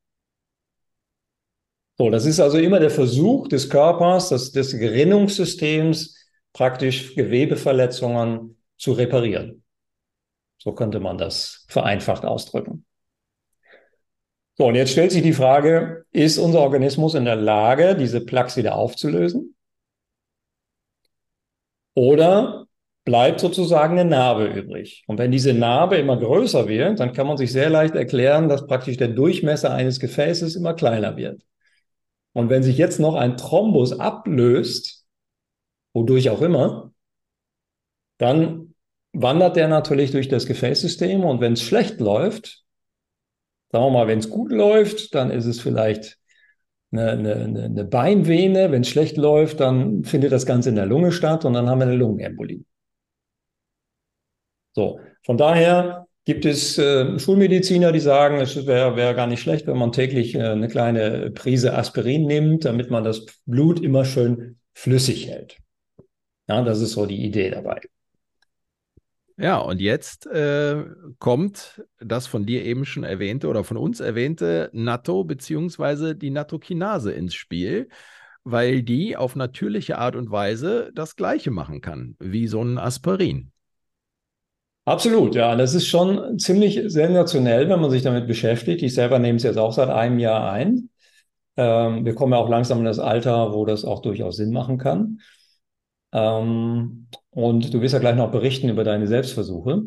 So, 1.99 2.09
das 2.09 2.25
ist 2.25 2.41
also 2.41 2.57
immer 2.57 2.81
der 2.81 2.91
Versuch 2.91 3.49
des 3.49 3.69
Körpers, 3.69 4.31
des, 4.31 4.53
des 4.53 4.79
Gerinnungssystems, 4.79 6.17
praktisch 6.55 7.15
Gewebeverletzungen 7.15 8.57
zu 8.79 8.93
reparieren. 8.93 9.63
So 10.63 10.73
könnte 10.73 11.01
man 11.01 11.17
das 11.17 11.65
vereinfacht 11.69 12.25
ausdrücken. 12.25 12.85
So, 14.59 14.67
und 14.67 14.75
jetzt 14.75 14.93
stellt 14.93 15.11
sich 15.11 15.23
die 15.23 15.33
Frage, 15.33 16.05
ist 16.13 16.37
unser 16.37 16.61
Organismus 16.61 17.15
in 17.15 17.25
der 17.25 17.37
Lage, 17.37 17.97
diese 17.97 18.21
Plaques 18.21 18.59
wieder 18.59 18.75
aufzulösen? 18.77 19.55
Oder 21.95 22.67
bleibt 23.07 23.41
sozusagen 23.41 23.99
eine 23.99 24.09
Narbe 24.09 24.49
übrig? 24.49 25.03
Und 25.07 25.19
wenn 25.19 25.33
diese 25.33 25.55
Narbe 25.55 25.97
immer 25.97 26.19
größer 26.19 26.69
wird, 26.69 27.01
dann 27.01 27.15
kann 27.15 27.27
man 27.27 27.39
sich 27.39 27.53
sehr 27.53 27.71
leicht 27.71 27.95
erklären, 27.95 28.51
dass 28.51 28.67
praktisch 28.67 28.99
der 28.99 29.09
Durchmesser 29.09 29.73
eines 29.73 29.99
Gefäßes 29.99 30.57
immer 30.57 30.75
kleiner 30.75 31.17
wird. 31.17 31.43
Und 32.35 32.51
wenn 32.51 32.63
sich 32.63 32.77
jetzt 32.77 33.01
noch 33.01 33.15
ein 33.15 33.39
Thrombus 33.39 33.99
ablöst, 33.99 35.07
wodurch 35.95 36.29
auch 36.29 36.43
immer, 36.43 36.93
dann 38.19 38.60
wandert 39.13 39.57
der 39.57 39.69
natürlich 39.69 40.11
durch 40.11 40.29
das 40.29 40.47
Gefäßsystem 40.47 41.25
und 41.25 41.41
wenn 41.41 41.55
es 41.55 41.63
schlecht 41.63 42.01
läuft, 42.01 42.65
sagen 43.71 43.85
wir 43.85 43.91
mal, 43.91 44.07
wenn 44.07 44.19
es 44.19 44.31
gut 44.31 44.53
läuft, 44.53 45.15
dann 45.15 45.31
ist 45.31 45.47
es 45.47 45.61
vielleicht 45.61 46.19
eine, 46.93 47.11
eine, 47.11 47.65
eine 47.65 47.85
Beinvene. 47.85 48.71
Wenn 48.71 48.83
es 48.83 48.89
schlecht 48.89 49.17
läuft, 49.17 49.61
dann 49.61 50.05
findet 50.05 50.33
das 50.33 50.47
Ganze 50.47 50.71
in 50.71 50.77
der 50.77 50.87
Lunge 50.87 51.13
statt 51.13 51.45
und 51.45 51.53
dann 51.53 51.69
haben 51.69 51.79
wir 51.79 51.87
eine 51.87 51.97
Lungenembolie. 51.97 52.65
So, 54.73 55.01
von 55.25 55.37
daher 55.37 56.07
gibt 56.25 56.45
es 56.45 56.79
äh, 56.79 57.19
Schulmediziner, 57.19 57.93
die 57.93 58.01
sagen, 58.01 58.37
es 58.37 58.67
wäre 58.67 58.97
wär 58.97 59.15
gar 59.15 59.27
nicht 59.27 59.41
schlecht, 59.41 59.67
wenn 59.67 59.79
man 59.79 59.93
täglich 59.93 60.35
äh, 60.35 60.43
eine 60.43 60.69
kleine 60.69 61.31
Prise 61.33 61.75
Aspirin 61.75 62.27
nimmt, 62.27 62.65
damit 62.65 62.91
man 62.91 63.05
das 63.05 63.27
Blut 63.47 63.81
immer 63.81 64.05
schön 64.05 64.61
flüssig 64.75 65.29
hält. 65.29 65.59
Ja, 66.49 66.63
das 66.63 66.81
ist 66.81 66.93
so 66.93 67.07
die 67.07 67.25
Idee 67.25 67.51
dabei. 67.51 67.81
Ja, 69.41 69.57
und 69.57 69.81
jetzt 69.81 70.27
äh, 70.27 70.85
kommt 71.19 71.83
das 71.99 72.27
von 72.27 72.45
dir 72.45 72.63
eben 72.63 72.85
schon 72.85 73.05
erwähnte 73.05 73.49
oder 73.49 73.65
von 73.65 73.79
uns 73.79 74.01
erwähnte 74.01 74.69
Natto 74.75 75.25
beziehungsweise 75.25 76.15
die 76.15 76.29
Nattokinase 76.29 77.13
ins 77.13 77.33
Spiel, 77.33 77.89
weil 78.45 78.83
die 78.83 79.17
auf 79.17 79.37
natürliche 79.37 79.97
Art 79.97 80.15
und 80.15 80.31
Weise 80.31 80.91
das 80.95 81.17
Gleiche 81.17 81.51
machen 81.51 81.81
kann 81.81 82.17
wie 82.19 82.49
so 82.49 82.61
ein 82.61 82.77
Aspirin. 82.77 83.51
Absolut, 84.85 85.35
ja. 85.35 85.57
Das 85.57 85.73
ist 85.75 85.87
schon 85.87 86.39
ziemlich 86.39 86.79
sensationell, 86.89 87.67
wenn 87.71 87.81
man 87.81 87.91
sich 87.91 88.03
damit 88.03 88.27
beschäftigt. 88.27 88.83
Ich 88.83 88.93
selber 88.93 89.19
nehme 89.19 89.37
es 89.37 89.43
jetzt 89.43 89.57
auch 89.57 89.73
seit 89.73 89.89
einem 89.89 90.19
Jahr 90.19 90.53
ein. 90.53 90.91
Ähm, 91.57 92.05
wir 92.05 92.15
kommen 92.15 92.35
ja 92.35 92.39
auch 92.39 92.51
langsam 92.51 92.81
in 92.81 92.85
das 92.85 92.99
Alter, 92.99 93.55
wo 93.55 93.65
das 93.65 93.87
auch 93.87 94.03
durchaus 94.03 94.37
Sinn 94.37 94.53
machen 94.53 94.77
kann. 94.77 95.21
Ähm, 96.13 97.07
und 97.31 97.73
du 97.73 97.81
wirst 97.81 97.95
ja 97.95 98.01
gleich 98.01 98.17
noch 98.17 98.31
berichten 98.31 98.69
über 98.69 98.85
deine 98.85 99.07
Selbstversuche. 99.07 99.83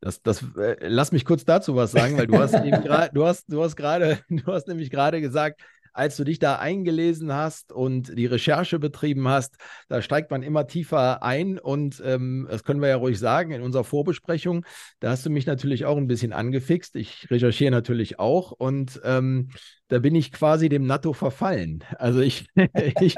Das, 0.00 0.22
das, 0.22 0.44
äh, 0.56 0.76
lass 0.80 1.12
mich 1.12 1.24
kurz 1.24 1.44
dazu 1.44 1.74
was 1.74 1.90
sagen, 1.90 2.16
weil 2.16 2.26
du 2.26 2.38
hast 2.38 2.54
eben 2.64 2.82
gerade, 2.82 3.10
du 3.12 3.26
hast, 3.26 3.52
du 3.52 3.62
hast 3.62 3.76
gerade, 3.76 4.18
du 4.28 4.46
hast 4.46 4.68
nämlich 4.68 4.90
gerade 4.90 5.20
gesagt, 5.20 5.60
als 5.92 6.16
du 6.16 6.22
dich 6.22 6.38
da 6.38 6.56
eingelesen 6.56 7.32
hast 7.32 7.72
und 7.72 8.16
die 8.16 8.26
Recherche 8.26 8.78
betrieben 8.78 9.26
hast, 9.26 9.56
da 9.88 10.00
steigt 10.00 10.30
man 10.30 10.44
immer 10.44 10.68
tiefer 10.68 11.24
ein. 11.24 11.58
Und 11.58 12.00
ähm, 12.04 12.46
das 12.48 12.62
können 12.62 12.80
wir 12.80 12.88
ja 12.88 12.96
ruhig 12.96 13.18
sagen, 13.18 13.50
in 13.50 13.62
unserer 13.62 13.82
Vorbesprechung, 13.82 14.64
da 15.00 15.10
hast 15.10 15.26
du 15.26 15.30
mich 15.30 15.46
natürlich 15.46 15.86
auch 15.86 15.96
ein 15.96 16.06
bisschen 16.06 16.32
angefixt. 16.32 16.94
Ich 16.94 17.28
recherchiere 17.32 17.72
natürlich 17.72 18.20
auch. 18.20 18.52
Und 18.52 19.00
ähm, 19.02 19.48
da 19.88 19.98
bin 19.98 20.14
ich 20.14 20.30
quasi 20.30 20.68
dem 20.68 20.86
NATO 20.86 21.14
verfallen. 21.14 21.82
Also 21.98 22.20
ich, 22.20 22.46
ich 23.00 23.16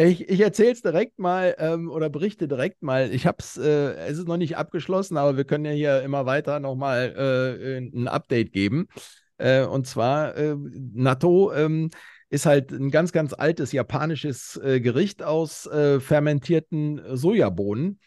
Ich, 0.00 0.30
ich 0.30 0.40
erzähle 0.40 0.72
es 0.72 0.80
direkt 0.80 1.18
mal 1.18 1.54
ähm, 1.58 1.90
oder 1.90 2.08
berichte 2.08 2.48
direkt 2.48 2.82
mal. 2.82 3.12
Ich 3.12 3.26
habe 3.26 3.36
es, 3.40 3.58
äh, 3.58 3.92
es 4.06 4.16
ist 4.16 4.28
noch 4.28 4.38
nicht 4.38 4.56
abgeschlossen, 4.56 5.18
aber 5.18 5.36
wir 5.36 5.44
können 5.44 5.66
ja 5.66 5.72
hier 5.72 6.00
immer 6.00 6.24
weiter 6.24 6.58
nochmal 6.58 7.14
äh, 7.14 7.76
ein 7.76 8.08
Update 8.08 8.52
geben. 8.52 8.88
Äh, 9.36 9.64
und 9.64 9.86
zwar, 9.86 10.34
äh, 10.38 10.56
Natto 10.56 11.52
ähm, 11.52 11.90
ist 12.30 12.46
halt 12.46 12.72
ein 12.72 12.90
ganz, 12.90 13.12
ganz 13.12 13.34
altes 13.34 13.72
japanisches 13.72 14.58
äh, 14.64 14.80
Gericht 14.80 15.22
aus 15.22 15.66
äh, 15.66 16.00
fermentierten 16.00 17.02
Sojabohnen. 17.14 18.00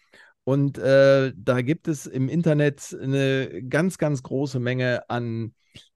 Und 0.45 0.77
da 0.77 1.61
gibt 1.61 1.87
es 1.87 2.05
im 2.05 2.27
Internet 2.27 2.95
eine 3.01 3.63
ganz, 3.69 3.97
ganz 3.97 4.23
große 4.23 4.59
Menge 4.59 5.09
an 5.09 5.53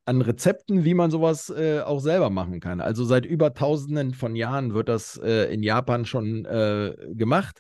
an 0.08 0.22
Rezepten, 0.22 0.86
wie 0.86 0.94
man 0.94 1.12
sowas 1.12 1.50
äh, 1.50 1.82
auch 1.82 2.00
selber 2.00 2.30
machen 2.30 2.62
kann. 2.62 2.80
Also 2.80 3.04
seit 3.04 3.26
über 3.26 3.54
tausenden 3.54 4.14
von 4.14 4.38
Jahren 4.38 4.74
wird 4.74 4.88
das 4.88 5.18
äh, 5.18 5.54
in 5.54 5.64
Japan 5.64 6.06
schon 6.06 6.46
äh, 6.46 6.96
gemacht. 7.14 7.60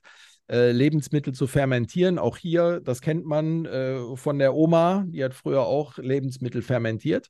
Äh, 0.50 0.71
Lebensmittel 0.71 1.34
zu 1.34 1.45
fermentieren. 1.45 2.17
Auch 2.17 2.38
hier, 2.38 2.80
das 2.80 3.02
kennt 3.02 3.26
man 3.26 3.65
äh, 3.65 4.15
von 4.15 4.39
der 4.39 4.56
Oma, 4.56 5.04
die 5.10 5.21
hat 5.26 5.34
früher 5.34 5.63
auch 5.63 5.97
Lebensmittel 5.97 6.62
fermentiert. 6.62 7.28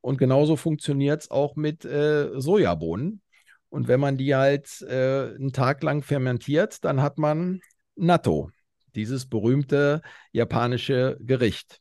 Und 0.00 0.18
genauso 0.18 0.56
funktioniert 0.56 1.22
es 1.22 1.30
auch 1.30 1.54
mit 1.54 1.84
äh, 1.84 2.40
Sojabohnen. 2.40 3.22
Und 3.68 3.86
wenn 3.86 4.00
man 4.00 4.16
die 4.16 4.34
halt 4.34 4.84
einen 4.88 5.52
Tag 5.52 5.82
lang 5.82 6.02
fermentiert, 6.02 6.84
dann 6.84 7.02
hat 7.02 7.18
man 7.18 7.60
Natto, 7.96 8.50
dieses 8.96 9.26
berühmte 9.26 10.02
japanische 10.32 11.16
Gericht. 11.20 11.80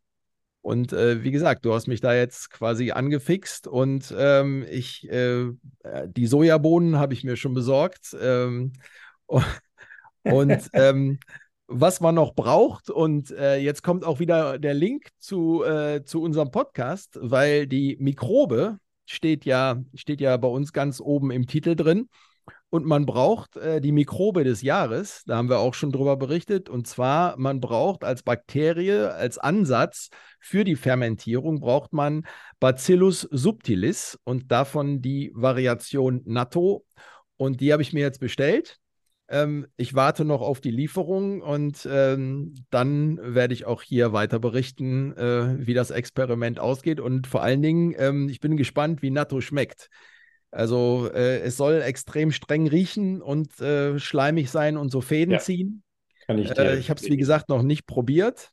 Und 0.62 0.93
äh, 0.93 1.23
wie 1.23 1.30
gesagt, 1.32 1.63
du 1.63 1.73
hast 1.73 1.88
mich 1.88 2.01
da 2.01 2.15
jetzt 2.15 2.49
quasi 2.49 2.89
angefixt 2.89 3.67
und 3.67 4.12
ähm, 4.17 4.65
ich, 4.69 5.08
äh, 5.10 5.51
die 6.08 6.25
Sojabohnen 6.25 6.97
habe 6.97 7.13
ich 7.13 7.23
mir 7.23 7.36
schon 7.36 7.54
besorgt. 7.54 8.17
Ähm, 8.19 8.73
und 10.23 10.69
ähm, 10.73 11.19
was 11.67 12.01
man 12.01 12.15
noch 12.15 12.34
braucht, 12.34 12.89
und 12.89 13.32
äh, 13.32 13.58
jetzt 13.58 13.84
kommt 13.84 14.04
auch 14.06 14.19
wieder 14.19 14.60
der 14.60 14.73
Link 14.73 15.10
zu, 15.19 15.63
äh, 15.63 16.04
zu 16.04 16.21
unserem 16.21 16.51
Podcast, 16.51 17.17
weil 17.21 17.67
die 17.67 17.97
Mikrobe 17.99 18.78
steht 19.06 19.45
ja, 19.45 19.84
steht 19.93 20.21
ja 20.21 20.36
bei 20.38 20.47
uns 20.47 20.73
ganz 20.73 20.99
oben 20.99 21.32
im 21.32 21.47
Titel 21.47 21.75
drin. 21.75 22.10
Und 22.75 22.85
man 22.85 23.05
braucht 23.05 23.55
äh, 23.55 23.79
die 23.79 23.93
Mikrobe 23.93 24.43
des 24.43 24.61
Jahres, 24.61 25.23
da 25.25 25.38
haben 25.38 25.47
wir 25.47 25.59
auch 25.59 25.73
schon 25.73 25.93
drüber 25.93 26.17
berichtet. 26.17 26.67
Und 26.67 26.88
zwar, 26.88 27.38
man 27.38 27.61
braucht 27.61 28.03
als 28.03 28.21
Bakterie, 28.21 29.13
als 29.13 29.38
Ansatz 29.38 30.09
für 30.41 30.65
die 30.65 30.75
Fermentierung, 30.75 31.61
braucht 31.61 31.93
man 31.93 32.25
Bacillus 32.59 33.21
subtilis 33.31 34.19
und 34.25 34.51
davon 34.51 35.01
die 35.01 35.31
Variation 35.33 36.21
Natto. 36.25 36.83
Und 37.38 37.61
die 37.61 37.71
habe 37.71 37.81
ich 37.81 37.93
mir 37.93 38.01
jetzt 38.01 38.19
bestellt. 38.19 38.75
Ähm, 39.29 39.67
ich 39.77 39.93
warte 39.93 40.25
noch 40.25 40.41
auf 40.41 40.59
die 40.59 40.71
Lieferung 40.71 41.41
und 41.41 41.88
ähm, 41.89 42.55
dann 42.71 43.17
werde 43.21 43.53
ich 43.53 43.63
auch 43.63 43.83
hier 43.83 44.11
weiter 44.11 44.39
berichten, 44.39 45.15
äh, 45.15 45.65
wie 45.65 45.73
das 45.73 45.91
Experiment 45.91 46.59
ausgeht. 46.59 46.99
Und 46.99 47.25
vor 47.25 47.41
allen 47.41 47.61
Dingen, 47.61 47.95
ähm, 47.97 48.27
ich 48.27 48.41
bin 48.41 48.57
gespannt, 48.57 49.01
wie 49.01 49.11
Natto 49.11 49.39
schmeckt. 49.39 49.89
Also 50.55 51.09
äh, 51.13 51.39
es 51.39 51.57
soll 51.57 51.81
extrem 51.81 52.31
streng 52.31 52.67
riechen 52.67 53.21
und 53.21 53.59
äh, 53.59 53.99
schleimig 53.99 54.49
sein 54.49 54.77
und 54.77 54.89
so 54.89 55.01
Fäden 55.01 55.33
ja, 55.33 55.39
ziehen. 55.39 55.83
Kann 56.27 56.37
ich 56.37 56.57
äh, 56.57 56.77
ich 56.77 56.89
habe 56.89 56.99
es, 56.99 57.09
wie 57.09 57.17
gesagt, 57.17 57.49
noch 57.49 57.61
nicht 57.61 57.85
probiert, 57.85 58.51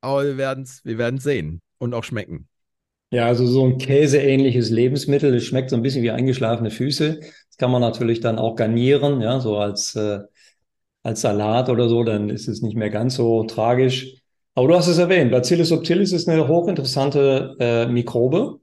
aber 0.00 0.24
wir 0.24 0.36
werden 0.36 0.64
es 0.64 0.84
wir 0.84 0.98
werden's 0.98 1.22
sehen 1.22 1.62
und 1.78 1.94
auch 1.94 2.02
schmecken. 2.02 2.48
Ja, 3.12 3.26
also 3.26 3.46
so 3.46 3.64
ein 3.64 3.78
käseähnliches 3.78 4.70
Lebensmittel, 4.70 5.34
es 5.34 5.44
schmeckt 5.44 5.70
so 5.70 5.76
ein 5.76 5.82
bisschen 5.82 6.02
wie 6.02 6.10
eingeschlafene 6.10 6.70
Füße. 6.70 7.20
Das 7.20 7.56
kann 7.58 7.70
man 7.70 7.80
natürlich 7.80 8.20
dann 8.20 8.38
auch 8.38 8.56
garnieren, 8.56 9.20
ja, 9.20 9.40
so 9.40 9.56
als, 9.56 9.94
äh, 9.96 10.20
als 11.02 11.20
Salat 11.20 11.68
oder 11.68 11.88
so, 11.88 12.02
dann 12.02 12.28
ist 12.28 12.48
es 12.48 12.62
nicht 12.62 12.76
mehr 12.76 12.90
ganz 12.90 13.14
so 13.14 13.44
tragisch. 13.44 14.16
Aber 14.54 14.68
du 14.68 14.74
hast 14.74 14.88
es 14.88 14.98
erwähnt, 14.98 15.30
Bacillus 15.30 15.68
subtilis 15.68 16.12
ist 16.12 16.28
eine 16.28 16.48
hochinteressante 16.48 17.56
äh, 17.60 17.86
Mikrobe. 17.86 18.60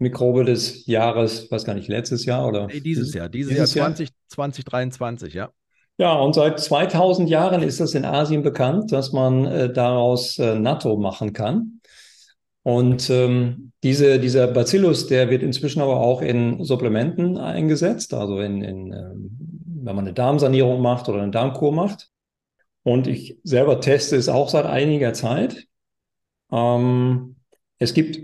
Mikrobe 0.00 0.44
des 0.44 0.86
Jahres, 0.86 1.50
weiß 1.50 1.64
gar 1.64 1.74
nicht, 1.74 1.88
letztes 1.88 2.24
Jahr 2.24 2.48
oder? 2.48 2.66
Nee, 2.66 2.80
dieses 2.80 3.14
Jahr, 3.14 3.28
dieses, 3.28 3.52
dieses 3.52 3.74
Jahr 3.74 3.86
20, 3.86 4.08
2023, 4.28 5.34
ja. 5.34 5.50
Ja, 5.98 6.14
und 6.14 6.34
seit 6.34 6.58
2000 6.58 7.28
Jahren 7.28 7.62
ist 7.62 7.78
es 7.78 7.94
in 7.94 8.06
Asien 8.06 8.42
bekannt, 8.42 8.90
dass 8.90 9.12
man 9.12 9.44
äh, 9.44 9.70
daraus 9.70 10.38
äh, 10.38 10.58
Natto 10.58 10.96
machen 10.96 11.34
kann. 11.34 11.80
Und 12.62 13.10
ähm, 13.10 13.72
diese, 13.82 14.18
dieser 14.18 14.46
Bacillus, 14.46 15.06
der 15.08 15.28
wird 15.28 15.42
inzwischen 15.42 15.82
aber 15.82 16.00
auch 16.00 16.22
in 16.22 16.64
Supplementen 16.64 17.36
eingesetzt, 17.36 18.14
also 18.14 18.40
in, 18.40 18.62
in 18.62 18.92
ähm, 18.92 19.36
wenn 19.82 19.96
man 19.96 20.06
eine 20.06 20.14
Darmsanierung 20.14 20.80
macht 20.80 21.08
oder 21.08 21.22
eine 21.22 21.30
Darmkur 21.30 21.72
macht. 21.72 22.08
Und 22.82 23.06
ich 23.06 23.38
selber 23.44 23.80
teste 23.80 24.16
es 24.16 24.28
auch 24.28 24.48
seit 24.48 24.64
einiger 24.64 25.12
Zeit. 25.12 25.66
Ähm, 26.50 27.36
es 27.78 27.94
gibt 27.94 28.20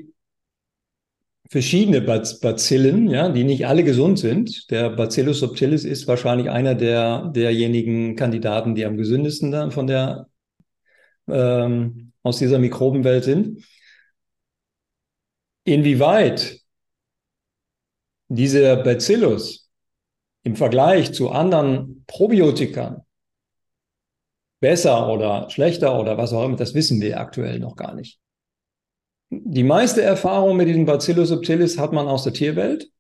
verschiedene 1.50 2.00
Bazillen, 2.00 3.09
ja, 3.09 3.28
die 3.28 3.44
nicht 3.44 3.66
alle 3.66 3.85
gesund 3.85 4.18
sind. 4.18 4.70
Der 4.70 4.90
Bacillus 4.90 5.40
subtilis 5.40 5.85
ist 5.85 6.06
wahrscheinlich 6.09 6.50
einer 6.50 6.74
der 6.74 7.30
derjenigen 7.35 8.16
Kandidaten, 8.16 8.74
die 8.74 8.85
am 8.85 8.96
gesündesten 8.96 9.50
dann 9.50 9.70
von 9.70 9.87
der 9.87 10.28
ähm, 11.28 12.12
aus 12.22 12.38
dieser 12.38 12.59
Mikrobenwelt 12.59 13.24
sind. 13.24 13.64
Inwieweit 15.64 16.61
dieser 18.28 18.76
Bacillus 18.76 19.70
im 20.42 20.56
Vergleich 20.56 21.12
zu 21.12 21.30
anderen 21.30 22.04
Probiotikern 22.06 23.02
besser 24.61 25.09
oder 25.09 25.50
schlechter 25.50 25.98
oder 25.98 26.16
was 26.16 26.32
auch 26.32 26.44
immer, 26.44 26.56
das 26.56 26.74
wissen 26.74 27.00
wir 27.00 27.20
aktuell 27.20 27.59
noch 27.59 27.76
gar 27.76 27.94
nicht. 27.94 28.20
Die 29.31 29.65
meiste 29.65 30.03
Erfahrung 30.03 30.57
mit 30.57 30.69
diesem 30.69 30.85
Bacillus 30.85 31.29
subtilis 31.29 31.79
hat 31.79 31.93
man 31.93 32.07
aus 32.07 32.25
der 32.25 32.33
Tierwelt. 32.33 32.91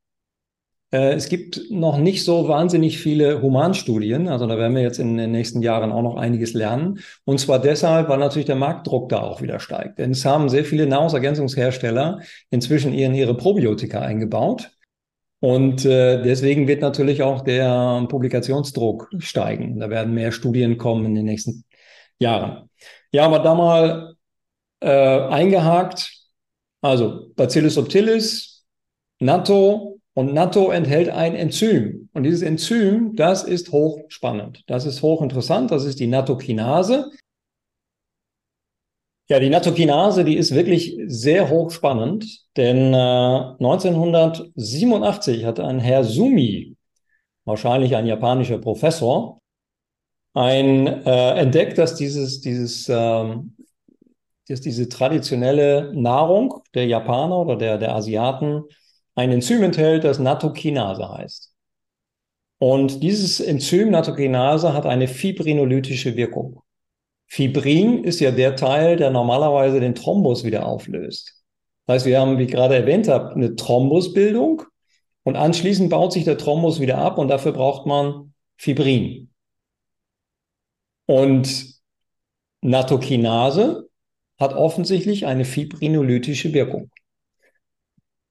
Äh, 0.90 1.14
es 1.14 1.28
gibt 1.28 1.60
noch 1.70 1.98
nicht 1.98 2.24
so 2.24 2.48
wahnsinnig 2.48 2.98
viele 2.98 3.42
Humanstudien, 3.42 4.28
also 4.28 4.46
da 4.46 4.58
werden 4.58 4.74
wir 4.74 4.82
jetzt 4.82 4.98
in 4.98 5.16
den 5.16 5.32
nächsten 5.32 5.62
Jahren 5.62 5.92
auch 5.92 6.02
noch 6.02 6.16
einiges 6.16 6.52
lernen. 6.54 7.00
Und 7.24 7.38
zwar 7.38 7.60
deshalb, 7.60 8.08
weil 8.08 8.18
natürlich 8.18 8.46
der 8.46 8.56
Marktdruck 8.56 9.08
da 9.08 9.20
auch 9.20 9.42
wieder 9.42 9.60
steigt. 9.60 9.98
Denn 9.98 10.12
es 10.12 10.24
haben 10.24 10.48
sehr 10.48 10.64
viele 10.64 10.86
Nahrungsergänzungshersteller 10.86 12.20
inzwischen 12.50 12.92
in 12.92 13.14
ihre 13.14 13.36
Probiotika 13.36 14.00
eingebaut. 14.00 14.70
Und 15.40 15.84
äh, 15.84 16.22
deswegen 16.22 16.66
wird 16.66 16.80
natürlich 16.80 17.22
auch 17.22 17.42
der 17.42 18.06
Publikationsdruck 18.08 19.10
steigen. 19.18 19.78
Da 19.78 19.90
werden 19.90 20.14
mehr 20.14 20.32
Studien 20.32 20.78
kommen 20.78 21.04
in 21.06 21.14
den 21.14 21.26
nächsten 21.26 21.64
Jahren. 22.18 22.70
Ja, 23.12 23.26
aber 23.26 23.40
da 23.40 23.54
mal 23.54 24.15
äh, 24.86 25.28
eingehakt. 25.28 26.12
Also 26.80 27.32
Bacillus 27.34 27.74
subtilis, 27.74 28.64
Natto 29.18 29.98
und 30.14 30.32
Natto 30.32 30.70
enthält 30.70 31.08
ein 31.08 31.34
Enzym. 31.34 32.08
Und 32.12 32.22
dieses 32.22 32.42
Enzym, 32.42 33.16
das 33.16 33.42
ist 33.42 33.72
hochspannend. 33.72 34.62
Das 34.68 34.86
ist 34.86 35.02
hochinteressant. 35.02 35.72
Das 35.72 35.84
ist 35.84 35.98
die 35.98 36.06
Nattokinase. 36.06 37.10
Ja, 39.28 39.40
die 39.40 39.50
Nattokinase, 39.50 40.24
die 40.24 40.36
ist 40.36 40.54
wirklich 40.54 40.96
sehr 41.06 41.50
hochspannend, 41.50 42.46
denn 42.56 42.94
äh, 42.94 43.56
1987 43.58 45.44
hat 45.44 45.58
ein 45.58 45.80
Herr 45.80 46.04
Sumi, 46.04 46.76
wahrscheinlich 47.44 47.96
ein 47.96 48.06
japanischer 48.06 48.58
Professor, 48.58 49.40
ein, 50.32 50.86
äh, 50.86 51.40
entdeckt, 51.40 51.76
dass 51.76 51.96
dieses, 51.96 52.40
dieses 52.40 52.88
ähm, 52.88 53.56
dass 54.48 54.60
diese 54.60 54.88
traditionelle 54.88 55.92
Nahrung 55.94 56.62
der 56.74 56.86
Japaner 56.86 57.38
oder 57.38 57.56
der, 57.56 57.78
der 57.78 57.94
Asiaten 57.94 58.62
ein 59.14 59.32
Enzym 59.32 59.62
enthält, 59.62 60.04
das 60.04 60.18
Nattokinase 60.18 61.08
heißt. 61.08 61.52
Und 62.58 63.02
dieses 63.02 63.40
Enzym 63.40 63.90
Nattokinase 63.90 64.72
hat 64.72 64.86
eine 64.86 65.08
fibrinolytische 65.08 66.16
Wirkung. 66.16 66.62
Fibrin 67.26 68.04
ist 68.04 68.20
ja 68.20 68.30
der 68.30 68.56
Teil, 68.56 68.96
der 68.96 69.10
normalerweise 69.10 69.80
den 69.80 69.94
Thrombus 69.94 70.44
wieder 70.44 70.66
auflöst. 70.66 71.42
Das 71.86 71.96
heißt, 71.96 72.06
wir 72.06 72.20
haben, 72.20 72.38
wie 72.38 72.44
ich 72.44 72.50
gerade 72.50 72.76
erwähnt 72.76 73.08
habe, 73.08 73.34
eine 73.34 73.56
Thrombusbildung 73.56 74.62
und 75.24 75.36
anschließend 75.36 75.90
baut 75.90 76.12
sich 76.12 76.24
der 76.24 76.38
Thrombus 76.38 76.80
wieder 76.80 76.98
ab 76.98 77.18
und 77.18 77.28
dafür 77.28 77.52
braucht 77.52 77.86
man 77.86 78.32
Fibrin. 78.56 79.30
Und 81.06 81.74
Nattokinase 82.62 83.85
hat 84.38 84.54
offensichtlich 84.54 85.26
eine 85.26 85.44
fibrinolytische 85.44 86.52
Wirkung. 86.52 86.90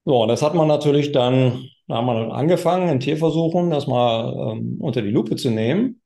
So, 0.04 0.22
und 0.22 0.28
das 0.28 0.42
hat 0.42 0.54
man 0.54 0.68
natürlich 0.68 1.10
dann, 1.12 1.68
da 1.88 1.96
haben 1.96 2.06
wir 2.06 2.14
dann 2.14 2.30
angefangen 2.30 2.88
in 2.88 3.00
Tierversuchen, 3.00 3.70
das 3.70 3.86
mal 3.88 4.52
ähm, 4.52 4.76
unter 4.80 5.02
die 5.02 5.10
Lupe 5.10 5.36
zu 5.36 5.50
nehmen 5.50 6.00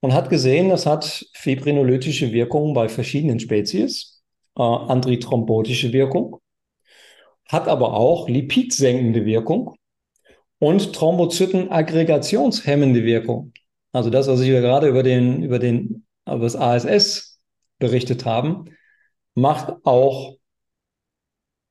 und 0.00 0.14
hat 0.14 0.30
gesehen, 0.30 0.70
das 0.70 0.86
hat 0.86 1.26
fibrinolytische 1.34 2.32
Wirkung 2.32 2.74
bei 2.74 2.88
verschiedenen 2.88 3.40
Spezies, 3.40 4.22
äh, 4.56 4.62
antithrombotische 4.62 5.92
Wirkung, 5.92 6.40
hat 7.48 7.68
aber 7.68 7.94
auch 7.94 8.28
lipidsenkende 8.28 9.24
Wirkung 9.26 9.76
und 10.58 10.92
Thrombozytenaggregationshemmende 10.94 13.04
Wirkung. 13.04 13.52
Also 13.92 14.10
das, 14.10 14.26
was 14.28 14.40
ich 14.40 14.48
gerade 14.48 14.88
über 14.88 15.02
den, 15.02 15.42
über 15.42 15.58
den, 15.58 16.06
über 16.26 16.40
das 16.40 16.56
ASS 16.56 17.38
berichtet 17.78 18.24
haben, 18.24 18.70
macht 19.34 19.74
auch 19.84 20.36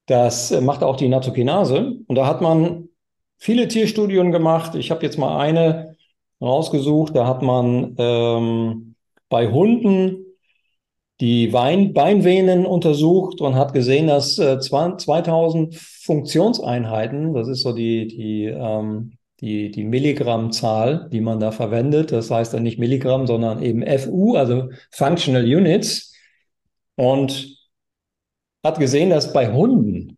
das 0.06 0.52
macht 0.62 0.84
auch 0.84 0.98
die 0.98 1.08
Natokinase. 1.08 2.00
Und 2.08 2.16
da 2.16 2.28
hat 2.28 2.42
man 2.42 2.90
viele 3.38 3.68
Tierstudien 3.68 4.32
gemacht. 4.32 4.76
Ich 4.76 4.92
habe 4.92 5.04
jetzt 5.04 5.18
mal 5.18 5.40
eine 5.40 5.96
rausgesucht. 6.42 7.16
Da 7.16 7.26
hat 7.28 7.42
man 7.42 7.96
ähm, 7.98 8.96
bei 9.30 9.50
Hunden 9.50 10.26
die 11.22 11.54
Wein 11.54 11.94
Beinvenen 11.94 12.66
untersucht 12.66 13.40
und 13.40 13.56
hat 13.56 13.74
gesehen, 13.74 14.08
dass 14.08 14.38
äh, 14.40 14.60
2000 14.60 15.76
Funktionseinheiten, 15.76 17.34
das 17.34 17.48
ist 17.48 17.62
so 17.62 17.72
die, 17.72 18.08
die, 18.08 18.46
ähm, 18.46 19.14
die, 19.40 19.72
die 19.72 19.86
Milligrammzahl, 19.86 21.08
die 21.14 21.22
man 21.22 21.40
da 21.40 21.52
verwendet, 21.52 22.12
das 22.12 22.30
heißt 22.30 22.54
dann 22.54 22.64
nicht 22.64 22.80
Milligramm, 22.80 23.28
sondern 23.28 23.62
eben 23.64 23.86
FU, 24.00 24.36
also 24.36 24.70
Functional 24.92 25.44
Units. 25.44 26.13
Und 26.96 27.58
hat 28.64 28.80
gesehen, 28.80 29.10
dass 29.10 29.34
bei 29.34 29.52
Hunden 29.52 30.18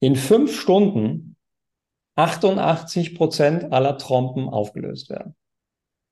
in 0.00 0.16
fünf 0.16 0.58
Stunden 0.58 1.36
88 2.16 3.14
Prozent 3.14 3.72
aller 3.72 3.98
Trompen 3.98 4.48
aufgelöst 4.48 5.08
werden. 5.10 5.36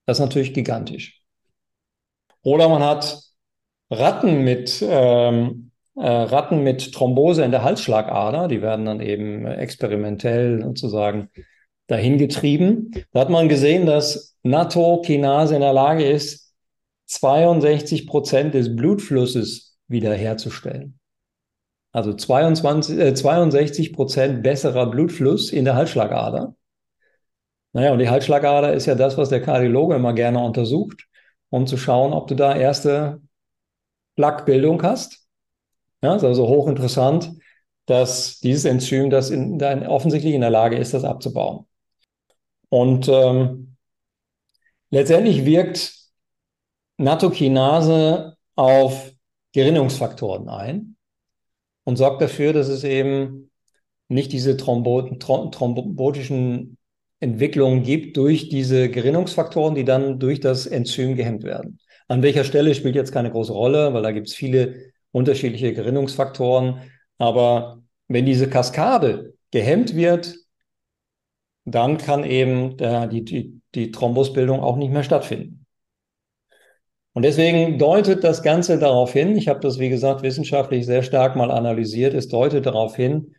Das 0.06 0.18
ist 0.18 0.24
natürlich 0.24 0.54
gigantisch. 0.54 1.22
Oder 2.42 2.68
man 2.68 2.82
hat 2.82 3.22
Ratten 3.90 4.44
mit, 4.44 4.84
ähm, 4.88 5.72
äh, 5.96 6.06
Ratten 6.06 6.62
mit 6.62 6.92
Thrombose 6.92 7.44
in 7.44 7.50
der 7.50 7.64
Halsschlagader, 7.64 8.46
die 8.46 8.62
werden 8.62 8.86
dann 8.86 9.00
eben 9.00 9.46
experimentell 9.46 10.62
sozusagen 10.62 11.28
dahin 11.88 12.18
getrieben. 12.18 12.92
Da 13.12 13.20
hat 13.20 13.30
man 13.30 13.48
gesehen, 13.48 13.86
dass 13.86 14.36
Nattokinase 14.42 15.54
in 15.56 15.60
der 15.60 15.72
Lage 15.72 16.08
ist, 16.08 16.45
62 17.06 18.06
Prozent 18.06 18.54
des 18.54 18.74
Blutflusses 18.74 19.78
wiederherzustellen. 19.88 20.98
Also 21.92 22.12
22, 22.12 22.98
äh, 22.98 23.14
62 23.14 23.92
Prozent 23.92 24.42
besserer 24.42 24.86
Blutfluss 24.86 25.50
in 25.50 25.64
der 25.64 25.76
Halsschlagader. 25.76 26.54
Naja, 27.72 27.92
und 27.92 27.98
die 27.98 28.08
Halsschlagader 28.08 28.72
ist 28.74 28.86
ja 28.86 28.94
das, 28.94 29.16
was 29.16 29.28
der 29.28 29.42
Kardiologe 29.42 29.94
immer 29.94 30.12
gerne 30.12 30.42
untersucht, 30.42 31.06
um 31.50 31.66
zu 31.66 31.76
schauen, 31.76 32.12
ob 32.12 32.26
du 32.26 32.34
da 32.34 32.56
erste 32.56 33.20
Plaquebildung 34.16 34.82
hast. 34.82 35.26
Ja, 36.02 36.16
ist 36.16 36.24
also 36.24 36.48
hochinteressant, 36.48 37.32
dass 37.86 38.40
dieses 38.40 38.64
Enzym, 38.64 39.10
das 39.10 39.30
in, 39.30 39.58
da 39.58 39.88
offensichtlich 39.88 40.34
in 40.34 40.40
der 40.40 40.50
Lage 40.50 40.76
ist, 40.76 40.92
das 40.94 41.04
abzubauen. 41.04 41.66
Und 42.68 43.08
ähm, 43.08 43.76
letztendlich 44.90 45.44
wirkt 45.44 45.94
Nattokinase 46.98 48.36
auf 48.54 49.12
Gerinnungsfaktoren 49.52 50.48
ein 50.48 50.96
und 51.84 51.96
sorgt 51.96 52.22
dafür, 52.22 52.52
dass 52.52 52.68
es 52.68 52.84
eben 52.84 53.50
nicht 54.08 54.32
diese 54.32 54.56
Thrombo 54.56 55.02
thrombotischen 55.02 56.76
Entwicklungen 57.20 57.82
gibt 57.82 58.16
durch 58.16 58.48
diese 58.48 58.90
Gerinnungsfaktoren, 58.90 59.74
die 59.74 59.84
dann 59.84 60.18
durch 60.18 60.40
das 60.40 60.66
Enzym 60.66 61.16
gehemmt 61.16 61.44
werden. 61.44 61.78
An 62.08 62.22
welcher 62.22 62.44
Stelle 62.44 62.74
spielt 62.74 62.94
jetzt 62.94 63.12
keine 63.12 63.30
große 63.30 63.52
Rolle, 63.52 63.94
weil 63.94 64.02
da 64.02 64.12
gibt 64.12 64.28
es 64.28 64.34
viele 64.34 64.92
unterschiedliche 65.10 65.72
Gerinnungsfaktoren. 65.72 66.82
Aber 67.18 67.82
wenn 68.08 68.26
diese 68.26 68.48
Kaskade 68.48 69.34
gehemmt 69.50 69.96
wird, 69.96 70.36
dann 71.64 71.98
kann 71.98 72.24
eben 72.24 72.76
der, 72.76 73.06
die, 73.06 73.24
die, 73.24 73.60
die 73.74 73.90
Thrombusbildung 73.90 74.60
auch 74.60 74.76
nicht 74.76 74.92
mehr 74.92 75.02
stattfinden. 75.02 75.65
Und 77.16 77.22
deswegen 77.22 77.78
deutet 77.78 78.24
das 78.24 78.42
Ganze 78.42 78.78
darauf 78.78 79.14
hin, 79.14 79.38
ich 79.38 79.48
habe 79.48 79.60
das, 79.60 79.78
wie 79.78 79.88
gesagt, 79.88 80.20
wissenschaftlich 80.20 80.84
sehr 80.84 81.02
stark 81.02 81.34
mal 81.34 81.50
analysiert, 81.50 82.12
es 82.12 82.28
deutet 82.28 82.66
darauf 82.66 82.94
hin, 82.94 83.34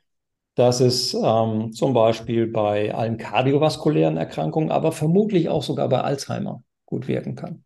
dass 0.56 0.80
es 0.80 1.14
ähm, 1.14 1.72
zum 1.74 1.94
Beispiel 1.94 2.48
bei 2.48 2.92
allen 2.92 3.18
kardiovaskulären 3.18 4.18
Erkrankungen, 4.18 4.72
aber 4.72 4.92
vermutlich 4.92 5.50
auch 5.50 5.62
sogar 5.62 5.90
bei 5.90 6.02
Alzheimer 6.02 6.64
gut 6.88 7.08
wirken 7.08 7.36
kann. 7.36 7.66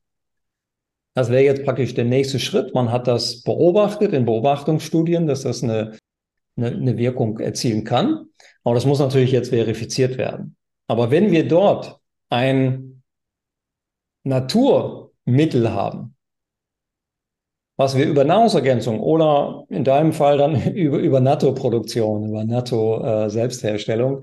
Das 1.14 1.30
wäre 1.30 1.44
jetzt 1.44 1.64
praktisch 1.64 1.94
der 1.94 2.04
nächste 2.04 2.40
Schritt. 2.40 2.76
Man 2.76 2.92
hat 2.92 3.08
das 3.08 3.42
beobachtet 3.44 4.12
in 4.12 4.26
Beobachtungsstudien, 4.26 5.28
dass 5.28 5.44
das 5.44 5.64
eine, 5.64 5.98
eine, 6.58 6.72
eine 6.72 6.98
Wirkung 6.98 7.40
erzielen 7.40 7.86
kann. 7.86 8.26
Aber 8.66 8.76
das 8.76 8.86
muss 8.86 9.00
natürlich 9.00 9.32
jetzt 9.32 9.52
verifiziert 9.52 10.18
werden. 10.18 10.58
Aber 10.90 11.10
wenn 11.10 11.32
wir 11.32 11.48
dort 11.48 12.02
ein 12.30 13.02
Natur 14.26 15.01
Mittel 15.26 15.72
haben. 15.72 16.16
Was 17.78 17.98
wir 17.98 18.06
über 18.06 18.24
Nahrungsergänzung 18.24 19.00
oder 19.00 19.66
in 19.70 19.84
deinem 19.84 20.14
Fall 20.14 20.38
dann 20.38 20.72
über, 20.74 20.98
über 21.00 21.20
NATO-Produktion, 21.20 22.30
über 22.30 22.44
NATO-Selbstherstellung 22.44 24.22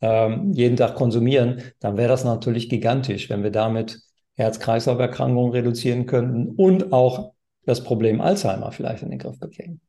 äh, 0.00 0.36
jeden 0.52 0.76
Tag 0.76 0.94
konsumieren, 0.94 1.62
dann 1.80 1.96
wäre 1.96 2.08
das 2.08 2.24
natürlich 2.24 2.68
gigantisch, 2.68 3.30
wenn 3.30 3.42
wir 3.42 3.50
damit 3.50 4.00
Herz-Kreislauf-Erkrankungen 4.34 5.52
reduzieren 5.52 6.06
könnten 6.06 6.54
und 6.54 6.92
auch 6.92 7.32
das 7.64 7.82
Problem 7.82 8.20
Alzheimer 8.20 8.72
vielleicht 8.72 9.02
in 9.02 9.10
den 9.10 9.18
Griff 9.18 9.38
bekämen. 9.38 9.80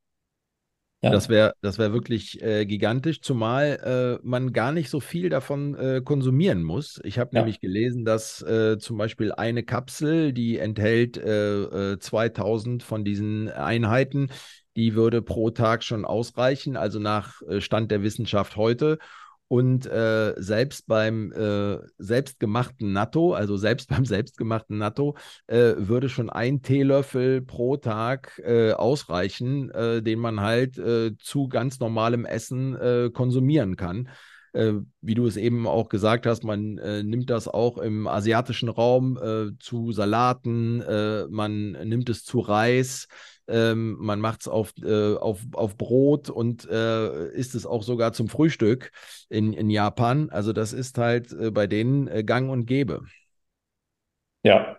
Ja. 1.01 1.12
Das 1.12 1.29
wäre 1.29 1.53
das 1.62 1.77
wär 1.77 1.93
wirklich 1.93 2.41
äh, 2.41 2.65
gigantisch, 2.65 3.21
zumal 3.21 4.19
äh, 4.21 4.27
man 4.27 4.51
gar 4.51 4.73
nicht 4.73 4.89
so 4.89 4.99
viel 4.99 5.29
davon 5.29 5.73
äh, 5.75 6.01
konsumieren 6.03 6.62
muss. 6.62 6.99
Ich 7.05 7.17
habe 7.17 7.29
ja. 7.33 7.39
nämlich 7.39 7.62
gelesen, 7.62 8.03
dass 8.03 8.41
äh, 8.41 8.77
zum 8.79 8.97
Beispiel 8.97 9.31
eine 9.31 9.63
Kapsel, 9.63 10.33
die 10.33 10.57
enthält 10.57 11.15
2000 11.15 12.81
äh, 12.81 12.83
äh, 12.83 12.85
von 12.85 13.05
diesen 13.05 13.49
Einheiten, 13.49 14.29
die 14.75 14.93
würde 14.93 15.21
pro 15.21 15.51
Tag 15.51 15.83
schon 15.83 16.03
ausreichen, 16.03 16.75
also 16.75 16.99
nach 16.99 17.41
Stand 17.59 17.91
der 17.91 18.03
Wissenschaft 18.03 18.57
heute. 18.57 18.99
Und 19.49 19.88
äh, 19.88 20.35
selbst 20.38 20.88
beim 20.88 21.33
äh, 21.33 21.79
selbstgemachten 21.97 22.93
Natto, 22.93 23.33
also 23.33 23.57
selbst 23.57 23.89
beim 23.89 24.05
selbstgemachten 24.05 24.77
Natto, 24.77 25.17
äh, 25.47 25.73
würde 25.75 26.07
schon 26.07 26.29
ein 26.29 26.62
Teelöffel 26.62 27.41
pro 27.41 27.75
Tag 27.75 28.39
äh, 28.45 28.71
ausreichen, 28.71 29.71
äh, 29.71 30.01
den 30.01 30.19
man 30.19 30.39
halt 30.39 30.77
äh, 30.77 31.17
zu 31.17 31.49
ganz 31.49 31.79
normalem 31.79 32.25
Essen 32.25 32.77
konsumieren 33.13 33.75
kann. 33.75 34.09
Wie 34.53 35.13
du 35.13 35.27
es 35.27 35.38
eben 35.38 35.67
auch 35.67 35.89
gesagt 35.89 36.25
hast, 36.25 36.43
man 36.43 36.75
nimmt 37.03 37.29
das 37.29 37.47
auch 37.47 37.77
im 37.77 38.07
asiatischen 38.07 38.69
Raum 38.69 39.19
zu 39.59 39.91
Salaten, 39.91 40.83
man 41.29 41.71
nimmt 41.71 42.09
es 42.09 42.23
zu 42.23 42.39
Reis. 42.39 43.07
Ähm, 43.49 43.97
man 43.99 44.19
macht 44.19 44.41
es 44.41 44.47
auf, 44.47 44.73
äh, 44.83 45.15
auf, 45.15 45.41
auf 45.53 45.75
Brot 45.75 46.29
und 46.29 46.69
äh, 46.69 47.29
isst 47.29 47.55
es 47.55 47.65
auch 47.65 47.81
sogar 47.81 48.13
zum 48.13 48.29
Frühstück 48.29 48.91
in, 49.27 49.53
in 49.53 49.71
Japan. 49.71 50.29
Also 50.29 50.53
das 50.53 50.71
ist 50.71 50.99
halt 50.99 51.31
äh, 51.33 51.49
bei 51.49 51.65
denen 51.65 52.07
äh, 52.07 52.23
gang 52.23 52.51
und 52.51 52.67
gäbe. 52.67 53.01
Ja. 54.43 54.77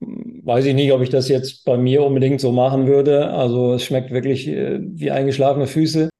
Weiß 0.00 0.66
ich 0.66 0.74
nicht, 0.74 0.92
ob 0.92 1.00
ich 1.00 1.08
das 1.08 1.28
jetzt 1.28 1.64
bei 1.64 1.78
mir 1.78 2.02
unbedingt 2.02 2.40
so 2.40 2.52
machen 2.52 2.86
würde. 2.86 3.30
Also 3.30 3.74
es 3.74 3.84
schmeckt 3.84 4.10
wirklich 4.10 4.48
äh, 4.48 4.78
wie 4.82 5.10
eingeschlafene 5.10 5.66
Füße. 5.66 6.11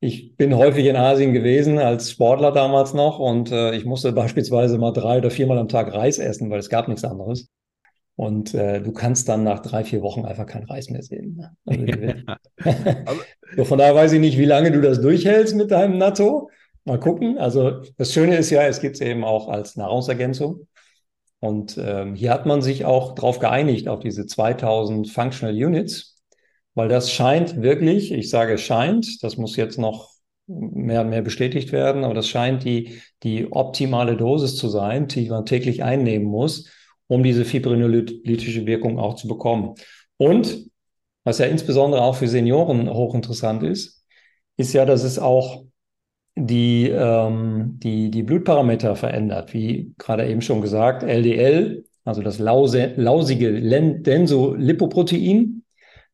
Ich 0.00 0.36
bin 0.36 0.54
häufig 0.54 0.86
in 0.86 0.96
Asien 0.96 1.32
gewesen 1.32 1.78
als 1.78 2.10
Sportler 2.10 2.52
damals 2.52 2.92
noch 2.92 3.18
und 3.18 3.50
äh, 3.50 3.74
ich 3.74 3.84
musste 3.84 4.12
beispielsweise 4.12 4.76
mal 4.78 4.92
drei 4.92 5.18
oder 5.18 5.30
viermal 5.30 5.58
am 5.58 5.68
Tag 5.68 5.92
Reis 5.92 6.18
essen, 6.18 6.50
weil 6.50 6.58
es 6.58 6.68
gab 6.68 6.88
nichts 6.88 7.04
anderes. 7.04 7.48
Und 8.14 8.54
äh, 8.54 8.80
du 8.80 8.92
kannst 8.92 9.28
dann 9.28 9.44
nach 9.44 9.60
drei, 9.60 9.84
vier 9.84 10.00
Wochen 10.00 10.24
einfach 10.24 10.46
kein 10.46 10.64
Reis 10.64 10.88
mehr 10.88 11.02
sehen. 11.02 11.36
Ne? 11.36 12.16
Also, 12.64 13.14
so, 13.56 13.64
von 13.64 13.78
daher 13.78 13.94
weiß 13.94 14.12
ich 14.12 14.20
nicht, 14.20 14.38
wie 14.38 14.46
lange 14.46 14.70
du 14.70 14.80
das 14.80 15.00
durchhältst 15.02 15.54
mit 15.54 15.70
deinem 15.70 15.98
Natto. 15.98 16.50
Mal 16.84 16.98
gucken. 16.98 17.36
Also 17.36 17.82
das 17.98 18.12
Schöne 18.12 18.36
ist 18.36 18.50
ja, 18.50 18.62
es 18.62 18.80
gibt 18.80 18.94
es 18.94 19.00
eben 19.02 19.24
auch 19.24 19.48
als 19.48 19.76
Nahrungsergänzung. 19.76 20.66
Und 21.40 21.78
ähm, 21.78 22.14
hier 22.14 22.32
hat 22.32 22.46
man 22.46 22.62
sich 22.62 22.86
auch 22.86 23.14
darauf 23.14 23.38
geeinigt, 23.38 23.88
auf 23.88 24.00
diese 24.00 24.24
2000 24.24 25.10
Functional 25.10 25.54
Units, 25.54 26.15
weil 26.76 26.88
das 26.88 27.10
scheint 27.10 27.62
wirklich, 27.62 28.12
ich 28.12 28.28
sage 28.28 28.58
scheint, 28.58 29.24
das 29.24 29.38
muss 29.38 29.56
jetzt 29.56 29.78
noch 29.78 30.10
mehr 30.46 31.00
und 31.00 31.08
mehr 31.08 31.22
bestätigt 31.22 31.72
werden, 31.72 32.04
aber 32.04 32.14
das 32.14 32.28
scheint 32.28 32.64
die, 32.64 33.00
die 33.22 33.50
optimale 33.50 34.16
Dosis 34.16 34.56
zu 34.56 34.68
sein, 34.68 35.08
die 35.08 35.28
man 35.28 35.46
täglich 35.46 35.82
einnehmen 35.82 36.26
muss, 36.26 36.70
um 37.08 37.22
diese 37.22 37.46
fibrinolytische 37.46 38.66
Wirkung 38.66 38.98
auch 38.98 39.14
zu 39.14 39.26
bekommen. 39.26 39.74
Und 40.18 40.66
was 41.24 41.38
ja 41.38 41.46
insbesondere 41.46 42.02
auch 42.02 42.16
für 42.16 42.28
Senioren 42.28 42.92
hochinteressant 42.92 43.62
ist, 43.62 44.04
ist 44.58 44.74
ja, 44.74 44.84
dass 44.84 45.02
es 45.02 45.18
auch 45.18 45.64
die, 46.36 46.90
ähm, 46.90 47.78
die, 47.82 48.10
die 48.10 48.22
Blutparameter 48.22 48.96
verändert, 48.96 49.54
wie 49.54 49.94
gerade 49.96 50.28
eben 50.28 50.42
schon 50.42 50.60
gesagt, 50.60 51.02
LDL, 51.02 51.86
also 52.04 52.20
das 52.20 52.38
lause, 52.38 52.92
lausige 52.96 53.62
Densolipoprotein, 53.62 55.55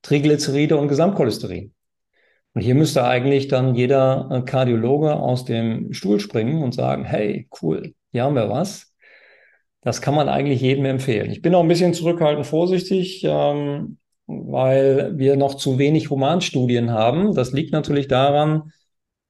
Triglyceride 0.03 0.77
und 0.77 0.89
Gesamtcholesterin. 0.89 1.73
Und 2.55 2.61
hier 2.61 2.75
müsste 2.75 3.05
eigentlich 3.05 3.49
dann 3.49 3.75
jeder 3.75 4.29
äh, 4.31 4.43
Kardiologe 4.43 5.15
aus 5.15 5.45
dem 5.45 5.93
Stuhl 5.93 6.21
springen 6.21 6.63
und 6.63 6.75
sagen, 6.75 7.05
hey, 7.05 7.49
cool, 7.63 7.95
hier 8.13 8.25
haben 8.25 8.35
wir 8.35 8.51
was. 8.51 8.95
Das 9.81 10.01
kann 10.01 10.15
man 10.15 10.29
eigentlich 10.29 10.61
jedem 10.61 10.85
empfehlen. 10.85 11.31
Ich 11.31 11.43
bin 11.43 11.55
auch 11.55 11.63
ein 11.63 11.69
bisschen 11.69 11.95
zurückhaltend 11.95 12.47
vorsichtig, 12.47 13.25
ähm, 13.25 13.99
weil 14.27 15.19
wir 15.19 15.37
noch 15.37 15.55
zu 15.55 15.79
wenig 15.79 16.11
Humanstudien 16.11 16.91
haben. 16.91 17.35
Das 17.35 17.53
liegt 17.53 17.73
natürlich 17.73 18.07
daran, 18.07 18.73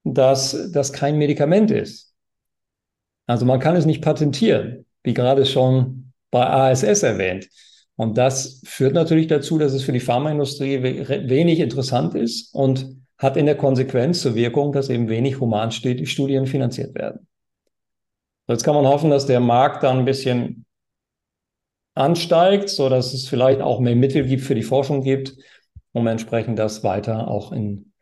dass 0.05 0.71
das 0.73 0.93
kein 0.93 1.17
Medikament 1.17 1.71
ist. 1.71 2.15
Also 3.27 3.47
man 3.47 3.61
kann 3.61 3.77
es 3.77 3.87
nicht 3.87 4.03
patentieren, 4.03 4.85
wie 5.05 5.15
gerade 5.15 5.47
schon 5.47 6.13
bei 6.31 6.45
ASS 6.45 7.03
erwähnt. 7.03 7.49
Und 8.03 8.19
das 8.19 8.61
führt 8.65 8.95
natürlich 8.95 9.29
dazu, 9.29 9.59
dass 9.59 9.73
es 9.75 9.85
für 9.85 9.93
die 9.93 10.01
Pharmaindustrie 10.01 10.83
wenig 10.83 11.61
interessant 11.61 12.17
ist 12.17 12.53
und 12.53 12.97
hat 13.17 13.37
in 13.37 13.47
der 13.47 13.57
Konsequenz 13.57 14.23
zur 14.23 14.35
Wirkung, 14.35 14.73
dass 14.73 14.89
eben 14.89 15.09
wenig 15.09 15.39
Humanstudien 15.39 16.47
finanziert 16.47 16.97
werden. 16.97 17.29
Jetzt 18.49 18.65
kann 18.65 18.75
man 18.75 18.89
hoffen, 18.89 19.11
dass 19.11 19.27
der 19.27 19.39
Markt 19.39 19.85
dann 19.85 20.01
ein 20.01 20.05
bisschen 20.05 20.67
ansteigt, 21.95 22.71
so 22.71 22.89
dass 22.89 23.15
es 23.15 23.29
vielleicht 23.29 23.61
auch 23.61 23.79
mehr 23.79 23.95
Mittel 23.95 24.27
gibt 24.27 24.43
für 24.43 24.57
die 24.57 24.65
Forschung 24.65 25.05
gibt, 25.05 25.37
um 25.93 26.09
entsprechend 26.09 26.59
das 26.59 26.83
weiter 26.83 27.29
auch 27.29 27.53
in, 27.53 27.93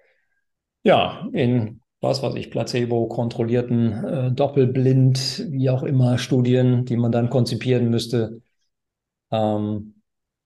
ja, 0.83 1.29
in 1.35 1.83
was 2.01 2.23
weiß 2.23 2.37
ich, 2.37 2.51
Placebo-kontrollierten, 2.51 4.05
äh, 4.05 4.33
Doppelblind, 4.33 5.49
wie 5.51 5.69
auch 5.69 5.83
immer, 5.83 6.17
Studien, 6.17 6.87
die 6.87 6.97
man 6.97 7.13
dann 7.13 7.29
konzipieren 7.29 7.91
müsste, 7.91 8.41
ähm, 9.31 9.95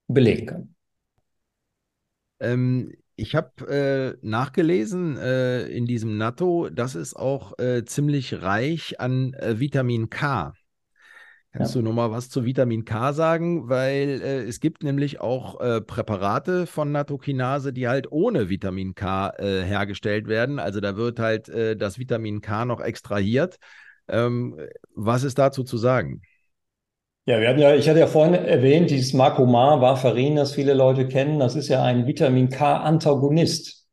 belegen 0.08 0.46
kann. 0.46 0.74
Ähm, 2.40 2.92
ich 3.16 3.34
habe 3.34 4.16
äh, 4.22 4.26
nachgelesen 4.26 5.16
äh, 5.16 5.66
in 5.68 5.86
diesem 5.86 6.16
Natto, 6.16 6.68
das 6.68 6.94
ist 6.94 7.14
auch 7.14 7.58
äh, 7.58 7.84
ziemlich 7.84 8.42
reich 8.42 9.00
an 9.00 9.34
äh, 9.34 9.60
Vitamin 9.60 10.10
K. 10.10 10.52
Kannst 11.52 11.76
ja. 11.76 11.80
du 11.80 11.84
noch 11.86 11.94
mal 11.94 12.10
was 12.10 12.28
zu 12.28 12.44
Vitamin 12.44 12.84
K 12.84 13.12
sagen? 13.12 13.68
Weil 13.68 14.20
äh, 14.20 14.42
es 14.42 14.58
gibt 14.58 14.82
nämlich 14.82 15.20
auch 15.20 15.60
äh, 15.60 15.80
Präparate 15.80 16.66
von 16.66 16.90
Nattokinase, 16.90 17.72
die 17.72 17.86
halt 17.86 18.10
ohne 18.10 18.48
Vitamin 18.48 18.96
K 18.96 19.30
äh, 19.38 19.62
hergestellt 19.62 20.26
werden. 20.26 20.58
Also 20.58 20.80
da 20.80 20.96
wird 20.96 21.20
halt 21.20 21.48
äh, 21.48 21.76
das 21.76 22.00
Vitamin 22.00 22.40
K 22.40 22.64
noch 22.64 22.80
extrahiert. 22.80 23.58
Ähm, 24.08 24.58
was 24.96 25.22
ist 25.22 25.38
dazu 25.38 25.62
zu 25.62 25.78
sagen? 25.78 26.22
Ja, 27.26 27.40
wir 27.40 27.48
hatten 27.48 27.58
ja, 27.60 27.74
ich 27.74 27.88
hatte 27.88 28.00
ja 28.00 28.06
vorhin 28.06 28.34
erwähnt, 28.34 28.90
dieses 28.90 29.14
Marcomar 29.14 29.80
Warfarin, 29.80 30.36
das 30.36 30.52
viele 30.52 30.74
Leute 30.74 31.08
kennen, 31.08 31.38
das 31.38 31.54
ist 31.56 31.68
ja 31.68 31.82
ein 31.82 32.06
Vitamin 32.06 32.50
K-Antagonist. 32.50 33.86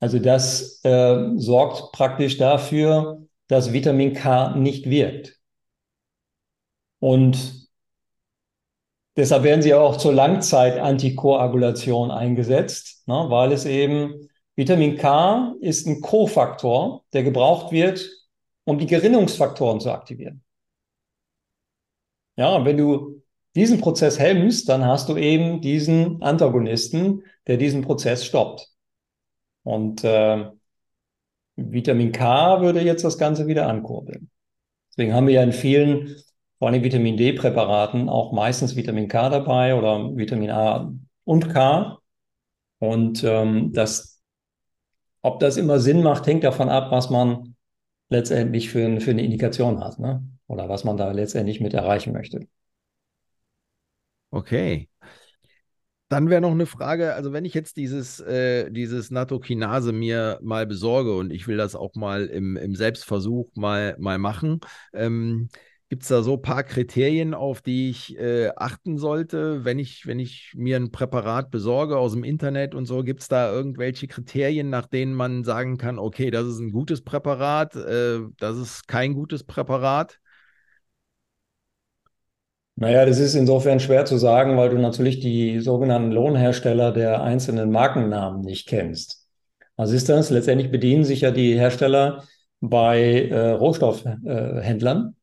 Also 0.00 0.18
das 0.18 0.80
äh, 0.84 1.30
sorgt 1.36 1.92
praktisch 1.92 2.36
dafür, 2.38 3.26
dass 3.48 3.72
Vitamin 3.72 4.12
K 4.14 4.54
nicht 4.56 4.88
wirkt. 4.90 5.38
Und 7.00 7.68
deshalb 9.16 9.42
werden 9.44 9.62
sie 9.62 9.74
auch 9.74 9.96
zur 9.96 10.12
Langzeit-Antikoagulation 10.12 12.10
eingesetzt, 12.10 13.06
ne, 13.08 13.26
weil 13.28 13.52
es 13.52 13.64
eben 13.64 14.28
Vitamin 14.56 14.96
K 14.96 15.54
ist 15.60 15.86
ein 15.86 16.00
Kofaktor, 16.00 17.04
der 17.12 17.22
gebraucht 17.24 17.72
wird, 17.72 18.08
um 18.64 18.78
die 18.78 18.86
Gerinnungsfaktoren 18.86 19.80
zu 19.80 19.90
aktivieren. 19.90 20.43
Ja, 22.36 22.54
und 22.56 22.64
wenn 22.64 22.76
du 22.76 23.22
diesen 23.54 23.80
Prozess 23.80 24.18
hemmst, 24.18 24.68
dann 24.68 24.84
hast 24.84 25.08
du 25.08 25.16
eben 25.16 25.60
diesen 25.60 26.22
Antagonisten, 26.22 27.22
der 27.46 27.56
diesen 27.56 27.82
Prozess 27.82 28.24
stoppt. 28.24 28.68
Und 29.62 30.02
äh, 30.04 30.50
Vitamin 31.56 32.12
K 32.12 32.60
würde 32.60 32.80
jetzt 32.82 33.04
das 33.04 33.18
Ganze 33.18 33.46
wieder 33.46 33.68
ankurbeln. 33.68 34.30
Deswegen 34.90 35.14
haben 35.14 35.26
wir 35.26 35.34
ja 35.34 35.42
in 35.42 35.52
vielen 35.52 36.16
vor 36.58 36.68
allem 36.68 36.82
Vitamin 36.82 37.16
D-Präparaten 37.16 38.08
auch 38.08 38.32
meistens 38.32 38.76
Vitamin 38.76 39.08
K 39.08 39.28
dabei 39.28 39.74
oder 39.74 40.16
Vitamin 40.16 40.50
A 40.50 40.92
und 41.24 41.52
K. 41.52 41.98
Und 42.78 43.22
ähm, 43.24 43.72
das, 43.72 44.22
ob 45.20 45.40
das 45.40 45.56
immer 45.56 45.78
Sinn 45.78 46.02
macht, 46.02 46.26
hängt 46.26 46.44
davon 46.44 46.68
ab, 46.68 46.90
was 46.90 47.10
man 47.10 47.53
letztendlich 48.14 48.70
für, 48.70 49.00
für 49.00 49.10
eine 49.10 49.24
Indikation 49.24 49.82
hat, 49.82 49.98
ne? 49.98 50.22
Oder 50.46 50.68
was 50.68 50.84
man 50.84 50.96
da 50.96 51.10
letztendlich 51.12 51.60
mit 51.60 51.74
erreichen 51.74 52.12
möchte. 52.12 52.46
Okay. 54.32 54.88
Dann 56.08 56.28
wäre 56.28 56.40
noch 56.40 56.50
eine 56.50 56.66
Frage, 56.66 57.14
also 57.14 57.32
wenn 57.32 57.44
ich 57.44 57.54
jetzt 57.54 57.76
dieses, 57.76 58.20
äh, 58.20 58.70
dieses 58.70 59.10
Nattokinase 59.10 59.92
mir 59.92 60.38
mal 60.42 60.66
besorge 60.66 61.16
und 61.16 61.32
ich 61.32 61.48
will 61.48 61.56
das 61.56 61.74
auch 61.74 61.94
mal 61.94 62.26
im, 62.26 62.56
im 62.56 62.76
Selbstversuch 62.76 63.50
mal, 63.54 63.96
mal 63.98 64.18
machen, 64.18 64.60
ähm, 64.92 65.48
Gibt 65.94 66.02
es 66.02 66.08
da 66.08 66.24
so 66.24 66.32
ein 66.32 66.42
paar 66.42 66.64
Kriterien, 66.64 67.34
auf 67.34 67.62
die 67.62 67.88
ich 67.88 68.18
äh, 68.18 68.50
achten 68.56 68.98
sollte, 68.98 69.64
wenn 69.64 69.78
ich, 69.78 70.08
wenn 70.08 70.18
ich 70.18 70.52
mir 70.56 70.74
ein 70.74 70.90
Präparat 70.90 71.52
besorge 71.52 71.98
aus 71.98 72.14
dem 72.14 72.24
Internet 72.24 72.74
und 72.74 72.86
so? 72.86 73.04
Gibt 73.04 73.20
es 73.20 73.28
da 73.28 73.52
irgendwelche 73.52 74.08
Kriterien, 74.08 74.70
nach 74.70 74.88
denen 74.88 75.14
man 75.14 75.44
sagen 75.44 75.78
kann, 75.78 76.00
okay, 76.00 76.32
das 76.32 76.46
ist 76.46 76.58
ein 76.58 76.72
gutes 76.72 77.02
Präparat, 77.02 77.76
äh, 77.76 78.18
das 78.40 78.56
ist 78.56 78.88
kein 78.88 79.14
gutes 79.14 79.44
Präparat? 79.44 80.18
Naja, 82.74 83.06
das 83.06 83.20
ist 83.20 83.36
insofern 83.36 83.78
schwer 83.78 84.04
zu 84.04 84.16
sagen, 84.18 84.56
weil 84.56 84.70
du 84.70 84.78
natürlich 84.78 85.20
die 85.20 85.60
sogenannten 85.60 86.10
Lohnhersteller 86.10 86.90
der 86.90 87.22
einzelnen 87.22 87.70
Markennamen 87.70 88.40
nicht 88.40 88.66
kennst. 88.66 89.28
Was 89.76 89.92
ist 89.92 90.08
das? 90.08 90.30
Letztendlich 90.30 90.72
bedienen 90.72 91.04
sich 91.04 91.20
ja 91.20 91.30
die 91.30 91.54
Hersteller 91.54 92.24
bei 92.60 93.28
äh, 93.28 93.50
Rohstoffhändlern 93.50 95.14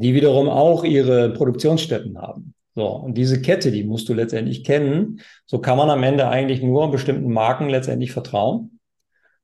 die 0.00 0.14
wiederum 0.14 0.48
auch 0.48 0.84
ihre 0.84 1.30
Produktionsstätten 1.30 2.18
haben. 2.18 2.54
So, 2.74 2.86
und 2.86 3.14
diese 3.14 3.40
Kette, 3.40 3.70
die 3.70 3.84
musst 3.84 4.08
du 4.08 4.14
letztendlich 4.14 4.62
kennen. 4.62 5.20
So 5.46 5.58
kann 5.58 5.78
man 5.78 5.88
am 5.88 6.02
Ende 6.02 6.28
eigentlich 6.28 6.62
nur 6.62 6.90
bestimmten 6.90 7.32
Marken 7.32 7.70
letztendlich 7.70 8.12
vertrauen. 8.12 8.78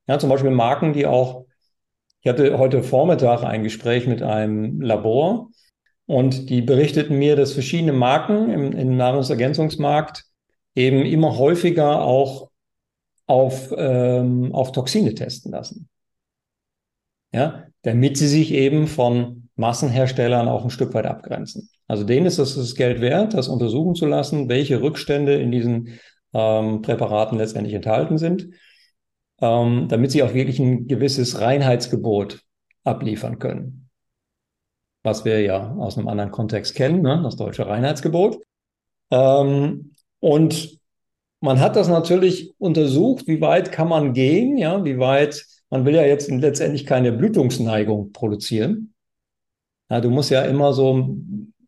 Ja, 0.07 0.19
zum 0.19 0.29
Beispiel 0.29 0.51
Marken, 0.51 0.93
die 0.93 1.07
auch, 1.07 1.47
ich 2.21 2.29
hatte 2.29 2.59
heute 2.59 2.83
Vormittag 2.83 3.43
ein 3.45 3.62
Gespräch 3.62 4.07
mit 4.07 4.23
einem 4.23 4.83
Labor 4.83 5.49
und 6.05 6.51
die 6.51 6.61
berichteten 6.61 7.19
mir, 7.19 7.35
dass 7.35 7.55
verschiedene 7.55 7.95
Marken 7.95 8.51
im, 8.51 8.73
im 8.73 8.97
Nahrungsergänzungsmarkt 8.99 10.25
eben 10.75 11.07
immer 11.07 11.38
häufiger 11.38 12.03
auch 12.03 12.51
auf, 13.27 13.73
ähm, 13.75 14.55
auf 14.55 14.73
Toxine 14.73 15.15
testen 15.15 15.53
lassen. 15.53 15.88
Ja, 17.33 17.69
damit 17.81 18.19
sie 18.19 18.29
sich 18.29 18.53
eben 18.53 18.87
von 18.87 19.41
Massenherstellern 19.57 20.49
auch 20.49 20.65
ein 20.65 20.71
Stück 20.71 20.95
weit 20.95 21.07
abgrenzen. 21.07 21.69
Also 21.87 22.05
denen 22.05 22.27
ist 22.27 22.38
es 22.38 22.55
das 22.55 22.75
Geld 22.75 23.01
wert, 23.01 23.35
das 23.35 23.49
untersuchen 23.49 23.95
zu 23.95 24.07
lassen, 24.07 24.49
welche 24.49 24.81
Rückstände 24.81 25.35
in 25.35 25.51
diesen 25.51 25.99
ähm, 26.33 26.83
Präparaten 26.83 27.38
letztendlich 27.38 27.75
enthalten 27.75 28.19
sind, 28.19 28.49
ähm, 29.41 29.88
damit 29.88 30.11
sie 30.11 30.23
auch 30.23 30.35
wirklich 30.35 30.59
ein 30.59 30.87
gewisses 30.87 31.41
Reinheitsgebot 31.41 32.43
abliefern 32.85 33.38
können. 33.38 33.91
Was 35.03 35.25
wir 35.25 35.41
ja 35.43 35.75
aus 35.75 35.99
einem 35.99 36.09
anderen 36.09 36.31
Kontext 36.31 36.75
kennen, 36.75 37.03
ne? 37.03 37.21
das 37.23 37.37
deutsche 37.37 37.67
Reinheitsgebot. 37.67 38.38
Ähm, 39.11 39.93
und 40.21 40.79
man 41.41 41.61
hat 41.61 41.75
das 41.75 41.88
natürlich 41.88 42.55
untersucht, 42.59 43.27
wie 43.27 43.41
weit 43.41 43.73
kann 43.73 43.88
man 43.88 44.12
gehen, 44.12 44.57
ja, 44.57 44.85
wie 44.85 44.98
weit, 44.98 45.44
man 45.71 45.85
will 45.85 45.94
ja 45.94 46.03
jetzt 46.03 46.31
letztendlich 46.31 46.87
keine 46.87 47.13
Blutungsneigung 47.13 48.13
produzieren. 48.13 48.92
Ja, 49.90 50.00
du 50.00 50.10
musst 50.10 50.30
ja 50.30 50.42
immer 50.42 50.72
so, 50.72 51.16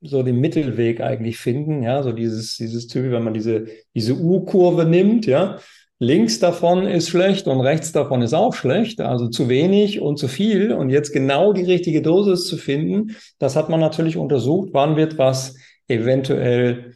so 0.00 0.22
den 0.22 0.40
Mittelweg 0.40 1.00
eigentlich 1.00 1.38
finden, 1.38 1.82
ja, 1.82 2.02
so 2.02 2.12
dieses, 2.12 2.56
dieses 2.56 2.86
Typ, 2.86 3.10
wenn 3.10 3.22
man 3.24 3.34
diese, 3.34 3.66
diese 3.94 4.14
U-Kurve 4.14 4.84
nimmt, 4.84 5.26
ja, 5.26 5.58
links 5.98 6.38
davon 6.38 6.86
ist 6.86 7.08
schlecht 7.08 7.46
und 7.46 7.60
rechts 7.60 7.92
davon 7.92 8.22
ist 8.22 8.34
auch 8.34 8.54
schlecht, 8.54 9.00
also 9.00 9.28
zu 9.28 9.48
wenig 9.48 10.00
und 10.00 10.18
zu 10.18 10.28
viel. 10.28 10.72
Und 10.72 10.90
jetzt 10.90 11.12
genau 11.12 11.52
die 11.52 11.62
richtige 11.64 12.02
Dosis 12.02 12.46
zu 12.46 12.56
finden, 12.56 13.16
das 13.38 13.56
hat 13.56 13.68
man 13.68 13.80
natürlich 13.80 14.16
untersucht, 14.16 14.70
wann 14.72 14.96
wird 14.96 15.18
was 15.18 15.56
eventuell 15.88 16.94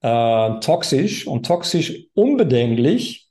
äh, 0.00 0.60
toxisch 0.60 1.26
und 1.26 1.46
toxisch 1.46 2.06
unbedenklich, 2.14 3.28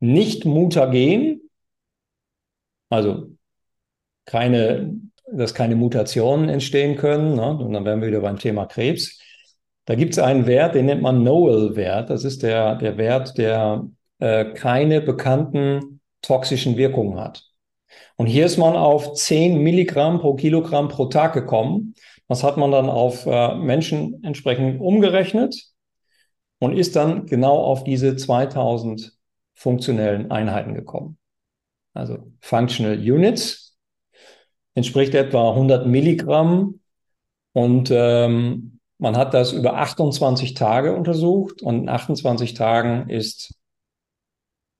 nicht 0.00 0.44
mutagen, 0.44 1.40
also 2.90 3.30
keine 4.24 5.03
dass 5.36 5.54
keine 5.54 5.76
Mutationen 5.76 6.48
entstehen 6.48 6.96
können. 6.96 7.34
Ne? 7.34 7.58
Und 7.58 7.72
dann 7.72 7.84
wären 7.84 8.00
wir 8.00 8.08
wieder 8.08 8.20
beim 8.20 8.38
Thema 8.38 8.66
Krebs. 8.66 9.20
Da 9.86 9.94
gibt 9.94 10.12
es 10.12 10.18
einen 10.18 10.46
Wert, 10.46 10.74
den 10.74 10.86
nennt 10.86 11.02
man 11.02 11.22
Noel-Wert. 11.22 12.10
Das 12.10 12.24
ist 12.24 12.42
der, 12.42 12.76
der 12.76 12.96
Wert, 12.96 13.36
der 13.36 13.86
äh, 14.18 14.46
keine 14.54 15.00
bekannten 15.00 16.00
toxischen 16.22 16.76
Wirkungen 16.76 17.20
hat. 17.20 17.44
Und 18.16 18.26
hier 18.26 18.46
ist 18.46 18.56
man 18.56 18.76
auf 18.76 19.14
10 19.14 19.62
Milligramm 19.62 20.20
pro 20.20 20.34
Kilogramm 20.34 20.88
pro 20.88 21.06
Tag 21.06 21.34
gekommen. 21.34 21.94
Das 22.28 22.42
hat 22.42 22.56
man 22.56 22.70
dann 22.70 22.88
auf 22.88 23.26
äh, 23.26 23.54
Menschen 23.54 24.22
entsprechend 24.24 24.80
umgerechnet 24.80 25.54
und 26.58 26.76
ist 26.76 26.96
dann 26.96 27.26
genau 27.26 27.58
auf 27.58 27.84
diese 27.84 28.16
2000 28.16 29.12
funktionellen 29.54 30.30
Einheiten 30.30 30.74
gekommen. 30.74 31.18
Also 31.92 32.32
Functional 32.40 32.98
Units 32.98 33.63
entspricht 34.74 35.14
etwa 35.14 35.50
100 35.50 35.86
Milligramm 35.86 36.80
und 37.52 37.90
ähm, 37.92 38.78
man 38.98 39.16
hat 39.16 39.34
das 39.34 39.52
über 39.52 39.76
28 39.76 40.54
Tage 40.54 40.94
untersucht 40.94 41.62
und 41.62 41.82
in 41.82 41.88
28 41.88 42.54
Tagen 42.54 43.08
ist 43.08 43.54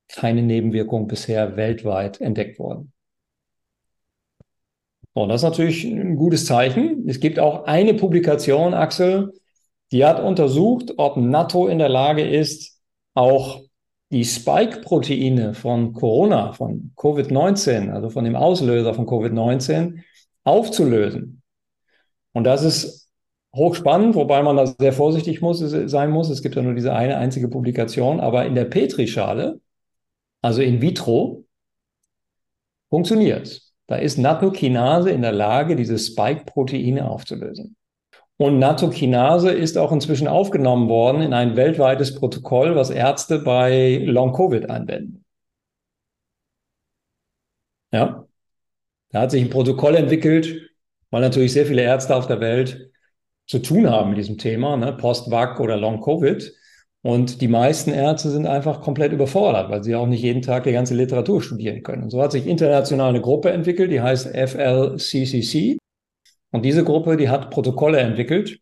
keine 0.09 0.43
Nebenwirkung 0.43 1.09
bisher 1.09 1.57
weltweit 1.57 2.21
entdeckt 2.21 2.59
worden. 2.59 2.93
Und 5.13 5.29
das 5.29 5.43
ist 5.43 5.49
natürlich 5.49 5.85
ein 5.85 6.17
gutes 6.17 6.45
Zeichen. 6.47 7.09
Es 7.09 7.21
gibt 7.21 7.39
auch 7.39 7.65
eine 7.65 7.95
Publikation, 7.95 8.75
Axel, 8.75 9.33
die 9.93 10.05
hat 10.05 10.21
untersucht, 10.21 10.95
ob 10.97 11.17
NATO 11.17 11.69
in 11.69 11.79
der 11.79 11.89
Lage 11.89 12.29
ist, 12.29 12.81
auch 13.15 13.63
die 14.15 14.25
Spike-Proteine 14.25 15.55
von 15.55 15.93
Corona, 15.93 16.53
von 16.53 16.93
Covid-19, 16.97 17.91
also 17.91 18.11
von 18.11 18.25
dem 18.25 18.37
Auslöser 18.37 18.95
von 18.95 19.07
Covid-19, 19.07 20.03
aufzulösen. 20.45 21.43
Und 22.33 22.45
das 22.45 22.63
ist 22.63 23.11
hochspannend, 23.57 24.15
wobei 24.15 24.41
man 24.45 24.57
da 24.57 24.67
sehr 24.67 24.93
vorsichtig 24.93 25.41
muss, 25.41 25.59
sein 25.59 26.11
muss. 26.11 26.31
Es 26.31 26.43
gibt 26.43 26.55
ja 26.55 26.63
nur 26.63 26.75
diese 26.75 26.95
eine 26.95 27.17
einzige 27.17 27.49
Publikation, 27.49 28.21
aber 28.21 28.47
in 28.47 28.55
der 28.55 28.67
Petrischale, 28.67 29.61
also 30.43 30.63
in 30.63 30.81
vitro, 30.81 31.45
funktioniert 32.91 33.49
es. 33.49 33.73
Da 33.89 33.97
ist 33.97 34.17
Nattokinase 34.17 35.11
in 35.11 35.23
der 35.23 35.33
Lage, 35.33 35.75
diese 35.75 35.99
Spike-Proteine 35.99 37.11
aufzulösen. 37.11 37.75
Und 38.37 38.59
Nattokinase 38.59 39.51
ist 39.53 39.79
auch 39.79 39.93
inzwischen 39.93 40.27
aufgenommen 40.27 40.89
worden 40.89 41.23
in 41.23 41.33
ein 41.33 41.57
weltweites 41.57 42.15
Protokoll, 42.17 42.75
was 42.75 42.91
Ärzte 42.91 43.39
bei 43.39 44.03
Long-Covid 44.05 44.71
anwenden. 44.71 45.25
Ja, 47.93 48.27
da 49.11 49.21
hat 49.21 49.31
sich 49.31 49.43
ein 49.43 49.51
Protokoll 49.51 49.95
entwickelt, 49.95 50.71
weil 51.11 51.21
natürlich 51.21 51.53
sehr 51.53 51.67
viele 51.67 51.83
Ärzte 51.83 52.17
auf 52.17 52.27
der 52.27 52.41
Welt 52.41 52.91
zu 53.47 53.61
tun 53.61 53.89
haben 53.89 54.11
mit 54.11 54.19
diesem 54.19 54.39
Thema, 54.39 54.77
ne? 54.77 54.93
Post-Vac 54.93 55.61
oder 55.61 55.77
Long-Covid. 55.77 56.53
Und 57.03 57.41
die 57.43 57.49
meisten 57.49 57.93
Ärzte 57.93 58.31
sind 58.31 58.47
einfach 58.47 58.81
komplett 58.81 59.13
überfordert, 59.13 59.71
weil 59.71 59.85
sie 59.85 59.95
auch 59.95 60.07
nicht 60.07 60.23
jeden 60.23 60.43
Tag 60.43 60.65
die 60.65 60.73
ganze 60.73 60.95
Literatur 60.95 61.43
studieren 61.43 61.83
können. 61.83 62.05
Und 62.05 62.11
so 62.11 62.23
hat 62.23 62.33
sich 62.33 62.47
international 62.47 63.11
eine 63.11 63.21
Gruppe 63.21 63.51
entwickelt, 63.51 63.93
die 63.93 64.01
heißt 64.01 64.29
FLCCC. 64.35 65.77
Und 66.55 66.65
diese 66.65 66.85
Gruppe, 66.85 67.17
die 67.17 67.29
hat 67.29 67.51
Protokolle 67.51 67.99
entwickelt. 67.99 68.61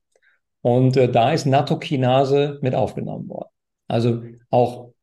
Und 0.63 0.97
äh, 0.97 1.13
da 1.13 1.31
ist 1.31 1.45
Nattokinase 1.45 2.59
mit 2.63 2.75
aufgenommen 2.75 3.29
worden. 3.29 3.51
Also 3.87 4.23
auch 4.49 4.95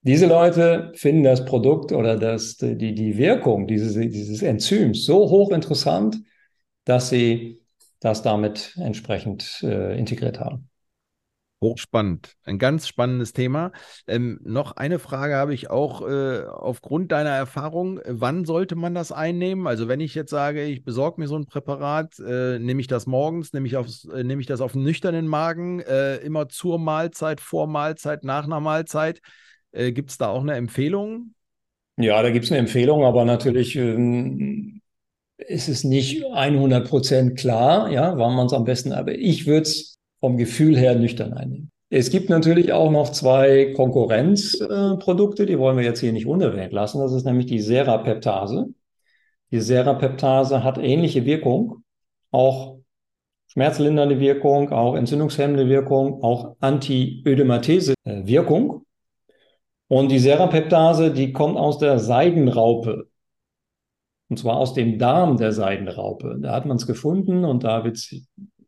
diese 0.00 0.24
Leute 0.24 0.92
finden 0.94 1.24
das 1.24 1.44
Produkt 1.44 1.92
oder 1.92 2.16
das, 2.16 2.56
die, 2.56 2.94
die 2.94 3.18
Wirkung 3.18 3.66
dieses, 3.66 3.92
dieses 3.92 4.40
Enzyms 4.40 5.04
so 5.04 5.28
hochinteressant, 5.28 6.16
dass 6.86 7.10
sie 7.10 7.60
das 8.00 8.22
damit 8.22 8.74
entsprechend 8.80 9.62
äh, 9.62 9.98
integriert 9.98 10.40
haben. 10.40 10.70
Hochspannend, 11.64 12.34
ein 12.44 12.58
ganz 12.58 12.86
spannendes 12.86 13.32
Thema. 13.32 13.72
Ähm, 14.06 14.38
noch 14.44 14.76
eine 14.76 14.98
Frage 14.98 15.34
habe 15.34 15.54
ich 15.54 15.70
auch 15.70 16.06
äh, 16.06 16.44
aufgrund 16.44 17.10
deiner 17.10 17.30
Erfahrung. 17.30 18.00
Wann 18.06 18.44
sollte 18.44 18.76
man 18.76 18.94
das 18.94 19.12
einnehmen? 19.12 19.66
Also 19.66 19.88
wenn 19.88 20.00
ich 20.00 20.14
jetzt 20.14 20.30
sage, 20.30 20.64
ich 20.64 20.84
besorge 20.84 21.20
mir 21.20 21.26
so 21.26 21.36
ein 21.36 21.46
Präparat, 21.46 22.18
äh, 22.18 22.58
nehme 22.58 22.82
ich 22.82 22.86
das 22.86 23.06
morgens, 23.06 23.54
nehme 23.54 23.66
ich, 23.66 23.76
aufs, 23.78 24.04
äh, 24.04 24.22
nehme 24.22 24.42
ich 24.42 24.46
das 24.46 24.60
auf 24.60 24.74
einen 24.74 24.84
nüchternen 24.84 25.26
Magen, 25.26 25.80
äh, 25.80 26.16
immer 26.16 26.48
zur 26.50 26.78
Mahlzeit, 26.78 27.40
vor 27.40 27.66
Mahlzeit, 27.66 28.24
nach 28.24 28.44
einer 28.44 28.60
Mahlzeit. 28.60 29.20
Äh, 29.72 29.92
gibt 29.92 30.10
es 30.10 30.18
da 30.18 30.28
auch 30.28 30.42
eine 30.42 30.54
Empfehlung? 30.54 31.34
Ja, 31.96 32.22
da 32.22 32.30
gibt 32.30 32.44
es 32.44 32.50
eine 32.50 32.60
Empfehlung, 32.60 33.04
aber 33.04 33.24
natürlich 33.24 33.74
ähm, 33.76 34.82
ist 35.38 35.68
es 35.68 35.82
nicht 35.82 36.24
100 36.32 36.86
Prozent 36.88 37.38
klar, 37.38 37.90
ja, 37.90 38.18
wann 38.18 38.34
man 38.34 38.46
es 38.46 38.52
am 38.52 38.64
besten, 38.64 38.92
aber 38.92 39.14
ich 39.14 39.46
würde 39.46 39.62
es 39.62 39.93
vom 40.24 40.38
Gefühl 40.38 40.74
her 40.74 40.94
nüchtern 40.94 41.34
einnehmen. 41.34 41.70
Es 41.90 42.08
gibt 42.08 42.30
natürlich 42.30 42.72
auch 42.72 42.90
noch 42.90 43.12
zwei 43.12 43.74
Konkurrenzprodukte, 43.74 45.42
äh, 45.42 45.46
die 45.46 45.58
wollen 45.58 45.76
wir 45.76 45.84
jetzt 45.84 46.00
hier 46.00 46.14
nicht 46.14 46.24
unerwähnt 46.24 46.72
lassen. 46.72 47.00
Das 47.00 47.12
ist 47.12 47.26
nämlich 47.26 47.44
die 47.44 47.60
Serapeptase. 47.60 48.68
Die 49.50 49.60
Serapeptase 49.60 50.64
hat 50.64 50.78
ähnliche 50.78 51.26
Wirkung, 51.26 51.84
auch 52.30 52.78
schmerzlindernde 53.48 54.18
Wirkung, 54.18 54.72
auch 54.72 54.94
entzündungshemmende 54.94 55.68
Wirkung, 55.68 56.22
auch 56.22 56.56
Antiödematese-Wirkung. 56.58 58.86
Und 59.88 60.10
die 60.10 60.20
Serapeptase, 60.20 61.12
die 61.12 61.34
kommt 61.34 61.58
aus 61.58 61.76
der 61.76 61.98
Seidenraupe. 61.98 63.10
Und 64.30 64.38
zwar 64.38 64.56
aus 64.56 64.72
dem 64.72 64.98
Darm 64.98 65.36
der 65.36 65.52
Seidenraupe. 65.52 66.38
Da 66.40 66.52
hat 66.52 66.64
man 66.64 66.78
es 66.78 66.86
gefunden 66.86 67.44
und 67.44 67.62
da 67.62 67.84
wird 67.84 67.98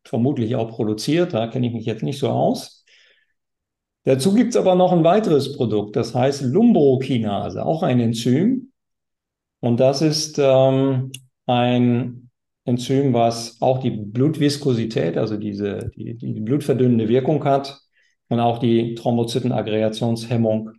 vermutlich 0.08 0.56
auch 0.56 0.70
produziert. 0.70 1.34
Da 1.34 1.46
kenne 1.48 1.66
ich 1.66 1.72
mich 1.72 1.86
jetzt 1.86 2.02
nicht 2.02 2.18
so 2.18 2.28
aus. 2.28 2.84
Dazu 4.04 4.34
gibt 4.34 4.50
es 4.50 4.56
aber 4.56 4.76
noch 4.76 4.92
ein 4.92 5.02
weiteres 5.02 5.56
Produkt, 5.56 5.96
das 5.96 6.14
heißt 6.14 6.42
Lumbrokinase, 6.42 7.66
auch 7.66 7.82
ein 7.82 7.98
Enzym. 7.98 8.70
Und 9.58 9.80
das 9.80 10.00
ist 10.00 10.38
ähm, 10.38 11.10
ein 11.46 12.30
Enzym, 12.64 13.12
was 13.14 13.60
auch 13.60 13.78
die 13.80 13.90
Blutviskosität, 13.90 15.16
also 15.16 15.36
diese, 15.36 15.90
die, 15.96 16.14
die 16.14 16.40
blutverdünnende 16.40 17.08
Wirkung 17.08 17.44
hat 17.44 17.80
und 18.28 18.38
auch 18.38 18.58
die 18.58 18.94
Thrombozytenaggregationshemmung 18.94 20.70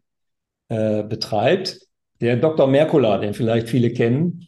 äh, 0.69 1.03
betreibt. 1.03 1.79
Der 2.21 2.37
Dr. 2.37 2.67
Merkula, 2.67 3.17
den 3.17 3.33
vielleicht 3.33 3.67
viele 3.67 3.91
kennen, 3.91 4.47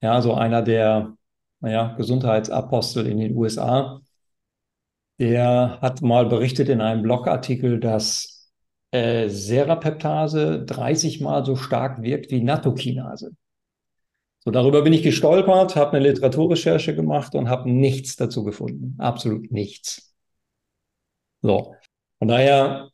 ja, 0.00 0.20
so 0.22 0.34
einer 0.34 0.62
der 0.62 1.16
naja, 1.60 1.94
Gesundheitsapostel 1.96 3.06
in 3.06 3.18
den 3.18 3.36
USA, 3.36 4.00
der 5.18 5.78
hat 5.80 6.02
mal 6.02 6.26
berichtet 6.26 6.68
in 6.68 6.80
einem 6.80 7.02
Blogartikel, 7.02 7.80
dass 7.80 8.50
äh, 8.90 9.28
Serapeptase 9.28 10.64
30 10.64 11.20
Mal 11.20 11.44
so 11.44 11.56
stark 11.56 12.02
wirkt 12.02 12.30
wie 12.30 12.42
Nattokinase. 12.42 13.32
So, 14.44 14.50
darüber 14.50 14.82
bin 14.82 14.92
ich 14.92 15.02
gestolpert, 15.02 15.74
habe 15.74 15.96
eine 15.96 16.06
Literaturrecherche 16.08 16.94
gemacht 16.94 17.34
und 17.34 17.48
habe 17.48 17.70
nichts 17.70 18.16
dazu 18.16 18.44
gefunden. 18.44 18.94
Absolut 18.98 19.50
nichts. 19.50 20.14
So, 21.42 21.74
von 22.18 22.28
daher, 22.28 22.90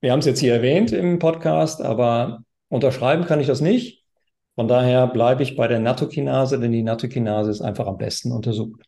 wir 0.00 0.12
haben 0.12 0.20
es 0.20 0.26
jetzt 0.26 0.40
hier 0.40 0.54
erwähnt 0.54 0.92
im 0.92 1.18
Podcast, 1.18 1.82
aber 1.82 2.42
unterschreiben 2.68 3.24
kann 3.24 3.40
ich 3.40 3.46
das 3.46 3.60
nicht. 3.60 4.04
Von 4.54 4.68
daher 4.68 5.06
bleibe 5.06 5.42
ich 5.42 5.54
bei 5.54 5.68
der 5.68 5.80
Nattokinase, 5.80 6.58
denn 6.58 6.72
die 6.72 6.82
Nattokinase 6.82 7.50
ist 7.50 7.60
einfach 7.60 7.86
am 7.86 7.98
besten 7.98 8.32
untersucht. 8.32 8.82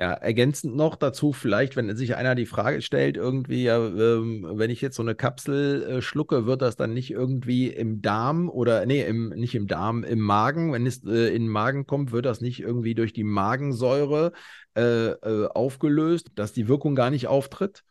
Ja, 0.00 0.12
ergänzend 0.12 0.76
noch 0.76 0.94
dazu, 0.94 1.32
vielleicht, 1.32 1.74
wenn 1.74 1.96
sich 1.96 2.14
einer 2.14 2.36
die 2.36 2.46
Frage 2.46 2.82
stellt, 2.82 3.16
irgendwie, 3.16 3.64
ja, 3.64 3.78
ähm, 3.84 4.46
wenn 4.52 4.70
ich 4.70 4.80
jetzt 4.80 4.94
so 4.94 5.02
eine 5.02 5.16
Kapsel 5.16 5.82
äh, 5.82 6.02
schlucke, 6.02 6.46
wird 6.46 6.62
das 6.62 6.76
dann 6.76 6.94
nicht 6.94 7.10
irgendwie 7.10 7.66
im 7.66 8.00
Darm 8.00 8.48
oder, 8.48 8.86
nee, 8.86 9.04
im, 9.04 9.30
nicht 9.30 9.56
im 9.56 9.66
Darm, 9.66 10.04
im 10.04 10.20
Magen, 10.20 10.72
wenn 10.72 10.86
es 10.86 11.02
äh, 11.04 11.34
in 11.34 11.42
den 11.44 11.48
Magen 11.48 11.84
kommt, 11.84 12.12
wird 12.12 12.26
das 12.26 12.40
nicht 12.40 12.60
irgendwie 12.60 12.94
durch 12.94 13.12
die 13.12 13.24
Magensäure 13.24 14.30
äh, 14.76 15.08
äh 15.08 15.48
aufgelöst, 15.48 16.28
dass 16.36 16.52
die 16.52 16.68
Wirkung 16.68 16.94
gar 16.94 17.10
nicht 17.10 17.26
auftritt? 17.26 17.82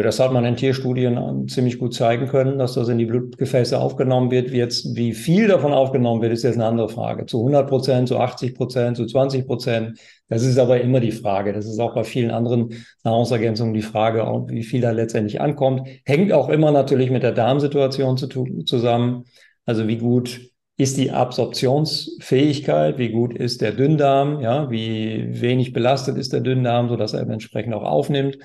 Das 0.00 0.20
hat 0.20 0.32
man 0.32 0.44
in 0.44 0.56
Tierstudien 0.56 1.48
ziemlich 1.48 1.78
gut 1.78 1.92
zeigen 1.92 2.28
können, 2.28 2.58
dass 2.58 2.74
das 2.74 2.88
in 2.88 2.98
die 2.98 3.06
Blutgefäße 3.06 3.78
aufgenommen 3.78 4.30
wird. 4.30 4.52
Wie 4.52 4.58
jetzt, 4.58 4.94
wie 4.94 5.12
viel 5.12 5.48
davon 5.48 5.72
aufgenommen 5.72 6.22
wird, 6.22 6.32
ist 6.32 6.44
jetzt 6.44 6.54
eine 6.54 6.66
andere 6.66 6.88
Frage. 6.88 7.26
Zu 7.26 7.38
100 7.40 7.68
Prozent, 7.68 8.08
zu 8.08 8.18
80 8.18 8.54
Prozent, 8.54 8.96
zu 8.96 9.06
20 9.06 9.46
Prozent. 9.46 9.98
Das 10.28 10.44
ist 10.44 10.58
aber 10.58 10.80
immer 10.80 11.00
die 11.00 11.10
Frage. 11.10 11.52
Das 11.52 11.66
ist 11.66 11.80
auch 11.80 11.94
bei 11.94 12.04
vielen 12.04 12.30
anderen 12.30 12.70
Nahrungsergänzungen 13.02 13.74
die 13.74 13.82
Frage, 13.82 14.22
wie 14.48 14.62
viel 14.62 14.80
da 14.80 14.92
letztendlich 14.92 15.40
ankommt. 15.40 15.88
Hängt 16.04 16.32
auch 16.32 16.48
immer 16.48 16.70
natürlich 16.70 17.10
mit 17.10 17.22
der 17.24 17.32
Darmsituation 17.32 18.16
zu, 18.16 18.28
zusammen. 18.64 19.24
Also 19.66 19.88
wie 19.88 19.98
gut 19.98 20.52
ist 20.76 20.96
die 20.96 21.10
Absorptionsfähigkeit, 21.10 22.98
wie 22.98 23.10
gut 23.10 23.36
ist 23.36 23.60
der 23.60 23.72
Dünndarm, 23.72 24.40
ja, 24.40 24.70
wie 24.70 25.40
wenig 25.40 25.72
belastet 25.72 26.16
ist 26.16 26.32
der 26.32 26.40
Dünndarm, 26.40 26.88
sodass 26.88 27.12
er 27.12 27.28
entsprechend 27.28 27.74
auch 27.74 27.84
aufnimmt. 27.84 28.38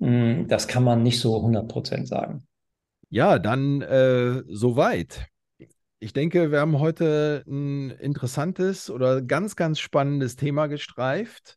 Hm, 0.00 0.48
das 0.48 0.68
kann 0.68 0.84
man 0.84 1.02
nicht 1.02 1.20
so 1.20 1.36
100 1.36 2.06
sagen. 2.06 2.46
Ja, 3.08 3.38
dann 3.38 3.82
äh, 3.82 4.42
soweit. 4.48 5.26
Ich 5.98 6.12
denke, 6.12 6.50
wir 6.50 6.60
haben 6.60 6.80
heute 6.80 7.44
ein 7.46 7.90
interessantes 7.90 8.90
oder 8.90 9.22
ganz, 9.22 9.54
ganz 9.54 9.78
spannendes 9.78 10.36
Thema 10.36 10.66
gestreift. 10.66 11.56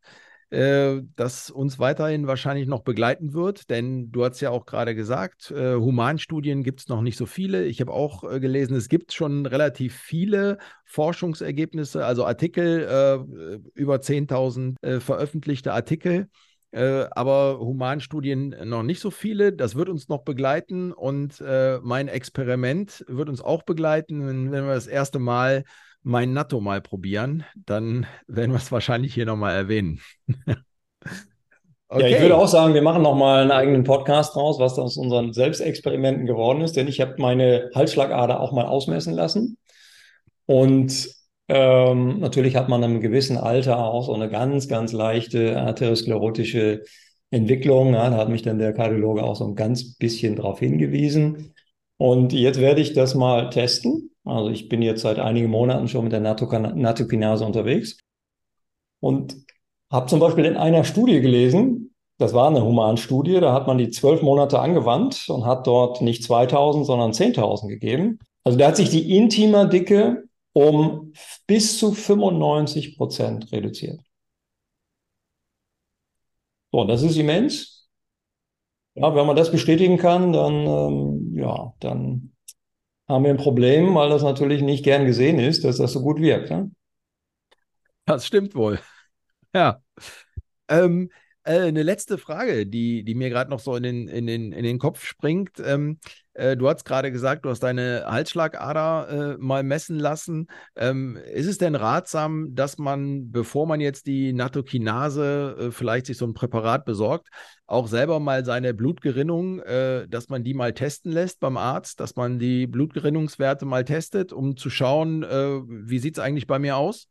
äh, 0.51 1.01
das 1.15 1.49
uns 1.49 1.79
weiterhin 1.79 2.27
wahrscheinlich 2.27 2.67
noch 2.67 2.81
begleiten 2.83 3.33
wird, 3.33 3.69
denn 3.69 4.11
du 4.11 4.23
hast 4.23 4.41
ja 4.41 4.51
auch 4.51 4.65
gerade 4.65 4.95
gesagt, 4.95 5.51
äh, 5.51 5.75
Humanstudien 5.75 6.63
gibt 6.63 6.81
es 6.81 6.87
noch 6.87 7.01
nicht 7.01 7.17
so 7.17 7.25
viele. 7.25 7.65
Ich 7.65 7.81
habe 7.81 7.91
auch 7.91 8.23
äh, 8.23 8.39
gelesen, 8.39 8.75
es 8.75 8.89
gibt 8.89 9.13
schon 9.13 9.45
relativ 9.45 9.95
viele 9.95 10.59
Forschungsergebnisse, 10.85 12.05
also 12.05 12.25
Artikel, 12.25 12.83
äh, 12.83 13.57
über 13.73 13.95
10.000 14.01 14.75
äh, 14.81 14.99
veröffentlichte 14.99 15.73
Artikel. 15.73 16.29
Äh, 16.75 17.07
aber 17.11 17.59
Humanstudien 17.59 18.55
noch 18.65 18.83
nicht 18.83 18.99
so 18.99 19.09
viele. 19.09 19.53
Das 19.53 19.75
wird 19.75 19.89
uns 19.89 20.09
noch 20.09 20.23
begleiten 20.23 20.91
und 20.91 21.41
mein 21.81 22.07
Experiment 22.07 23.05
wird 23.07 23.29
uns 23.29 23.41
auch 23.41 23.63
begleiten, 23.63 24.27
wenn, 24.27 24.51
wenn 24.51 24.65
wir 24.65 24.73
das 24.73 24.87
erste 24.87 25.19
Mal 25.19 25.63
mein 26.05 26.33
Natto 26.33 26.61
mal 26.61 26.81
probieren, 26.81 27.43
dann 27.65 28.05
werden 28.27 28.51
wir 28.51 28.57
es 28.57 28.71
wahrscheinlich 28.71 29.13
hier 29.13 29.25
nochmal 29.25 29.55
erwähnen. 29.55 29.99
okay. 30.37 30.55
Ja, 31.97 32.07
ich 32.07 32.19
würde 32.19 32.35
auch 32.35 32.47
sagen, 32.47 32.73
wir 32.73 32.81
machen 32.81 33.03
nochmal 33.03 33.41
einen 33.41 33.51
eigenen 33.51 33.83
Podcast 33.83 34.35
draus, 34.35 34.59
was 34.59 34.77
aus 34.77 34.97
unseren 34.97 35.33
Selbstexperimenten 35.33 36.25
geworden 36.25 36.61
ist, 36.61 36.75
denn 36.75 36.87
ich 36.87 36.99
habe 36.99 37.15
meine 37.19 37.69
Halsschlagader 37.73 38.39
auch 38.39 38.51
mal 38.51 38.65
ausmessen 38.65 39.13
lassen. 39.13 39.57
Und 40.45 41.07
ähm, 41.47 42.19
natürlich 42.19 42.55
hat 42.55 42.69
man 42.69 42.81
in 42.81 42.91
einem 42.91 43.01
gewissen 43.01 43.37
Alter 43.37 43.77
auch 43.77 44.05
so 44.05 44.13
eine 44.13 44.29
ganz, 44.29 44.67
ganz 44.67 44.91
leichte 44.91 45.59
arteriosklerotische 45.59 46.83
Entwicklung. 47.31 47.93
Ja, 47.93 48.09
da 48.09 48.17
hat 48.17 48.29
mich 48.29 48.41
dann 48.41 48.57
der 48.57 48.73
Kardiologe 48.73 49.23
auch 49.23 49.35
so 49.35 49.45
ein 49.45 49.55
ganz 49.55 49.95
bisschen 49.95 50.35
darauf 50.35 50.59
hingewiesen. 50.59 51.53
Und 51.97 52.33
jetzt 52.33 52.59
werde 52.59 52.81
ich 52.81 52.93
das 52.93 53.15
mal 53.15 53.49
testen. 53.49 54.11
Also 54.23 54.49
ich 54.49 54.69
bin 54.69 54.81
jetzt 54.81 55.01
seit 55.01 55.19
einigen 55.19 55.49
Monaten 55.49 55.87
schon 55.87 56.03
mit 56.03 56.13
der 56.13 56.19
Nattokinase 56.19 57.45
unterwegs 57.45 57.97
und 58.99 59.37
habe 59.91 60.07
zum 60.07 60.19
Beispiel 60.19 60.45
in 60.45 60.57
einer 60.57 60.83
Studie 60.83 61.21
gelesen, 61.21 61.95
das 62.17 62.33
war 62.33 62.47
eine 62.47 62.63
Humanstudie, 62.63 63.39
da 63.39 63.53
hat 63.53 63.67
man 63.67 63.77
die 63.77 63.91
zwölf 63.91 64.21
Monate 64.21 64.59
angewandt 64.59 65.25
und 65.29 65.45
hat 65.45 65.67
dort 65.67 66.01
nicht 66.01 66.23
2000, 66.23 66.85
sondern 66.85 67.11
10.000 67.11 67.67
gegeben. 67.67 68.19
Also 68.43 68.57
da 68.57 68.67
hat 68.67 68.77
sich 68.77 68.89
die 68.89 69.15
Intima-Dicke 69.15 70.23
um 70.55 71.11
bis 71.47 71.77
zu 71.77 71.91
95 71.91 72.95
Prozent 72.97 73.51
reduziert. 73.51 73.99
So, 76.71 76.85
das 76.85 77.03
ist 77.03 77.17
immens. 77.17 77.89
Ja, 78.95 79.13
wenn 79.13 79.27
man 79.27 79.35
das 79.35 79.51
bestätigen 79.51 79.97
kann, 79.97 80.31
dann, 80.31 80.53
ähm, 80.53 81.37
ja, 81.37 81.73
dann 81.81 82.33
haben 83.07 83.25
wir 83.25 83.31
ein 83.31 83.37
Problem, 83.37 83.95
weil 83.95 84.09
das 84.09 84.23
natürlich 84.23 84.61
nicht 84.61 84.85
gern 84.85 85.05
gesehen 85.05 85.39
ist, 85.39 85.65
dass 85.65 85.77
das 85.77 85.91
so 85.93 86.01
gut 86.01 86.19
wirkt. 86.21 86.49
Ne? 86.49 86.71
Das 88.05 88.25
stimmt 88.25 88.55
wohl. 88.55 88.79
Ja. 89.53 89.81
Ähm, 90.69 91.11
äh, 91.45 91.67
eine 91.67 91.83
letzte 91.83 92.17
Frage, 92.17 92.65
die, 92.65 93.03
die 93.03 93.15
mir 93.15 93.29
gerade 93.29 93.49
noch 93.49 93.59
so 93.59 93.75
in 93.75 93.83
den, 93.83 94.07
in, 94.07 94.27
den, 94.27 94.51
in 94.51 94.63
den 94.63 94.79
Kopf 94.79 95.05
springt. 95.05 95.61
Ähm, 95.63 95.99
äh, 96.33 96.57
du 96.57 96.67
hast 96.67 96.83
gerade 96.85 97.11
gesagt, 97.11 97.45
du 97.45 97.49
hast 97.49 97.61
deine 97.61 98.03
Halsschlagader 98.07 99.35
äh, 99.35 99.37
mal 99.37 99.63
messen 99.63 99.97
lassen. 99.97 100.47
Ähm, 100.75 101.17
ist 101.33 101.47
es 101.47 101.57
denn 101.57 101.75
ratsam, 101.75 102.55
dass 102.55 102.77
man, 102.77 103.31
bevor 103.31 103.67
man 103.67 103.79
jetzt 103.79 104.07
die 104.07 104.33
Nattokinase 104.33 105.55
äh, 105.59 105.71
vielleicht 105.71 106.07
sich 106.07 106.17
so 106.17 106.25
ein 106.25 106.33
Präparat 106.33 106.83
besorgt, 106.83 107.29
auch 107.67 107.87
selber 107.87 108.19
mal 108.19 108.43
seine 108.43 108.73
Blutgerinnung, 108.73 109.59
äh, 109.61 110.07
dass 110.07 110.29
man 110.29 110.43
die 110.43 110.53
mal 110.53 110.73
testen 110.73 111.11
lässt 111.11 111.39
beim 111.39 111.57
Arzt, 111.57 111.99
dass 111.99 112.15
man 112.15 112.39
die 112.39 112.67
Blutgerinnungswerte 112.67 113.65
mal 113.65 113.85
testet, 113.85 114.33
um 114.33 114.57
zu 114.57 114.69
schauen, 114.69 115.23
äh, 115.23 115.61
wie 115.67 115.99
sieht 115.99 116.17
es 116.17 116.23
eigentlich 116.23 116.47
bei 116.47 116.59
mir 116.59 116.75
aus? 116.75 117.07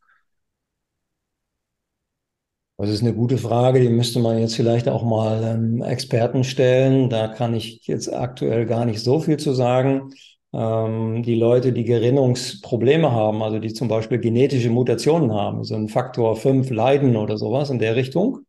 Das 2.77 2.91
ist 2.91 3.03
eine 3.03 3.15
gute 3.15 3.39
Frage, 3.39 3.81
die 3.81 3.89
müsste 3.89 4.19
man 4.19 4.39
jetzt 4.39 4.57
vielleicht 4.57 4.89
auch 4.89 5.05
mal 5.05 5.43
ähm, 5.45 5.81
Experten 5.83 6.43
stellen. 6.43 7.09
Da 7.09 7.29
kann 7.29 7.55
ich 7.55 7.87
jetzt 7.87 8.13
aktuell 8.13 8.67
gar 8.67 8.85
nicht 8.85 9.01
so 9.01 9.21
viel 9.21 9.37
zu 9.37 9.53
sagen. 9.53 10.11
Ähm, 10.53 11.23
die 11.23 11.37
Leute, 11.37 11.73
die 11.73 11.85
Gerinnungsprobleme 11.85 13.13
haben, 13.13 13.43
also 13.43 13.61
die 13.61 13.73
zum 13.73 13.87
Beispiel 13.89 14.19
genetische 14.19 14.71
Mutationen 14.71 15.33
haben, 15.33 15.63
so 15.63 15.77
ein 15.77 15.89
Faktor 15.89 16.35
5 16.37 16.71
Leiden 16.71 17.17
oder 17.17 17.39
sowas 17.39 17.71
in 17.71 17.79
der 17.79 17.95
Richtung, 17.95 18.41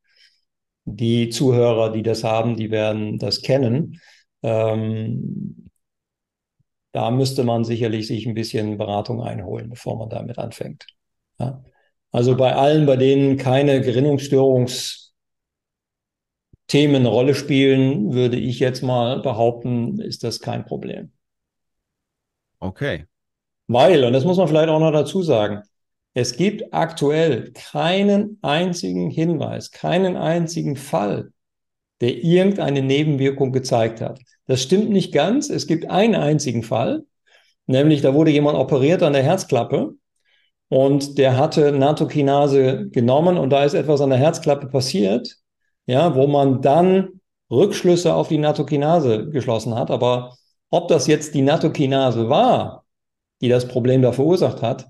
die 0.86 1.30
Zuhörer, 1.30 1.92
die 1.92 2.04
das 2.04 2.24
haben, 2.24 2.56
die 2.56 2.72
werden 2.72 3.20
das 3.20 3.42
kennen. 3.42 4.02
Ähm, 4.44 5.70
da 6.94 7.12
müsste 7.12 7.44
man 7.44 7.64
sicherlich 7.64 8.08
sich 8.08 8.26
ein 8.26 8.34
bisschen 8.34 8.78
Beratung 8.78 9.22
einholen, 9.22 9.70
bevor 9.70 9.98
man 9.98 10.10
damit 10.10 10.40
anfängt. 10.40 10.88
Ja. 11.40 11.64
Also 12.16 12.38
bei 12.38 12.56
allen, 12.56 12.86
bei 12.86 12.96
denen 12.96 13.36
keine 13.36 13.82
Gerinnungsstörungsthemen 13.82 15.12
eine 16.96 17.10
Rolle 17.10 17.36
spielen, 17.36 18.14
würde 18.14 18.38
ich 18.38 18.60
jetzt 18.60 18.82
mal 18.82 19.20
behaupten, 19.20 20.00
ist 20.00 20.24
das 20.24 20.40
kein 20.40 20.64
Problem. 20.64 21.12
Okay. 22.62 23.04
Weil, 23.68 24.06
und 24.06 24.14
das 24.14 24.24
muss 24.24 24.38
man 24.38 24.48
vielleicht 24.48 24.70
auch 24.70 24.80
noch 24.80 24.94
dazu 24.94 25.24
sagen, 25.24 25.64
es 26.14 26.38
gibt 26.38 26.74
aktuell 26.74 27.52
keinen 27.52 28.40
einzigen 28.42 29.10
Hinweis, 29.10 29.72
keinen 29.72 30.16
einzigen 30.16 30.78
Fall, 30.78 31.34
der 32.00 32.24
irgendeine 32.24 32.82
Nebenwirkung 32.82 33.52
gezeigt 33.52 34.00
hat. 34.00 34.22
Das 34.46 34.64
stimmt 34.64 34.90
nicht 34.90 35.14
ganz. 35.14 35.50
Es 35.50 35.68
gibt 35.68 35.90
einen 35.90 36.16
einzigen 36.16 36.64
Fall, 36.64 37.04
nämlich 37.66 38.02
da 38.02 38.14
wurde 38.14 38.32
jemand 38.32 38.58
operiert 38.58 39.04
an 39.04 39.12
der 39.12 39.24
Herzklappe 39.24 39.96
und 40.76 41.18
der 41.18 41.38
hatte 41.38 41.72
Natokinase 41.72 42.90
genommen 42.90 43.38
und 43.38 43.50
da 43.50 43.64
ist 43.64 43.76
etwas 43.76 44.02
an 44.02 44.10
der 44.10 44.20
Herzklappe 44.20 44.68
passiert, 44.68 45.38
ja, 45.86 46.16
wo 46.16 46.28
man 46.28 46.62
dann 46.62 47.22
Rückschlüsse 47.50 48.14
auf 48.14 48.28
die 48.28 48.38
Natokinase 48.38 49.30
geschlossen 49.30 49.74
hat. 49.74 49.90
Aber 49.90 50.36
ob 50.72 50.90
das 50.90 51.08
jetzt 51.08 51.34
die 51.34 51.44
Natokinase 51.44 52.28
war, 52.28 52.84
die 53.40 53.48
das 53.48 53.70
Problem 53.70 54.02
da 54.02 54.12
verursacht 54.12 54.62
hat, 54.62 54.90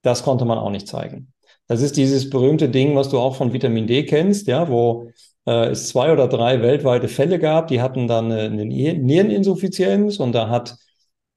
das 0.00 0.22
konnte 0.22 0.46
man 0.46 0.56
auch 0.56 0.70
nicht 0.70 0.88
zeigen. 0.88 1.34
Das 1.66 1.82
ist 1.82 1.98
dieses 1.98 2.30
berühmte 2.30 2.70
Ding, 2.70 2.96
was 2.96 3.10
du 3.10 3.18
auch 3.18 3.36
von 3.36 3.52
Vitamin 3.52 3.86
D 3.86 4.06
kennst, 4.06 4.46
ja, 4.46 4.70
wo 4.70 5.10
äh, 5.46 5.66
es 5.66 5.88
zwei 5.88 6.10
oder 6.14 6.28
drei 6.28 6.62
weltweite 6.62 7.08
Fälle 7.08 7.38
gab, 7.38 7.68
die 7.68 7.82
hatten 7.82 8.08
dann 8.08 8.32
eine, 8.32 8.44
eine 8.44 8.64
Niereninsuffizienz 8.64 10.18
und 10.18 10.32
da 10.32 10.48
hat 10.48 10.78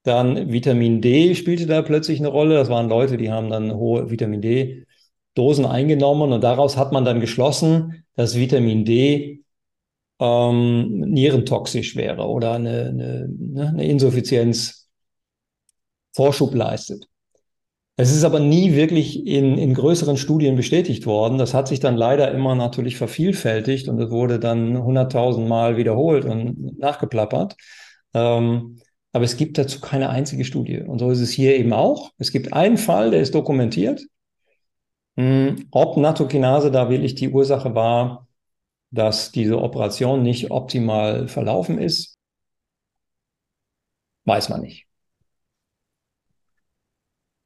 dann 0.06 0.52
Vitamin 0.52 1.02
D 1.02 1.36
spielte 1.36 1.66
da 1.66 1.82
plötzlich 1.82 2.20
eine 2.20 2.30
Rolle. 2.30 2.56
Das 2.56 2.70
waren 2.70 2.90
Leute, 2.90 3.18
die 3.18 3.32
haben 3.32 3.50
dann 3.50 3.74
hohe 3.74 4.10
Vitamin 4.12 4.42
D-Dosen 4.42 5.66
eingenommen 5.66 6.32
und 6.32 6.44
daraus 6.44 6.78
hat 6.78 6.92
man 6.92 7.06
dann 7.06 7.20
geschlossen, 7.20 8.06
dass 8.16 8.38
Vitamin 8.38 8.86
D 8.86 9.44
ähm, 10.20 11.00
nierentoxisch 11.00 11.96
wäre 11.96 12.28
oder 12.28 12.54
eine, 12.54 12.90
eine, 12.90 13.30
ne, 13.30 13.68
eine 13.70 13.86
Insuffizienz 13.86 14.88
Vorschub 16.14 16.54
leistet. 16.54 17.08
Es 17.98 18.14
ist 18.14 18.26
aber 18.26 18.40
nie 18.40 18.76
wirklich 18.76 19.26
in, 19.26 19.58
in 19.58 19.74
größeren 19.74 20.18
Studien 20.18 20.56
bestätigt 20.56 21.06
worden. 21.06 21.38
Das 21.38 21.54
hat 21.54 21.68
sich 21.68 21.80
dann 21.80 21.96
leider 21.96 22.32
immer 22.32 22.54
natürlich 22.54 22.98
vervielfältigt 22.98 23.88
und 23.88 24.00
es 24.00 24.12
wurde 24.12 24.40
dann 24.40 24.84
hunderttausend 24.84 25.48
Mal 25.48 25.78
wiederholt 25.78 26.26
und 26.26 26.78
nachgeplappert. 26.78 27.56
Ähm, 28.14 28.82
aber 29.16 29.24
es 29.24 29.38
gibt 29.38 29.58
dazu 29.58 29.80
keine 29.80 30.10
einzige 30.10 30.44
Studie. 30.44 30.82
Und 30.82 31.00
so 31.00 31.10
ist 31.10 31.22
es 31.22 31.32
hier 31.32 31.56
eben 31.56 31.72
auch. 31.72 32.12
Es 32.18 32.34
gibt 32.34 32.52
einen 32.52 32.78
Fall, 32.78 33.12
der 33.12 33.22
ist 33.22 33.34
dokumentiert. 33.34 34.06
Hm, 35.16 35.70
ob 35.72 35.96
Nattokinase 35.96 36.70
da 36.70 36.90
wirklich 36.90 37.16
die 37.16 37.30
Ursache 37.30 37.74
war, 37.76 38.28
dass 38.92 39.32
diese 39.32 39.62
Operation 39.62 40.22
nicht 40.22 40.52
optimal 40.52 41.30
verlaufen 41.30 41.80
ist, 41.80 42.18
weiß 44.26 44.50
man 44.50 44.60
nicht. 44.60 44.86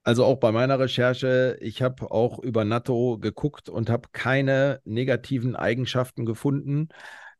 Also 0.01 0.25
auch 0.25 0.37
bei 0.37 0.51
meiner 0.51 0.79
Recherche, 0.79 1.55
ich 1.61 1.83
habe 1.83 2.09
auch 2.09 2.39
über 2.39 2.65
Natto 2.65 3.19
geguckt 3.19 3.69
und 3.69 3.91
habe 3.91 4.09
keine 4.11 4.81
negativen 4.85 5.55
Eigenschaften 5.55 6.25
gefunden. 6.25 6.89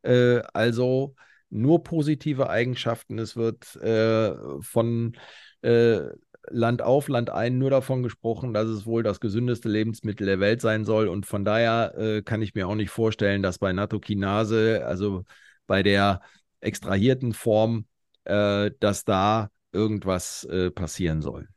Äh, 0.02 0.42
also 0.54 1.16
nur 1.50 1.82
positive 1.82 2.48
Eigenschaften. 2.48 3.18
Es 3.18 3.36
wird 3.36 3.76
äh, 3.76 4.34
von 4.60 5.16
äh, 5.62 6.00
Land 6.48 6.82
auf, 6.82 7.08
Land 7.08 7.30
ein 7.30 7.58
nur 7.58 7.70
davon 7.70 8.02
gesprochen, 8.02 8.54
dass 8.54 8.66
es 8.66 8.86
wohl 8.86 9.02
das 9.02 9.20
gesündeste 9.20 9.68
Lebensmittel 9.68 10.26
der 10.26 10.40
Welt 10.40 10.60
sein 10.60 10.84
soll. 10.84 11.08
Und 11.08 11.26
von 11.26 11.44
daher 11.44 11.94
äh, 11.96 12.22
kann 12.22 12.42
ich 12.42 12.54
mir 12.54 12.68
auch 12.68 12.74
nicht 12.74 12.90
vorstellen, 12.90 13.42
dass 13.42 13.58
bei 13.58 13.72
Nattokinase, 13.72 14.84
also 14.86 15.24
bei 15.66 15.82
der 15.82 16.20
extrahierten 16.60 17.32
Form, 17.32 17.86
äh, 18.24 18.70
dass 18.80 19.04
da 19.04 19.50
irgendwas 19.72 20.44
äh, 20.44 20.70
passieren 20.70 21.22
soll. 21.22 21.48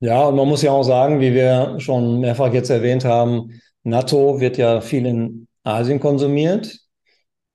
Ja, 0.00 0.24
und 0.24 0.36
man 0.36 0.48
muss 0.48 0.62
ja 0.62 0.72
auch 0.72 0.82
sagen, 0.82 1.20
wie 1.20 1.32
wir 1.32 1.78
schon 1.78 2.20
mehrfach 2.20 2.52
jetzt 2.52 2.70
erwähnt 2.70 3.04
haben, 3.04 3.60
Natto 3.84 4.40
wird 4.40 4.56
ja 4.56 4.80
viel 4.80 5.06
in 5.06 5.46
Asien 5.62 6.00
konsumiert. 6.00 6.76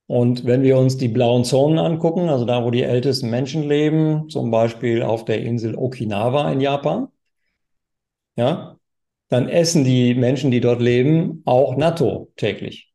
Und 0.08 0.46
wenn 0.46 0.64
wir 0.64 0.78
uns 0.78 0.98
die 0.98 1.10
blauen 1.10 1.44
Zonen 1.44 1.80
angucken, 1.80 2.30
also 2.30 2.46
da, 2.46 2.64
wo 2.64 2.72
die 2.72 2.84
ältesten 2.84 3.30
Menschen 3.30 3.68
leben, 3.68 4.30
zum 4.30 4.52
Beispiel 4.52 5.04
auf 5.04 5.26
der 5.26 5.42
Insel 5.42 5.76
Okinawa 5.76 6.52
in 6.52 6.62
Japan, 6.62 7.10
ja, 8.38 8.78
dann 9.30 9.50
essen 9.50 9.84
die 9.84 10.16
Menschen, 10.16 10.52
die 10.52 10.62
dort 10.62 10.82
leben, 10.82 11.42
auch 11.46 11.76
Natto 11.76 12.32
täglich. 12.38 12.94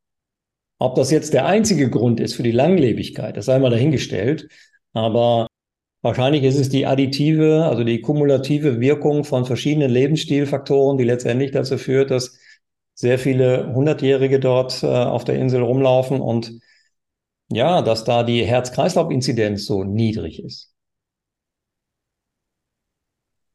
Ob 0.79 0.95
das 0.95 1.11
jetzt 1.11 1.33
der 1.33 1.45
einzige 1.45 1.89
Grund 1.89 2.19
ist 2.19 2.33
für 2.33 2.43
die 2.43 2.51
Langlebigkeit, 2.51 3.37
das 3.37 3.45
sei 3.45 3.59
mal 3.59 3.69
dahingestellt. 3.69 4.47
Aber 4.93 5.47
wahrscheinlich 6.01 6.43
ist 6.43 6.57
es 6.57 6.69
die 6.69 6.87
additive, 6.87 7.65
also 7.65 7.83
die 7.83 8.01
kumulative 8.01 8.79
Wirkung 8.79 9.23
von 9.23 9.45
verschiedenen 9.45 9.91
Lebensstilfaktoren, 9.91 10.97
die 10.97 11.03
letztendlich 11.03 11.51
dazu 11.51 11.77
führt, 11.77 12.09
dass 12.11 12.39
sehr 12.95 13.19
viele 13.19 13.73
Hundertjährige 13.73 14.39
dort 14.39 14.83
äh, 14.83 14.87
auf 14.87 15.23
der 15.23 15.35
Insel 15.35 15.61
rumlaufen 15.61 16.19
und 16.21 16.59
ja, 17.55 17.81
dass 17.81 18.03
da 18.03 18.23
die 18.23 18.45
Herz-Kreislauf-Inzidenz 18.45 19.65
so 19.65 19.83
niedrig 19.83 20.43
ist. 20.43 20.73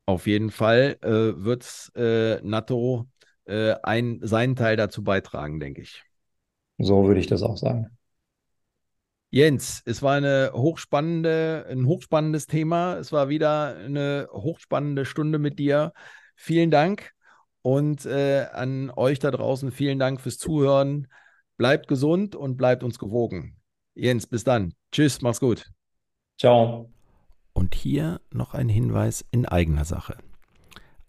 Auf 0.07 0.27
jeden 0.27 0.51
Fall 0.51 0.97
äh, 1.03 1.45
wird 1.45 1.93
äh, 1.95 2.41
NATO 2.43 3.07
äh, 3.45 3.75
ein, 3.83 4.21
seinen 4.23 4.57
Teil 4.57 4.77
dazu 4.77 5.03
beitragen, 5.03 5.61
denke 5.61 5.83
ich. 5.83 6.03
So 6.79 7.07
würde 7.07 7.21
ich 7.21 7.27
das 7.27 7.43
auch 7.43 7.57
sagen. 7.57 7.99
Jens, 9.31 9.83
es 9.85 10.03
war 10.03 10.15
eine 10.15 10.53
hochspannende, 10.55 11.67
ein 11.69 11.87
hochspannendes 11.87 12.47
Thema. 12.47 12.97
Es 12.97 13.13
war 13.13 13.29
wieder 13.29 13.77
eine 13.77 14.29
hochspannende 14.33 15.05
Stunde 15.05 15.39
mit 15.39 15.59
dir. 15.59 15.93
Vielen 16.35 16.71
Dank 16.71 17.13
und 17.61 18.07
äh, 18.07 18.47
an 18.53 18.91
euch 18.91 19.19
da 19.19 19.31
draußen 19.31 19.71
vielen 19.73 19.99
Dank 19.99 20.23
fürs 20.23 20.39
Zuhören. 20.39 21.09
Bleibt 21.59 21.89
gesund 21.89 22.35
und 22.35 22.57
bleibt 22.57 22.83
uns 22.83 22.99
gewogen. 22.99 23.58
Jens, 23.99 24.29
bis 24.29 24.45
dann. 24.45 24.75
Tschüss, 24.93 25.23
mach's 25.23 25.41
gut. 25.41 25.73
Ciao. 26.39 26.89
Und 27.53 27.75
hier 27.75 28.21
noch 28.33 28.55
ein 28.55 28.69
Hinweis 28.69 29.25
in 29.33 29.45
eigener 29.45 29.85
Sache. 29.85 30.17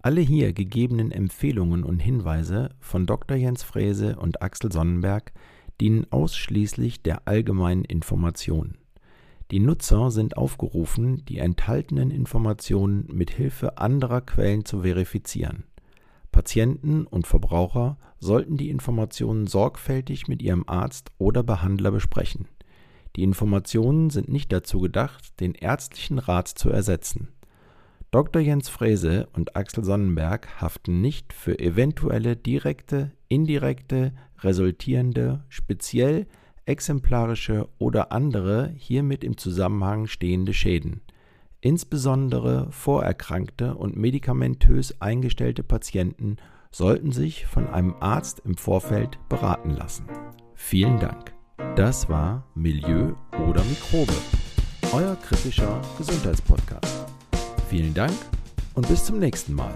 Alle 0.01 0.21
hier 0.21 0.53
gegebenen 0.53 1.11
Empfehlungen 1.11 1.83
und 1.83 1.99
Hinweise 1.99 2.71
von 2.79 3.05
Dr. 3.05 3.37
Jens 3.37 3.61
Frese 3.61 4.17
und 4.17 4.41
Axel 4.41 4.71
Sonnenberg 4.71 5.33
dienen 5.79 6.07
ausschließlich 6.09 7.03
der 7.03 7.27
allgemeinen 7.27 7.85
Information. 7.85 8.77
Die 9.51 9.59
Nutzer 9.59 10.09
sind 10.09 10.35
aufgerufen, 10.35 11.23
die 11.25 11.37
enthaltenen 11.37 12.09
Informationen 12.09 13.05
mit 13.11 13.29
Hilfe 13.29 13.77
anderer 13.77 14.21
Quellen 14.21 14.65
zu 14.65 14.81
verifizieren. 14.81 15.65
Patienten 16.31 17.05
und 17.05 17.27
Verbraucher 17.27 17.97
sollten 18.19 18.57
die 18.57 18.69
Informationen 18.69 19.45
sorgfältig 19.45 20.27
mit 20.27 20.41
ihrem 20.41 20.63
Arzt 20.67 21.11
oder 21.19 21.43
Behandler 21.43 21.91
besprechen. 21.91 22.47
Die 23.19 23.23
Informationen 23.23 24.09
sind 24.09 24.29
nicht 24.29 24.49
dazu 24.53 24.79
gedacht, 24.79 25.41
den 25.41 25.53
ärztlichen 25.53 26.19
Rat 26.19 26.47
zu 26.47 26.69
ersetzen. 26.69 27.27
Dr. 28.11 28.41
Jens 28.41 28.69
Frese 28.69 29.27
und 29.33 29.57
Axel 29.57 29.83
Sonnenberg 29.83 30.61
haften 30.61 31.01
nicht 31.01 31.33
für 31.33 31.59
eventuelle 31.59 32.37
direkte, 32.37 33.11
indirekte, 33.27 34.13
resultierende, 34.39 35.43
speziell, 35.49 36.27
exemplarische 36.63 37.67
oder 37.77 38.13
andere 38.13 38.71
hiermit 38.77 39.25
im 39.25 39.35
Zusammenhang 39.35 40.07
stehende 40.07 40.53
Schäden. 40.53 41.01
Insbesondere 41.59 42.71
vorerkrankte 42.71 43.75
und 43.75 43.97
medikamentös 43.97 45.01
eingestellte 45.01 45.63
Patienten 45.63 46.37
sollten 46.71 47.11
sich 47.11 47.47
von 47.47 47.67
einem 47.67 47.95
Arzt 47.99 48.43
im 48.45 48.55
Vorfeld 48.55 49.19
beraten 49.27 49.71
lassen. 49.71 50.05
Vielen 50.55 51.01
Dank. 51.01 51.37
Das 51.75 52.07
war 52.09 52.43
Milieu 52.55 53.13
oder 53.47 53.63
Mikrobe, 53.63 54.13
euer 54.93 55.15
kritischer 55.15 55.79
Gesundheitspodcast. 55.97 57.05
Vielen 57.69 57.93
Dank 57.93 58.13
und 58.73 58.87
bis 58.87 59.05
zum 59.05 59.19
nächsten 59.19 59.53
Mal. 59.53 59.73